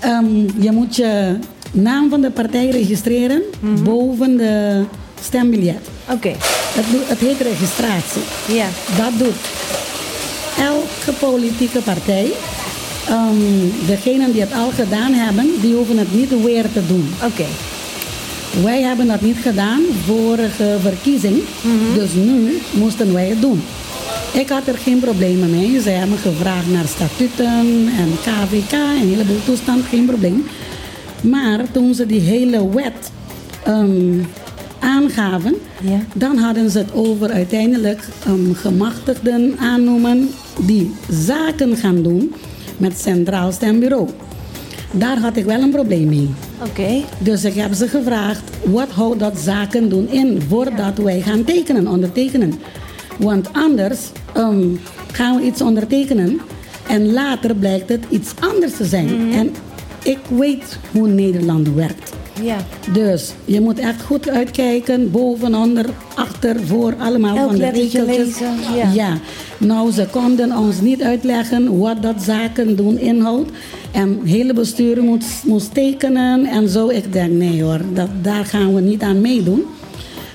[0.00, 0.26] Ehm,
[0.60, 1.36] je moet je
[1.72, 3.42] naam van de partij registreren
[3.84, 4.84] boven de
[5.22, 5.88] stembiljet.
[6.10, 6.32] Oké.
[6.74, 8.22] Het, het heet registratie.
[8.48, 8.66] Ja.
[8.96, 9.40] Dat doet
[10.58, 12.30] elke politieke partij.
[13.08, 17.08] Ehm degenen die het al gedaan hebben, die hoeven het niet weer te doen.
[17.24, 17.46] Oké.
[18.62, 21.42] Wij hebben dat niet gedaan, vorige verkiezing.
[21.94, 23.62] Dus nu moesten wij het doen.
[24.32, 25.80] Ik had er geen problemen mee.
[25.80, 30.46] Zij hebben gevraagd naar statuten en KVK en een heleboel toestand, geen probleem.
[31.22, 33.10] Maar toen ze die hele wet
[33.64, 34.18] ehm,
[34.78, 35.54] aangaven,
[36.14, 40.30] dan hadden ze het over uiteindelijk ehm, gemachtigden aannoemen
[40.60, 42.34] die zaken gaan doen
[42.76, 44.08] met Centraal Stembureau.
[44.92, 46.30] Daar had ik wel een probleem mee.
[46.68, 47.02] Oké.
[47.18, 51.86] Dus ik heb ze gevraagd, wat houdt dat zaken doen in voordat wij gaan tekenen,
[51.86, 52.54] ondertekenen?
[53.18, 54.00] Want anders
[54.32, 54.66] ehm,
[55.12, 56.40] gaan we iets ondertekenen
[56.86, 59.32] en later blijkt het iets anders te zijn.
[59.32, 59.54] En
[60.02, 62.12] ik weet hoe Nederland werkt.
[62.42, 62.56] Ja.
[62.92, 68.38] Dus je moet echt goed uitkijken, boven, onder, achter, voor, allemaal Elk van de regeltjes.
[68.94, 69.18] ja.
[69.58, 73.50] Nou, ze konden ons niet uitleggen wat dat zaken doen inhoudt.
[73.92, 76.88] En het hele bestuur moest, moest tekenen en zo.
[76.88, 79.64] Ik denk, nee hoor, dat, daar gaan we niet aan meedoen.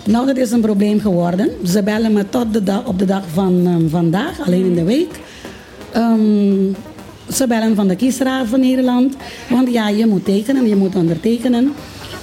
[0.06, 1.50] Nou, dat is een probleem geworden.
[1.64, 4.84] Ze bellen me tot de dag, op de dag van ehm, vandaag, alleen in de
[4.84, 5.20] week.
[5.92, 6.74] Ehm,
[7.34, 9.16] ze bellen van de kiesraad van Nederland.
[9.50, 11.74] Want ja, je moet tekenen, je moet ondertekenen.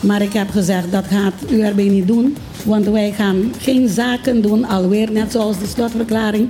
[0.01, 2.37] Maar ik heb gezegd, dat gaat URB niet doen.
[2.65, 6.49] Want wij gaan geen zaken doen, alweer net zoals de slotverklaring.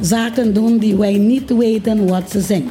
[0.00, 2.70] Zaken doen die wij niet weten wat ze zijn.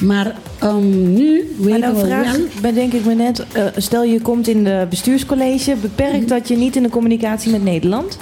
[0.00, 2.46] Maar ehm, nu Maar weten dan we vraag wel...
[2.62, 6.76] bedenk ik me net, eh, stel je komt in de bestuurscollege, beperkt dat je niet
[6.76, 8.18] in de communicatie met Nederland?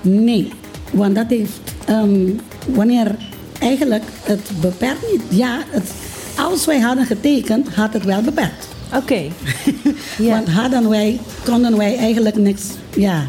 [0.00, 0.48] Nee,
[0.92, 2.28] want dat heeft, ehm,
[2.66, 3.16] wanneer
[3.62, 5.22] eigenlijk het beperkt niet.
[5.28, 5.92] Ja, het,
[6.36, 8.68] als wij hadden getekend, had het wel beperkt.
[8.94, 9.22] Oké.
[10.30, 12.62] Want hadden wij, konden wij eigenlijk niks,
[12.96, 13.26] ja.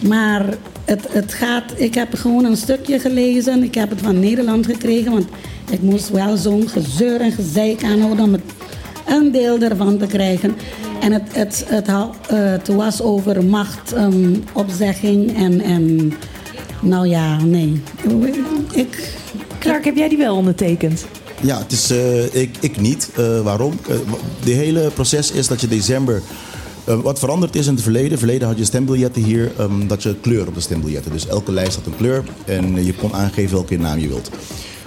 [0.00, 0.44] Maar
[0.84, 3.62] het, het gaat, ik heb gewoon een stukje gelezen.
[3.62, 5.26] Ik heb het van Nederland gekregen, want
[5.70, 8.42] ik moest wel zo'n gezeur en gezeik aanhouden om het,
[9.06, 10.56] een deel ervan te krijgen.
[11.00, 11.64] En het, het,
[12.26, 16.12] het, was over machtopzegging en, en,
[16.82, 17.80] nou ja, nee.
[18.72, 19.14] Ik,
[19.58, 21.06] Clark, heb jij die wel ondertekend?
[21.42, 23.10] Ja, het is, eh, ik, ik niet.
[23.16, 23.72] Eh, waarom?
[23.88, 23.96] Eh,
[24.44, 26.22] de hele proces is dat je december.
[26.84, 28.18] eh, wat veranderd is in het verleden.
[28.18, 29.52] verleden had je stembiljetten hier.
[29.58, 31.12] ehm, dat je kleur op de stembiljetten.
[31.12, 32.24] Dus elke lijst had een kleur.
[32.44, 34.30] En je kon aangeven welke naam je wilt.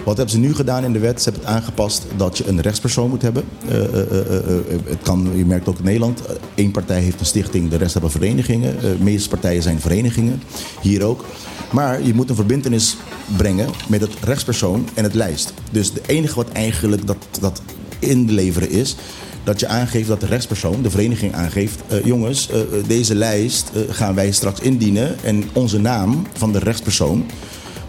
[0.06, 1.22] Wat hebben ze nu gedaan in de wet?
[1.22, 3.44] Ze hebben het aangepast dat je een rechtspersoon moet hebben.
[3.68, 4.56] Eh, eh, eh, eh, eh,
[4.86, 6.22] het kan, je merkt ook in Nederland.
[6.56, 8.76] Eén partij heeft een stichting, de rest hebben verenigingen.
[8.76, 10.41] Eh, De meeste partijen zijn verenigingen.
[10.82, 11.26] Hier ook.
[11.73, 12.97] Maar je moet een verbindenis
[13.37, 15.53] brengen met het rechtspersoon en het lijst.
[15.71, 17.61] Dus het enige wat eigenlijk dat, dat
[17.99, 18.95] inleveren is...
[19.43, 21.81] dat je aangeeft dat de rechtspersoon, de vereniging aangeeft...
[21.87, 25.23] eh, jongens, eh, eh, deze lijst gaan wij straks indienen...
[25.23, 27.25] en onze naam van de rechtspersoon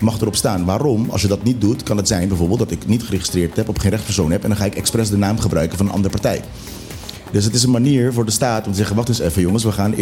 [0.00, 0.64] mag erop staan.
[0.64, 1.10] Waarom?
[1.10, 2.58] Als je dat niet doet, kan het zijn bijvoorbeeld...
[2.58, 4.42] dat ik niet geregistreerd heb, op geen rechtspersoon heb...
[4.42, 6.42] en dan ga ik expres de naam gebruiken van een andere partij.
[7.34, 9.64] Dus het is een manier voor de staat om te zeggen: wacht eens even, jongens,
[9.64, 9.94] we gaan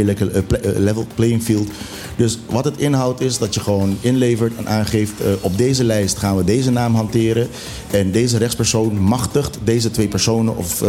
[0.47, 1.69] pla- eh, level playing field.
[2.17, 6.19] Dus wat het inhoudt is dat je gewoon inlevert en aangeeft: eh, op deze lijst
[6.19, 7.49] gaan we deze naam hanteren.
[7.91, 10.89] En deze rechtspersoon machtigt deze twee personen, of eh,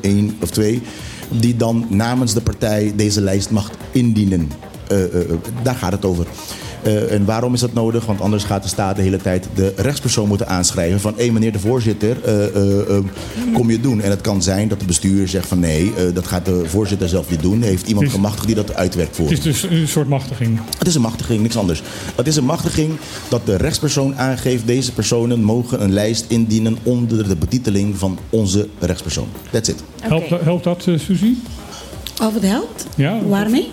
[0.00, 0.82] een, of twee,
[1.28, 4.50] die dan namens de partij deze lijst mag indienen.
[5.62, 6.26] Daar gaat het over.
[6.82, 8.06] Eh, en waarom is dat nodig?
[8.06, 11.00] Want anders gaat de staat de hele tijd de rechtspersoon moeten aanschrijven.
[11.00, 13.04] Van, hé meneer de voorzitter, eh, eh,
[13.52, 14.00] kom je het doen?
[14.00, 17.08] En het kan zijn dat de bestuur zegt van, nee, eh, dat gaat de voorzitter
[17.08, 17.62] zelf niet doen.
[17.62, 20.60] Heeft iemand is- gemachtigd die dat uitwerkt voor Het is dus een soort machtiging.
[20.78, 21.82] het is een machtiging, niks anders.
[22.16, 22.92] Het is een machtiging
[23.28, 24.66] dat de rechtspersoon aangeeft...
[24.66, 29.28] deze personen mogen een lijst indienen onder de betiteling van onze rechtspersoon.
[29.50, 29.82] That's it.
[30.00, 31.32] Helpt, helpt dat, Suzy?
[32.22, 32.86] Of het helpt?
[32.96, 33.18] Ja.
[33.28, 33.68] Waarmee?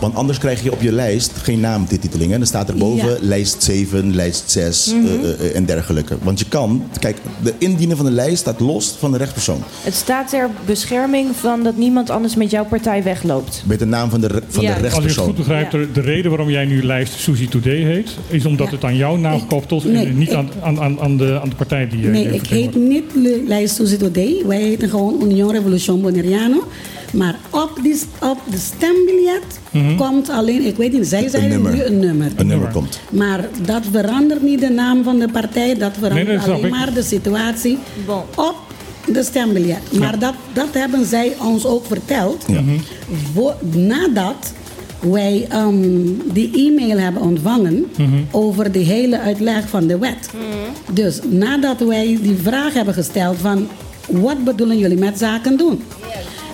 [0.00, 2.32] Want anders krijg je op je lijst geen naamtiteling.
[2.32, 3.16] En dan staat er boven Ja.
[3.20, 5.06] lijst 7, lijst 6 Mhm.
[5.06, 6.16] eh, eh, en dergelijke.
[6.22, 9.62] Want je kan, kijk, de indienen van de lijst staat los van de rechtspersoon.
[9.82, 13.62] Het staat ter bescherming van dat niemand anders met jouw partij wegloopt.
[13.66, 14.68] Met de naam van de, van Ja.
[14.68, 15.24] de Als ik het rechtspersoon.
[15.24, 18.84] goed begrijp, de, de reden waarom jij nu lijst Suzy Today heet, is omdat het
[18.84, 19.42] aan jouw naam
[19.84, 22.22] nee, en niet ik- aan, aan, aan, aan, de, aan de partij die je Nee,
[22.24, 23.04] je ik heet niet
[23.46, 24.42] Lijst Suzy Today.
[24.46, 26.64] Wij heten gewoon Union Revolution Bonaireano.
[27.14, 29.96] Maar op, die, op de stembiljet Mhm.
[29.96, 32.32] komt alleen, ik weet niet, zij zeiden nu een nummer.
[32.36, 33.00] Een nummer komt.
[33.10, 36.66] Maar dat verandert niet de naam van de partij, dat verandert Nee, dat snap alleen
[36.72, 36.76] ik.
[36.78, 37.78] maar de situatie
[38.36, 38.54] op
[39.12, 39.98] de stembiljet.
[39.98, 42.44] Maar dat, dat hebben zij ons ook verteld.
[42.46, 42.60] Ja.
[43.34, 44.52] Wo- nadat
[45.00, 45.92] wij ehm,
[46.32, 47.86] die e-mail hebben ontvangen
[48.30, 50.30] over de hele uitleg van de wet.
[50.92, 53.68] Dus nadat wij die vraag hebben gesteld van
[54.10, 55.82] wat bedoelen jullie met zaken doen?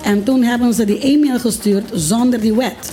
[0.03, 2.91] En toen hebben ze die e-mail gestuurd zonder die wet.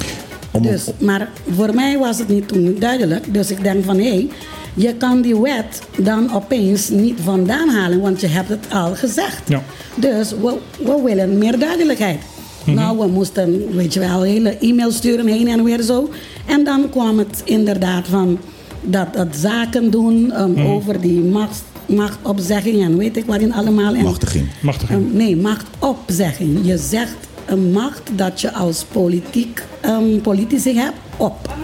[0.62, 3.34] Dus, maar voor mij was het niet toen duidelijk.
[3.34, 4.30] Dus ik denk van hé, hey,
[4.74, 9.50] je kan die wet dan opeens niet vandaan halen, want je hebt het al gezegd.
[9.50, 9.64] Ja.
[9.96, 12.20] Dus we, we willen meer duidelijkheid.
[12.64, 12.76] Mhm.
[12.76, 16.10] Nou, we moesten, weet je wel, hele e-mails sturen heen en weer zo.
[16.46, 18.40] En dan kwam het inderdaad van
[18.82, 20.66] dat, dat zaken doen um, Mhm.
[20.66, 23.94] over die macht, machtopzegging en weet ik wat in allemaal.
[23.96, 24.48] En, Machtiging.
[24.62, 25.00] Machtiging.
[25.00, 26.60] Um, nee, machtopzegging.
[26.66, 31.56] Je zegt een macht dat je als politiek, um, politici hebt op.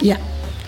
[0.00, 0.16] Ja.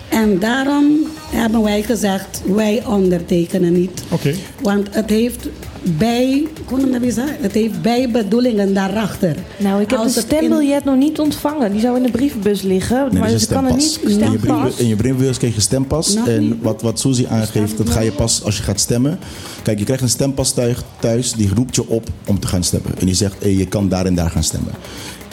[0.09, 0.85] En daarom
[1.29, 4.03] hebben wij gezegd, wij ondertekenen niet.
[4.09, 4.33] Oké.
[4.61, 5.47] Want het heeft
[5.83, 7.35] bij, kon hem dat weer zeggen?
[7.39, 9.35] Het heeft bijbedoelingen daarachter.
[9.57, 11.71] Nou, ik heb Als een het in- stembiljet nog niet ontvangen.
[11.71, 13.07] Die zou in de brievenbus liggen.
[13.11, 14.21] Nee, maar ze kan het niet stempas.
[14.23, 16.13] In je, brief, in je brievenbus krijg je stempas.
[16.15, 16.55] Nog en niet.
[16.61, 19.19] wat, wat Suzy aangeeft, dat ga je pas als je gaat stemmen.
[19.63, 22.91] Kijk, je krijgt een stempas thuis, thuis die roept je op om te gaan stemmen.
[22.99, 24.71] En die zegt, hey, je kan daar en daar gaan stemmen.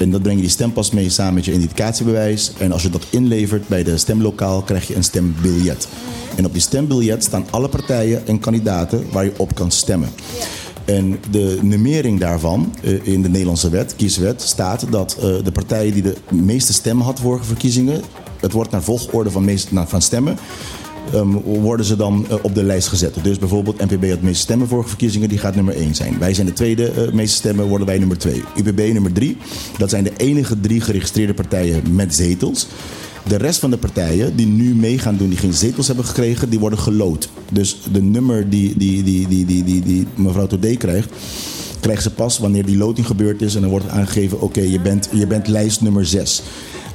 [0.01, 2.52] En dat breng je die stempas mee samen met je identificatiebewijs.
[2.59, 5.89] En als je dat inlevert bij de stemlokaal, krijg je een stembiljet.
[6.36, 10.09] En op die stembiljet staan alle partijen en kandidaten waar je op kan stemmen.
[10.85, 15.93] En de nummering daarvan eh, in de Nederlandse wet, kieswet, staat dat eh, de partijen
[15.93, 18.02] die de meeste stemmen had vorige verkiezingen,
[18.40, 20.39] het wordt naar volgorde van, meest, van stemmen,
[21.12, 23.14] ehm, worden ze dan eh, op de lijst gezet.
[23.22, 26.18] Dus bijvoorbeeld NPB had de meeste stemmen vorige verkiezingen, die gaat nummer 1 zijn.
[26.18, 28.42] Wij zijn de tweede eh, meeste stemmen, worden wij nummer 2.
[28.56, 29.36] UPB nummer 3,
[29.78, 32.66] dat zijn de enige drie geregistreerde partijen met zetels.
[33.26, 36.50] De rest van de partijen die nu mee gaan doen, die geen zetels hebben gekregen,
[36.50, 37.28] die worden gelood.
[37.52, 41.10] Dus de nummer die, die, die, die, die, die, die mevrouw Todé krijgt,
[41.80, 43.54] krijgt ze pas wanneer die loting gebeurd is.
[43.54, 46.42] En dan wordt aangegeven, oké, je, bent, je bent lijst nummer 6.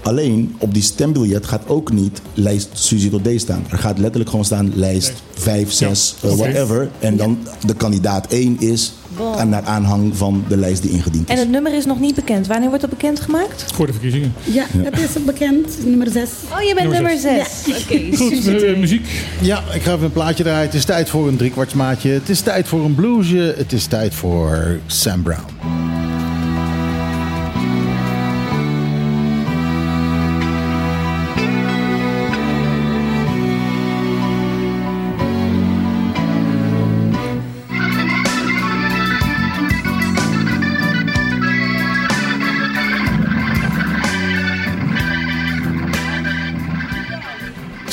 [0.05, 3.65] Alleen op die stembiljet gaat ook niet lijst Suzy tot D staan.
[3.69, 6.37] Er gaat letterlijk gewoon staan lijst 5, 6, Ja, oké.
[6.37, 6.89] whatever.
[6.99, 8.93] En dan de kandidaat 1 is
[9.37, 11.39] aan- naar aanhang van de lijst die ingediend En is.
[11.41, 12.47] het nummer is nog niet bekend.
[12.47, 13.65] Wanneer wordt dat bekendgemaakt?
[13.73, 14.33] Voor de verkiezingen.
[14.43, 16.29] Ja, het is bekend, nummer 6.
[16.53, 17.75] Oh, je bent Nummer nummer 6.
[17.83, 19.07] Oké, Goed, eh, muziek.
[19.41, 20.65] Ja, ik ga even een plaatje draaien.
[20.65, 22.09] Het is tijd voor een driekwartsmaatje.
[22.09, 23.53] Het is tijd voor een bluesje.
[23.57, 25.94] Het is tijd voor Sam Brown.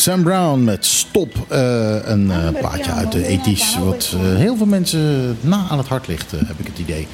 [0.02, 1.46] Sam Brown met Stop.
[1.48, 3.78] eh, een eh, plaatje uit de ethisch.
[3.78, 7.08] Wat eh, heel veel mensen na aan het hart ligt, heb ik het idee.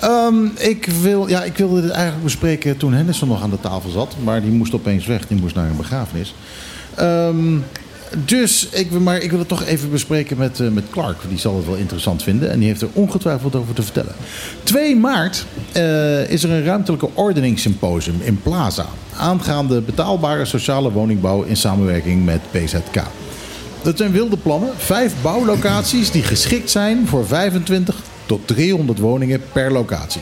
[0.00, 3.90] Ehm, ik, wil, ja, ik wilde dit eigenlijk bespreken toen Henderson nog aan de tafel
[3.90, 4.16] zat.
[4.24, 5.26] Maar die moest opeens weg.
[5.26, 6.34] Die moest naar een begrafenis.
[6.94, 7.56] Ehm,
[8.24, 11.16] dus ik, wil- maar ik wil het toch even bespreken met, eh, met Clark.
[11.28, 12.50] Die zal het wel interessant vinden.
[12.50, 14.14] En die heeft er ongetwijfeld over te vertellen.
[14.62, 18.86] 2 maart eh, is er een ruimtelijke ordeningssymposium in Plaza.
[19.16, 23.02] Aangaande betaalbare sociale woningbouw in samenwerking met PZK.
[23.82, 24.70] Dat zijn wilde plannen.
[24.76, 27.96] Vijf bouwlocaties die geschikt zijn voor 25
[28.26, 30.20] tot 300 woningen per locatie.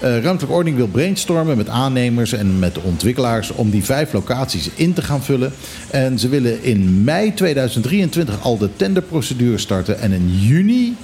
[0.00, 4.92] Eh, ruimtelijke ordening wil brainstormen met aannemers en met ontwikkelaars om die vijf locaties in
[4.92, 5.52] te gaan vullen.
[5.90, 10.96] En ze willen in mei 2023 al de tenderprocedure starten en in juni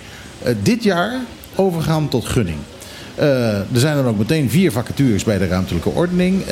[0.43, 1.21] eh, dit jaar
[1.55, 2.59] overgaan tot gunning.
[3.15, 6.43] Eh, er zijn dan ook meteen vier vacatures bij de ruimtelijke ordening.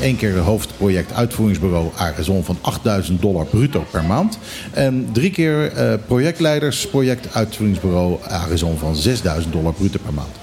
[0.00, 4.38] Eén keer hoofdproject uitvoeringsbureau Arizon van 8000 dollar bruto per maand.
[4.70, 10.41] En drie keer eh, projectleiders project uitvoeringsbureau Arizon van 6000 dollar bruto per maand.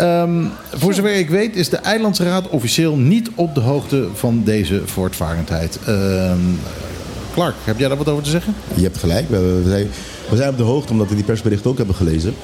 [0.00, 4.82] Ehm, voor zover ik weet is de Eilandsraad officieel niet op de hoogte van deze
[4.84, 5.78] voortvarendheid.
[5.86, 6.38] Ehm,
[7.32, 8.54] Clark, heb jij daar wat over te zeggen?
[8.74, 9.28] Je hebt gelijk.
[9.28, 9.86] We, we zijn,
[10.30, 12.34] we zijn op de hoogte omdat we die persbericht ook hebben gelezen.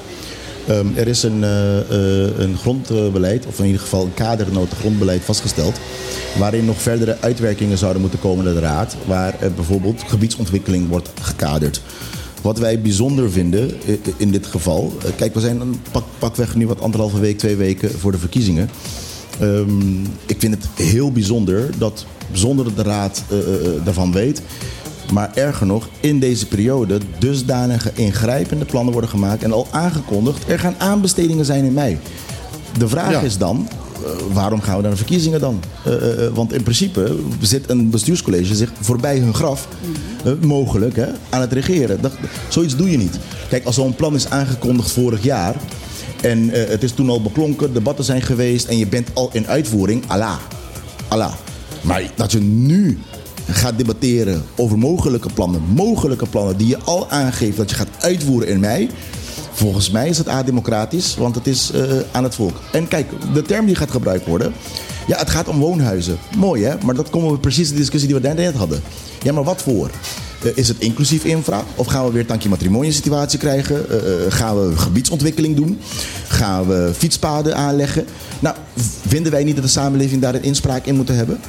[0.67, 5.23] Ehm, er is een, eh, eh, een grondbeleid, of in ieder geval een kadernota grondbeleid
[5.23, 5.79] vastgesteld.
[6.37, 8.95] Waarin nog verdere uitwerkingen zouden moeten komen naar de Raad.
[9.05, 11.81] Waar eh, bijvoorbeeld gebiedsontwikkeling wordt gekaderd.
[12.47, 13.71] Wat wij bijzonder vinden
[14.17, 14.93] in dit geval.
[15.03, 18.17] eh, Kijk, we zijn een pak, pakweg nu wat anderhalve week, twee weken voor de
[18.17, 18.69] verkiezingen.
[19.39, 24.41] Ehm, ik vind het heel bijzonder dat zonder dat de Raad eh, eh, daarvan weet.
[25.13, 30.49] Maar erger nog, in deze periode dusdanige ingrijpende plannen worden gemaakt en al aangekondigd.
[30.49, 31.97] Er gaan aanbestedingen zijn in mei.
[32.77, 33.21] De vraag Ja.
[33.21, 33.67] is dan,
[34.33, 35.59] waarom gaan we naar de verkiezingen dan?
[35.85, 39.67] Eh, eh, eh, want in principe zit een bestuurscollege zich voorbij hun graf,
[40.23, 42.01] eh, mogelijk, hè, aan het regeren.
[42.01, 42.11] Dat,
[42.47, 43.19] zoiets doe je niet.
[43.49, 45.55] Kijk, als zo'n plan is aangekondigd vorig jaar...
[46.21, 48.65] en eh, het is toen al beklonken, debatten zijn geweest...
[48.65, 50.37] en je bent al in uitvoering, Allah.
[51.07, 51.33] Allah.
[51.81, 52.99] Maar dat je nu
[53.49, 58.47] gaat debatteren over mogelijke plannen, mogelijke plannen die je al aangeeft dat je gaat uitvoeren
[58.47, 58.89] in mei.
[59.57, 61.81] Volgens mij is het ademocratisch, want het is eh,
[62.11, 62.59] aan het volk.
[62.71, 64.53] En kijk, de term die gaat gebruikt worden.
[65.07, 66.17] Ja, het gaat om woonhuizen.
[66.35, 68.81] Mooi hè, maar dat komen we precies de discussie die we net hadden.
[69.23, 69.89] Ja, maar wat voor?
[70.43, 71.63] Eh, is het inclusief infra?
[71.75, 73.89] Of gaan we weer tankje matrimonio situatie krijgen?
[73.89, 73.97] Eh,
[74.29, 75.79] gaan we gebiedsontwikkeling doen?
[76.27, 78.05] Gaan we fietspaden aanleggen?
[78.39, 78.55] Nou,
[79.07, 81.39] vinden wij niet dat de samenleving daar een inspraak in moet hebben?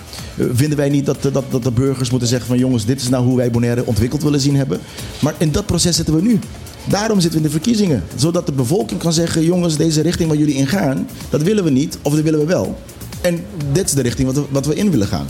[0.52, 3.24] Vinden wij niet dat, dat, dat de burgers moeten zeggen van jongens, dit is nou
[3.24, 4.80] hoe wij Bonaire ontwikkeld willen zien hebben?
[5.20, 6.40] Maar in dat proces zitten we nu.
[6.88, 8.04] Daarom zitten we in de verkiezingen.
[8.16, 11.70] Zodat de bevolking kan zeggen, jongens, deze richting waar jullie in gaan, dat willen we
[11.70, 12.78] niet of dat willen we wel.
[13.20, 15.26] En dit is de richting wat we, wat we in willen gaan.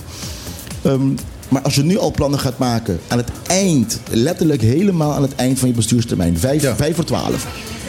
[0.82, 1.08] Ehm,
[1.48, 5.34] maar als je nu al plannen gaat maken aan het eind, letterlijk helemaal aan het
[5.34, 7.46] eind van je bestuurstermijn, vijf, vijf voor twaalf.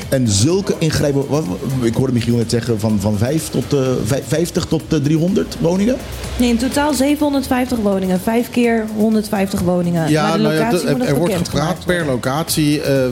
[0.09, 1.27] En zulke ingrijpen.
[1.27, 1.43] Wat,
[1.81, 5.57] ik hoorde Michiel net zeggen van, van 5 tot, eh, vij- 50 tot eh, 300
[5.59, 5.95] woningen.
[6.39, 8.19] Nee, in totaal 750 woningen.
[8.19, 10.09] Vijf keer 150 woningen.
[10.09, 13.05] Ja, maar de nou ja, locatie er, moet nog er wordt gepraat per locatie eh,
[13.05, 13.11] eh,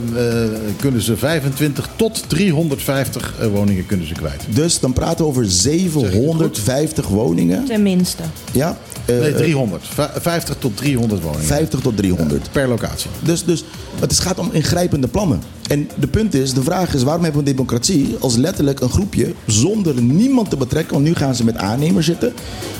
[0.80, 4.44] kunnen ze 25 tot 350 eh, woningen kunnen ze kwijt.
[4.49, 7.65] Dus dan praten we over 750 woningen.
[7.65, 8.24] Tenminste.
[8.52, 8.78] Ja?
[9.06, 9.84] Eh, nee, eh, 300.
[9.88, 11.45] Va- 50 tot 300 woningen.
[11.45, 12.49] 50 tot 300.
[12.52, 13.10] per locatie.
[13.19, 13.64] Dus, dus
[13.99, 15.41] het gaat om ingrijpende plannen.
[15.68, 18.89] En de punt is, de vraag is, waarom hebben we een democratie als letterlijk een
[18.89, 20.93] groepje zonder niemand te betrekken?
[20.93, 22.34] Want nu gaan ze met aannemers zitten.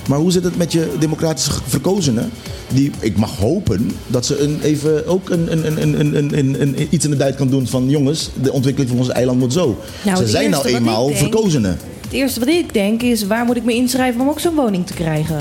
[0.10, 2.30] Maar hoe zit het met je democratisch verkozenen?
[2.74, 6.62] Die, ik mag hopen dat ze een, even ook een, een, een, een, een, een,
[6.62, 9.54] een- iets in de duit kan doen van jongens, de ontwikkeling van ons eiland moet
[9.54, 9.78] zo.
[10.06, 11.78] Nou, ze zijn nou eenmaal denk- verkozenen.
[12.02, 14.86] Het eerste wat ik denk is, waar moet ik me inschrijven om ook zo'n woning
[14.88, 15.38] te krijgen?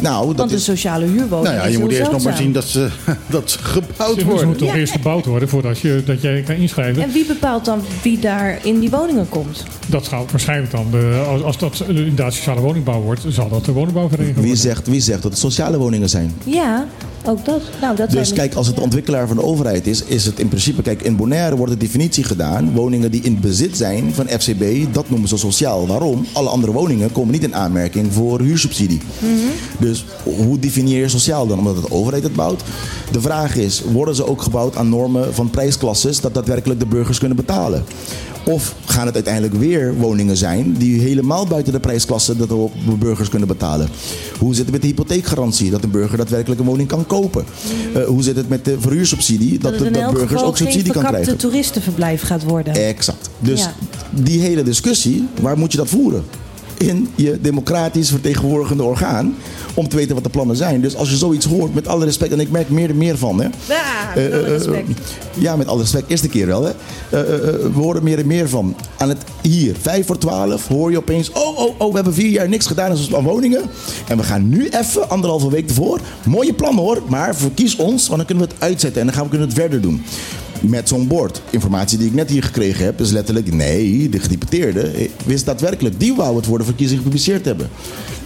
[0.00, 2.36] Nou, dat Want een is, sociale huurwoning Nou ja, is je moet eerst nog maar
[2.36, 2.88] zien dat ze,
[3.26, 4.46] dat ze gebouwd Ze worden.
[4.46, 4.80] moeten toch Ja.
[4.80, 7.02] eerst gebouwd worden voordat je, dat jij kan inschrijven.
[7.02, 9.62] En wie bepaalt dan wie daar in die woningen komt?
[9.88, 13.72] Dat gaat waarschijnlijk dan, de, als, als dat inderdaad sociale woningbouw wordt, zal dat de
[13.72, 14.62] woningbouwvereniging wie, worden.
[14.62, 16.32] zegt, wie zegt dat het sociale woningen zijn?
[16.44, 16.86] Ja,
[17.26, 17.60] ook dat.
[17.80, 20.48] Nou, dat Dus kijk, als het de ontwikkelaar van de overheid is, is het in
[20.48, 20.82] principe...
[20.82, 22.72] Kijk, in Bonaire wordt de definitie gedaan.
[22.72, 24.62] Woningen die in bezit zijn van FCB,
[24.92, 25.86] dat noemen ze sociaal.
[25.86, 26.26] Waarom?
[26.32, 29.00] Alle andere woningen komen niet in aanmerking voor huursubsidie.
[29.84, 31.58] Dus hoe definieer je sociaal dan?
[31.58, 32.62] Omdat de overheid het bouwt.
[33.12, 36.20] De vraag is, worden ze ook gebouwd aan normen van prijsklasses...
[36.20, 37.84] dat daadwerkelijk de burgers kunnen betalen?
[38.46, 43.28] Of gaan het uiteindelijk weer woningen zijn die helemaal buiten de prijsklasse dat de burgers
[43.28, 43.88] kunnen betalen?
[44.38, 45.70] Hoe zit het met de hypotheekgarantie?
[45.70, 47.44] Dat een burger daadwerkelijk een woning kan kopen?
[47.94, 49.58] Eh, hoe zit het met de verhuursubsidie?
[49.58, 51.36] Dat, dat het de- dat burgers ook subsidie kan krijgen?
[51.36, 52.74] toeristenverblijf gaat worden.
[52.74, 53.28] Exact.
[53.38, 53.74] Dus Ja.
[54.10, 56.24] die hele discussie, waar moet je dat voeren?
[56.76, 59.34] In je democratisch vertegenwoordigende orgaan.
[59.74, 60.80] Om te weten wat de plannen zijn.
[60.80, 63.40] Dus als je zoiets hoort, met alle respect, en ik merk meer en meer van.
[63.40, 65.00] Hè, Ja, eh, met alle eh, respect.
[65.34, 66.10] ja, met alle respect.
[66.10, 66.70] Eerste keer wel, hè.
[67.10, 68.76] Eh, eh, eh, we horen meer en meer van.
[68.98, 71.30] Aan het hier, vijf voor twaalf, hoor je opeens...
[71.32, 73.62] Oh, oh, oh, we hebben vier jaar niks gedaan aan woningen.
[74.08, 76.00] En we gaan nu even, anderhalve week ervoor...
[76.24, 79.00] Mooie plannen hoor, maar verkies ons, want dan kunnen we het uitzetten.
[79.00, 80.02] En dan gaan we kunnen we het verder doen.
[80.68, 81.42] Met zo'n bord.
[81.50, 83.52] Informatie die ik net hier gekregen heb, is letterlijk...
[83.52, 86.00] Nee, de gedeputeerde wist daadwerkelijk...
[86.00, 87.68] Die wou het voor de verkiezing gepubliceerd hebben.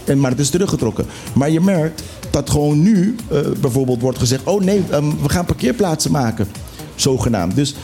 [0.05, 1.05] En, maar het is teruggetrokken.
[1.33, 4.43] Maar je merkt dat gewoon nu eh, bijvoorbeeld wordt gezegd...
[4.43, 6.47] Oh nee, ehm, we gaan parkeerplaatsen maken.
[6.95, 7.55] Zogenaamd.
[7.55, 7.75] Dus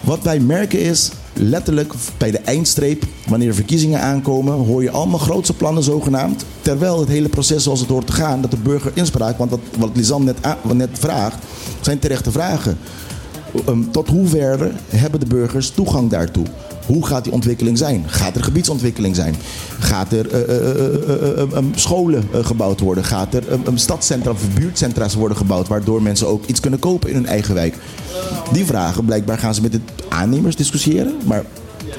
[0.00, 5.18] wat wij merken is, letterlijk bij de eindstreep, wanneer er verkiezingen aankomen, hoor je allemaal
[5.18, 6.44] grootse plannen zogenaamd.
[6.60, 9.90] Terwijl het hele proces zoals het hoort te gaan, dat de burger inspraak, want wat
[9.94, 11.44] Lisanne net, net vraagt,
[11.80, 12.78] zijn terechte vragen.
[13.66, 16.46] Ehm, tot hoeverre hebben de burgers toegang daartoe?
[16.86, 18.04] Hoe gaat die ontwikkeling zijn?
[18.06, 19.34] Gaat er gebiedsontwikkeling zijn?
[19.78, 23.04] Gaat er eh, eh, eh, eh, eh, eh, scholen gebouwd worden?
[23.04, 25.68] Gaat er een stadcentra of buurtcentra's worden gebouwd...
[25.68, 27.76] waardoor mensen ook iets kunnen kopen in hun eigen wijk?
[28.52, 31.14] Die vragen, blijkbaar gaan ze met de aannemers discussiëren.
[31.24, 31.44] Maar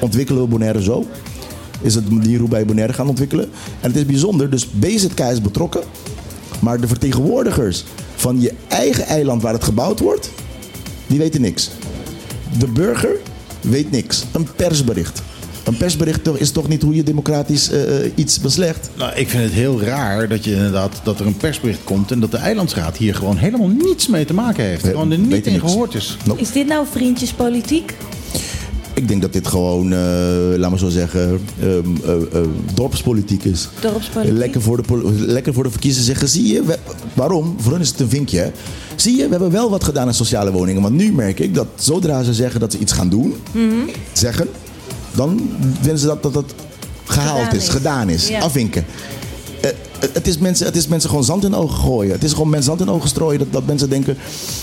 [0.00, 1.06] ontwikkelen we Bonaire zo?
[1.80, 3.50] Is het de manier hoe wij Bonaire gaan ontwikkelen?
[3.80, 5.82] En het is bijzonder, dus BZK is betrokken...
[6.60, 7.84] maar de vertegenwoordigers
[8.14, 10.30] van je eigen eiland waar het gebouwd wordt...
[11.12, 11.70] die weten niks.
[12.58, 13.16] De burger
[13.60, 14.24] weet niks.
[14.32, 15.22] Een persbericht.
[15.64, 18.90] Een persbericht is toch niet hoe je democratisch eh, eh, iets beslecht?
[18.96, 22.20] Nou, ik vind het heel raar dat, je inderdaad, dat er een persbericht komt en
[22.20, 24.82] dat de eilandsraad hier gewoon helemaal niets mee te maken heeft.
[24.82, 25.64] Nee, gewoon er niet in niks.
[25.64, 26.16] gehoord is.
[26.36, 27.94] Is dit nou vriendjespolitiek?
[28.94, 29.98] Ik denk dat dit gewoon, eh
[30.56, 31.68] laat maar zo zeggen, ehm,
[32.04, 33.68] eh, eh, dorpspolitiek is.
[33.80, 34.36] Dorpspolitiek?
[34.38, 36.78] Lekker voor, de, lekker voor de verkiezers zeggen, zie je, we-
[37.14, 37.54] waarom?
[37.58, 38.38] Voor hun is het een vinkje.
[38.38, 38.50] hè.
[38.96, 40.82] Zie je, we hebben wel wat gedaan aan sociale woningen.
[40.82, 43.72] Want nu merk ik dat zodra ze zeggen dat ze iets gaan doen, Mhm.
[44.12, 44.48] zeggen,
[45.14, 45.50] dan
[45.80, 46.44] vinden ze dat dat
[47.04, 47.68] gehaald Gedaan is, is.
[47.68, 48.40] gedaan is, Ja.
[48.40, 48.84] afvinken.
[49.60, 49.70] Eh,
[50.12, 52.12] het, is mensen, het is mensen gewoon zand in de ogen gooien.
[52.12, 53.38] Het is gewoon mensen zand in de ogen strooien.
[53.38, 54.16] Dat, dat mensen denken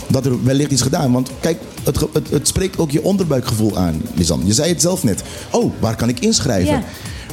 [0.07, 1.11] dat er wellicht iets gedaan.
[1.11, 4.45] Want kijk, het, het, het spreekt ook je onderbuikgevoel aan, Lisanne.
[4.45, 5.23] Je zei het zelf net.
[5.51, 6.71] Oh, waar kan ik inschrijven?
[6.73, 6.83] Ja.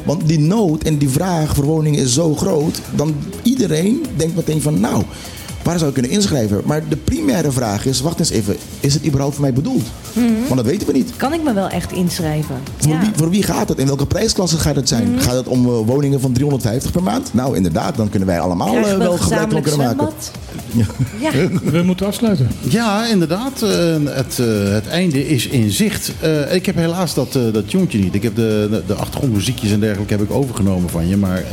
[0.04, 2.80] Want die nood en die vraag voor woningen is zo groot.
[2.94, 5.02] Dan iedereen denkt meteen van nou,
[5.66, 6.60] waar zou ik kunnen inschrijven?
[6.64, 8.56] Maar de primaire vraag is, wacht eens even.
[8.80, 9.82] Is het überhaupt voor mij bedoeld?
[10.46, 11.10] Want dat weten we niet.
[11.16, 12.56] Kan ik me wel echt inschrijven?
[12.76, 13.00] Voor, Ja.
[13.00, 13.78] wie, voor wie gaat het?
[13.78, 15.20] In welke prijsklasse gaat het zijn?
[15.20, 17.28] Gaat het om eh, woningen van 350 per maand?
[17.34, 20.08] Nou, inderdaad, dan kunnen wij allemaal eh, we wel gebruik van kunnen maken.
[21.20, 21.30] Ja.
[21.70, 22.48] We moeten afsluiten.
[22.68, 23.62] Ja, inderdaad.
[23.62, 23.68] eh,
[24.04, 26.12] het, eh, het einde is in zicht.
[26.20, 28.14] Eh, ik heb helaas dat, dat tuentje niet.
[28.14, 31.16] Ik heb de, de, de achtergrondmuziekjes en dergelijke heb ik overgenomen van je.
[31.16, 31.44] Maar eh,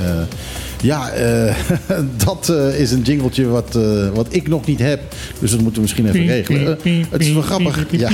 [0.83, 1.55] Ja, eh,
[2.25, 5.01] dat eh, is een jingletje wat, eh, wat ik nog niet heb.
[5.39, 6.77] Dus dat moeten we misschien even regelen.
[7.09, 7.85] het is wel grappig.
[7.91, 8.09] Ja.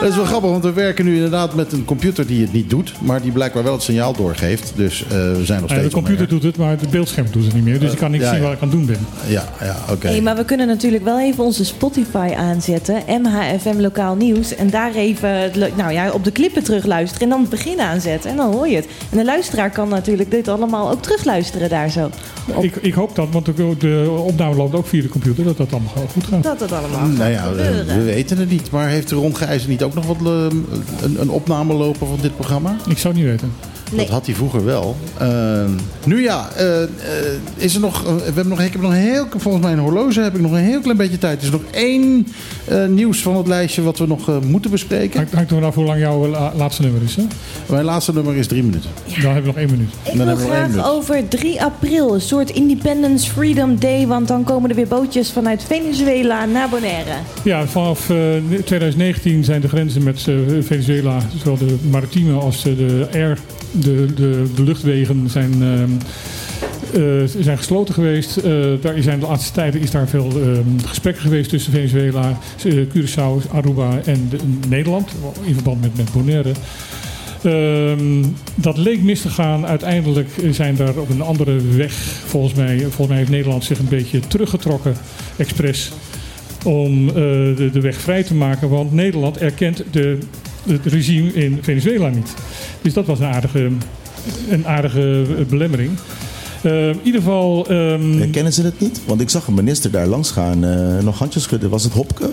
[0.00, 2.70] Dat is wel grappig, want we werken nu inderdaad met een computer die het niet
[2.70, 2.92] doet.
[3.00, 4.72] Maar die blijkbaar wel het signaal doorgeeft.
[4.76, 7.44] Dus eh, we zijn nog Ja, steeds de computer doet het, maar het beeldscherm doet
[7.44, 7.78] het niet meer.
[7.78, 8.44] Dus ik kan niet ja, zien ja.
[8.44, 9.06] wat ik aan het doen ben.
[9.26, 10.06] Ja, ja oké.
[10.06, 13.02] Hey, maar we kunnen natuurlijk wel even onze Spotify aanzetten.
[13.06, 14.54] MHFM Lokaal Nieuws.
[14.54, 17.22] En daar even het nou ja, op de klippen terugluisteren.
[17.22, 18.30] En dan het begin aanzetten.
[18.30, 18.86] En dan hoor je het.
[19.10, 22.10] En de luisteraar kan natuurlijk dit allemaal ook terugluisteren daar zo.
[22.54, 25.56] Op- Ik, ik hoop dat, want de, de opname loopt ook via de computer, dat
[25.56, 26.42] dat allemaal goed gaat.
[26.42, 27.98] dat het allemaal Nou gaat ja, we, gebeuren.
[27.98, 28.70] we weten het niet.
[28.70, 30.46] Maar heeft Ron Gijzen niet ook nog wat eh,
[31.00, 32.76] een, een opname lopen van dit programma?
[32.88, 33.52] Ik zou het niet weten.
[33.90, 34.04] Nee.
[34.04, 34.96] Dat had hij vroeger wel.
[35.18, 35.64] Eh,
[36.06, 36.88] nu ja, eh, eh,
[37.56, 40.20] is er nog, eh, we hebben nog, ik heb nog een heel, volgens mijn horloge
[40.20, 41.38] heb ik nog een heel klein beetje tijd.
[41.38, 42.26] Er is nog één
[42.64, 45.16] eh, nieuws van het lijstje wat we nog moeten bespreken.
[45.18, 47.16] Hangt, hangt er vanaf hoe lang jouw la- laatste nummer is.
[47.16, 47.22] Hè?
[47.66, 48.90] Mijn laatste nummer is drie minuten.
[49.06, 49.88] Dan hebben we nog één minuut.
[50.02, 50.98] Ik Dan wil hebben we nog één graag minuut.
[50.98, 54.06] over 3 april, een soort Independence Freedom Day.
[54.06, 57.10] Want dan komen er weer bootjes vanuit Venezuela naar Bonaire.
[57.44, 58.16] Ja, vanaf eh,
[58.64, 63.38] 2019 zijn de grenzen met eh, Venezuela, zowel de maritieme als de, de air,
[63.72, 65.90] de, de, de luchtwegen zijn, ehm,
[67.02, 68.36] eh, zijn gesloten geweest.
[68.36, 72.72] Eh, daar zijn de laatste tijden is daar veel ehm, gesprekken geweest tussen Venezuela, eh,
[72.72, 74.38] Curaçao, Aruba en de-
[74.68, 75.10] Nederland,
[75.44, 76.52] in verband met, met Bonaire.
[77.42, 78.24] Ehm,
[78.54, 79.66] dat leek mis te gaan.
[79.66, 81.92] Uiteindelijk zijn daar op een andere weg,
[82.26, 84.94] volgens mij, volgens mij heeft Nederland zich een beetje teruggetrokken,
[85.36, 85.92] expres,
[86.64, 88.68] om de, de weg vrij te maken.
[88.68, 90.18] Want Nederland erkent de,
[90.72, 92.34] het regime in Venezuela niet.
[92.82, 93.68] Dus dat was een aardige,
[94.50, 95.90] een aardige eh, belemmering.
[96.62, 97.66] Eh, in ieder geval.
[97.68, 99.00] ehm, Kennen ze het niet?
[99.06, 101.70] Want ik zag een minister daar langs gaan, eh, nog handjes schudden.
[101.70, 102.30] Was het Hopke?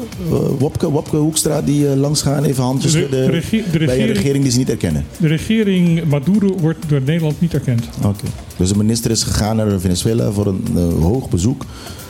[0.58, 3.26] Wopke, Wopke Hoekstra die langs gaan, even handjes De- schudden
[3.72, 5.06] de bij een regering- die ze niet erkennen?
[5.18, 7.84] de regering Maduro wordt door Nederland niet erkend.
[8.06, 8.24] Oké.
[8.58, 11.66] Dus de minister is gegaan naar Venezuela voor een hoog bezoek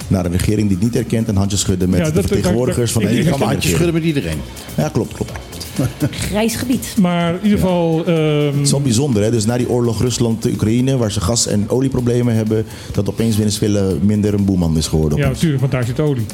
[0.08, 2.92] naar een regering die het niet erkent en handjes schudden met Ja, de dat- vertegenwoordigers
[2.92, 4.38] van de handjes schudden met iedereen.
[4.76, 5.32] Ja, klopt, klopt.
[6.30, 6.96] Grijs gebied.
[7.00, 8.04] Maar in ieder geval.
[8.06, 9.32] ehm, Het is wel bijzonder, hè?
[9.32, 14.34] Dus na die oorlog Rusland-Oekraïne, waar ze gas- en olieproblemen hebben, dat opeens Venezuela minder
[14.34, 15.18] een boeman is geworden.
[15.18, 16.26] ja, natuurlijk, want daar zit olie.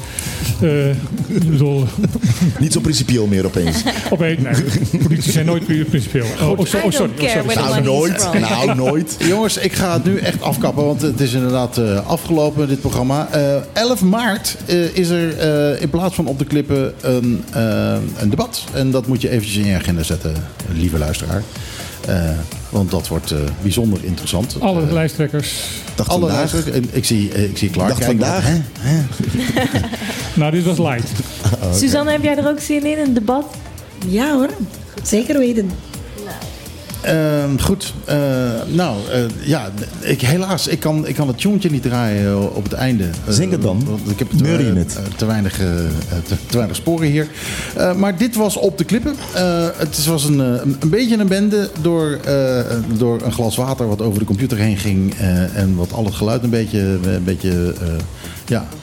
[0.60, 0.90] Eh,
[1.26, 1.84] ik bedoel,
[2.60, 3.82] Niet zo principieel meer opeens.
[4.10, 6.26] opeens, nee, politici zijn nooit principieel.
[6.40, 6.86] Oh, oh, oh, sorry.
[6.86, 7.54] Oh, sorry.
[7.54, 8.28] nou, nooit.
[8.40, 9.16] Nou, nooit.
[9.28, 13.28] Jongens, ik ga het nu echt afkappen, want het is inderdaad eh, afgelopen, dit programma.
[13.32, 17.96] Eh 11 maart eh, is er eh, in plaats van op de klippen een, eh,
[18.18, 18.64] een debat.
[18.72, 20.34] En dat moet je eventjes in je agenda zetten,
[20.72, 21.42] lieve luisteraar.
[22.06, 22.30] Eh,
[22.70, 24.56] want dat wordt eh, bijzonder interessant.
[24.60, 25.54] Alle lijsttrekkers.
[25.94, 26.32] Dacht alle.
[26.72, 28.44] En Ik zie, ik zie Clark Dacht vandaag.
[28.46, 28.60] Hè?
[28.80, 29.02] Hè?
[30.34, 31.08] Nou, dit was light.
[31.80, 33.44] Suzanne, heb jij er ook zin in, een debat?
[34.06, 34.48] Ja hoor,
[35.02, 35.70] zeker weten.
[37.04, 38.16] Ehm, goed, eh,
[38.66, 39.70] nou eh, ja,
[40.00, 43.04] ik, helaas, ik kan, ik kan het jongetje niet draaien eh, op het einde.
[43.04, 43.84] Eh, Zing het dan.
[43.88, 44.96] Want ik heb te, eh, het?
[44.96, 45.84] eh, te, weinig, eh, eh,
[46.26, 47.28] te, te weinig sporen hier.
[47.76, 49.14] Eh, maar dit was op de klippen.
[49.34, 52.60] Eh, het was een, eh, een, een beetje een bende door, eh,
[52.98, 55.14] door een glas water wat over de computer heen ging.
[55.14, 57.86] eh, en wat al het geluid een beetje, een beetje eh,
[58.46, 58.78] ja, eh,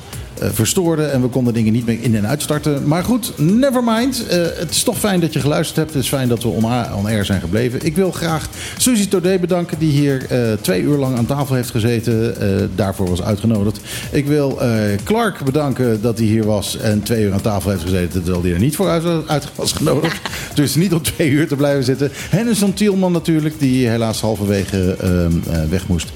[0.54, 1.04] verstoorde.
[1.04, 2.88] En we konden dingen niet meer in- en uitstarten.
[2.88, 4.28] Maar goed, never mind.
[4.28, 5.94] Eh, het is toch fijn dat je geluisterd hebt.
[5.94, 6.66] Het is fijn dat we on,
[6.96, 7.86] on air zijn gebleven.
[7.86, 11.70] Ik wil graag Suzy Todé bedanken, die hier eh, twee uur lang aan tafel heeft
[11.72, 12.42] gezeten.
[12.42, 13.80] eh, daarvoor was uitgenodigd.
[14.12, 14.70] Ik wil eh,
[15.04, 18.24] Clark bedanken dat hij hier was en twee uur aan tafel heeft gezeten.
[18.24, 18.90] Terwijl hij er niet voor
[19.28, 20.22] uit, was genodigd.
[20.56, 22.10] dus niet om twee uur te blijven zitten.
[22.30, 26.10] Henderson Tielman natuurlijk, die helaas halverwege ehm, eh, weg moest.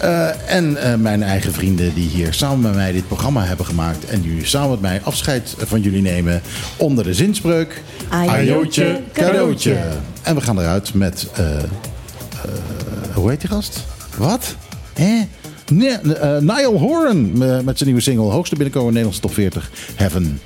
[0.00, 4.04] Eh, en eh, mijn eigen vrienden die hier samen met mij dit programma hebben gemaakt.
[4.04, 6.42] En die samen met mij afscheid van jullie nemen
[6.76, 7.82] onder de zinspreuk.
[8.08, 9.76] Ajootje, cadeautje.
[10.22, 11.26] En we gaan eruit met...
[11.34, 11.64] eh, eh,
[13.14, 13.84] hoe heet die gast?
[14.16, 14.54] Wat?
[14.94, 15.22] Hè?
[15.72, 18.24] Nee, eh, Niall Horan eh, met zijn nieuwe single.
[18.30, 19.70] Hoogste binnenkomen Nederlandse top 40.
[19.94, 20.40] Heaven.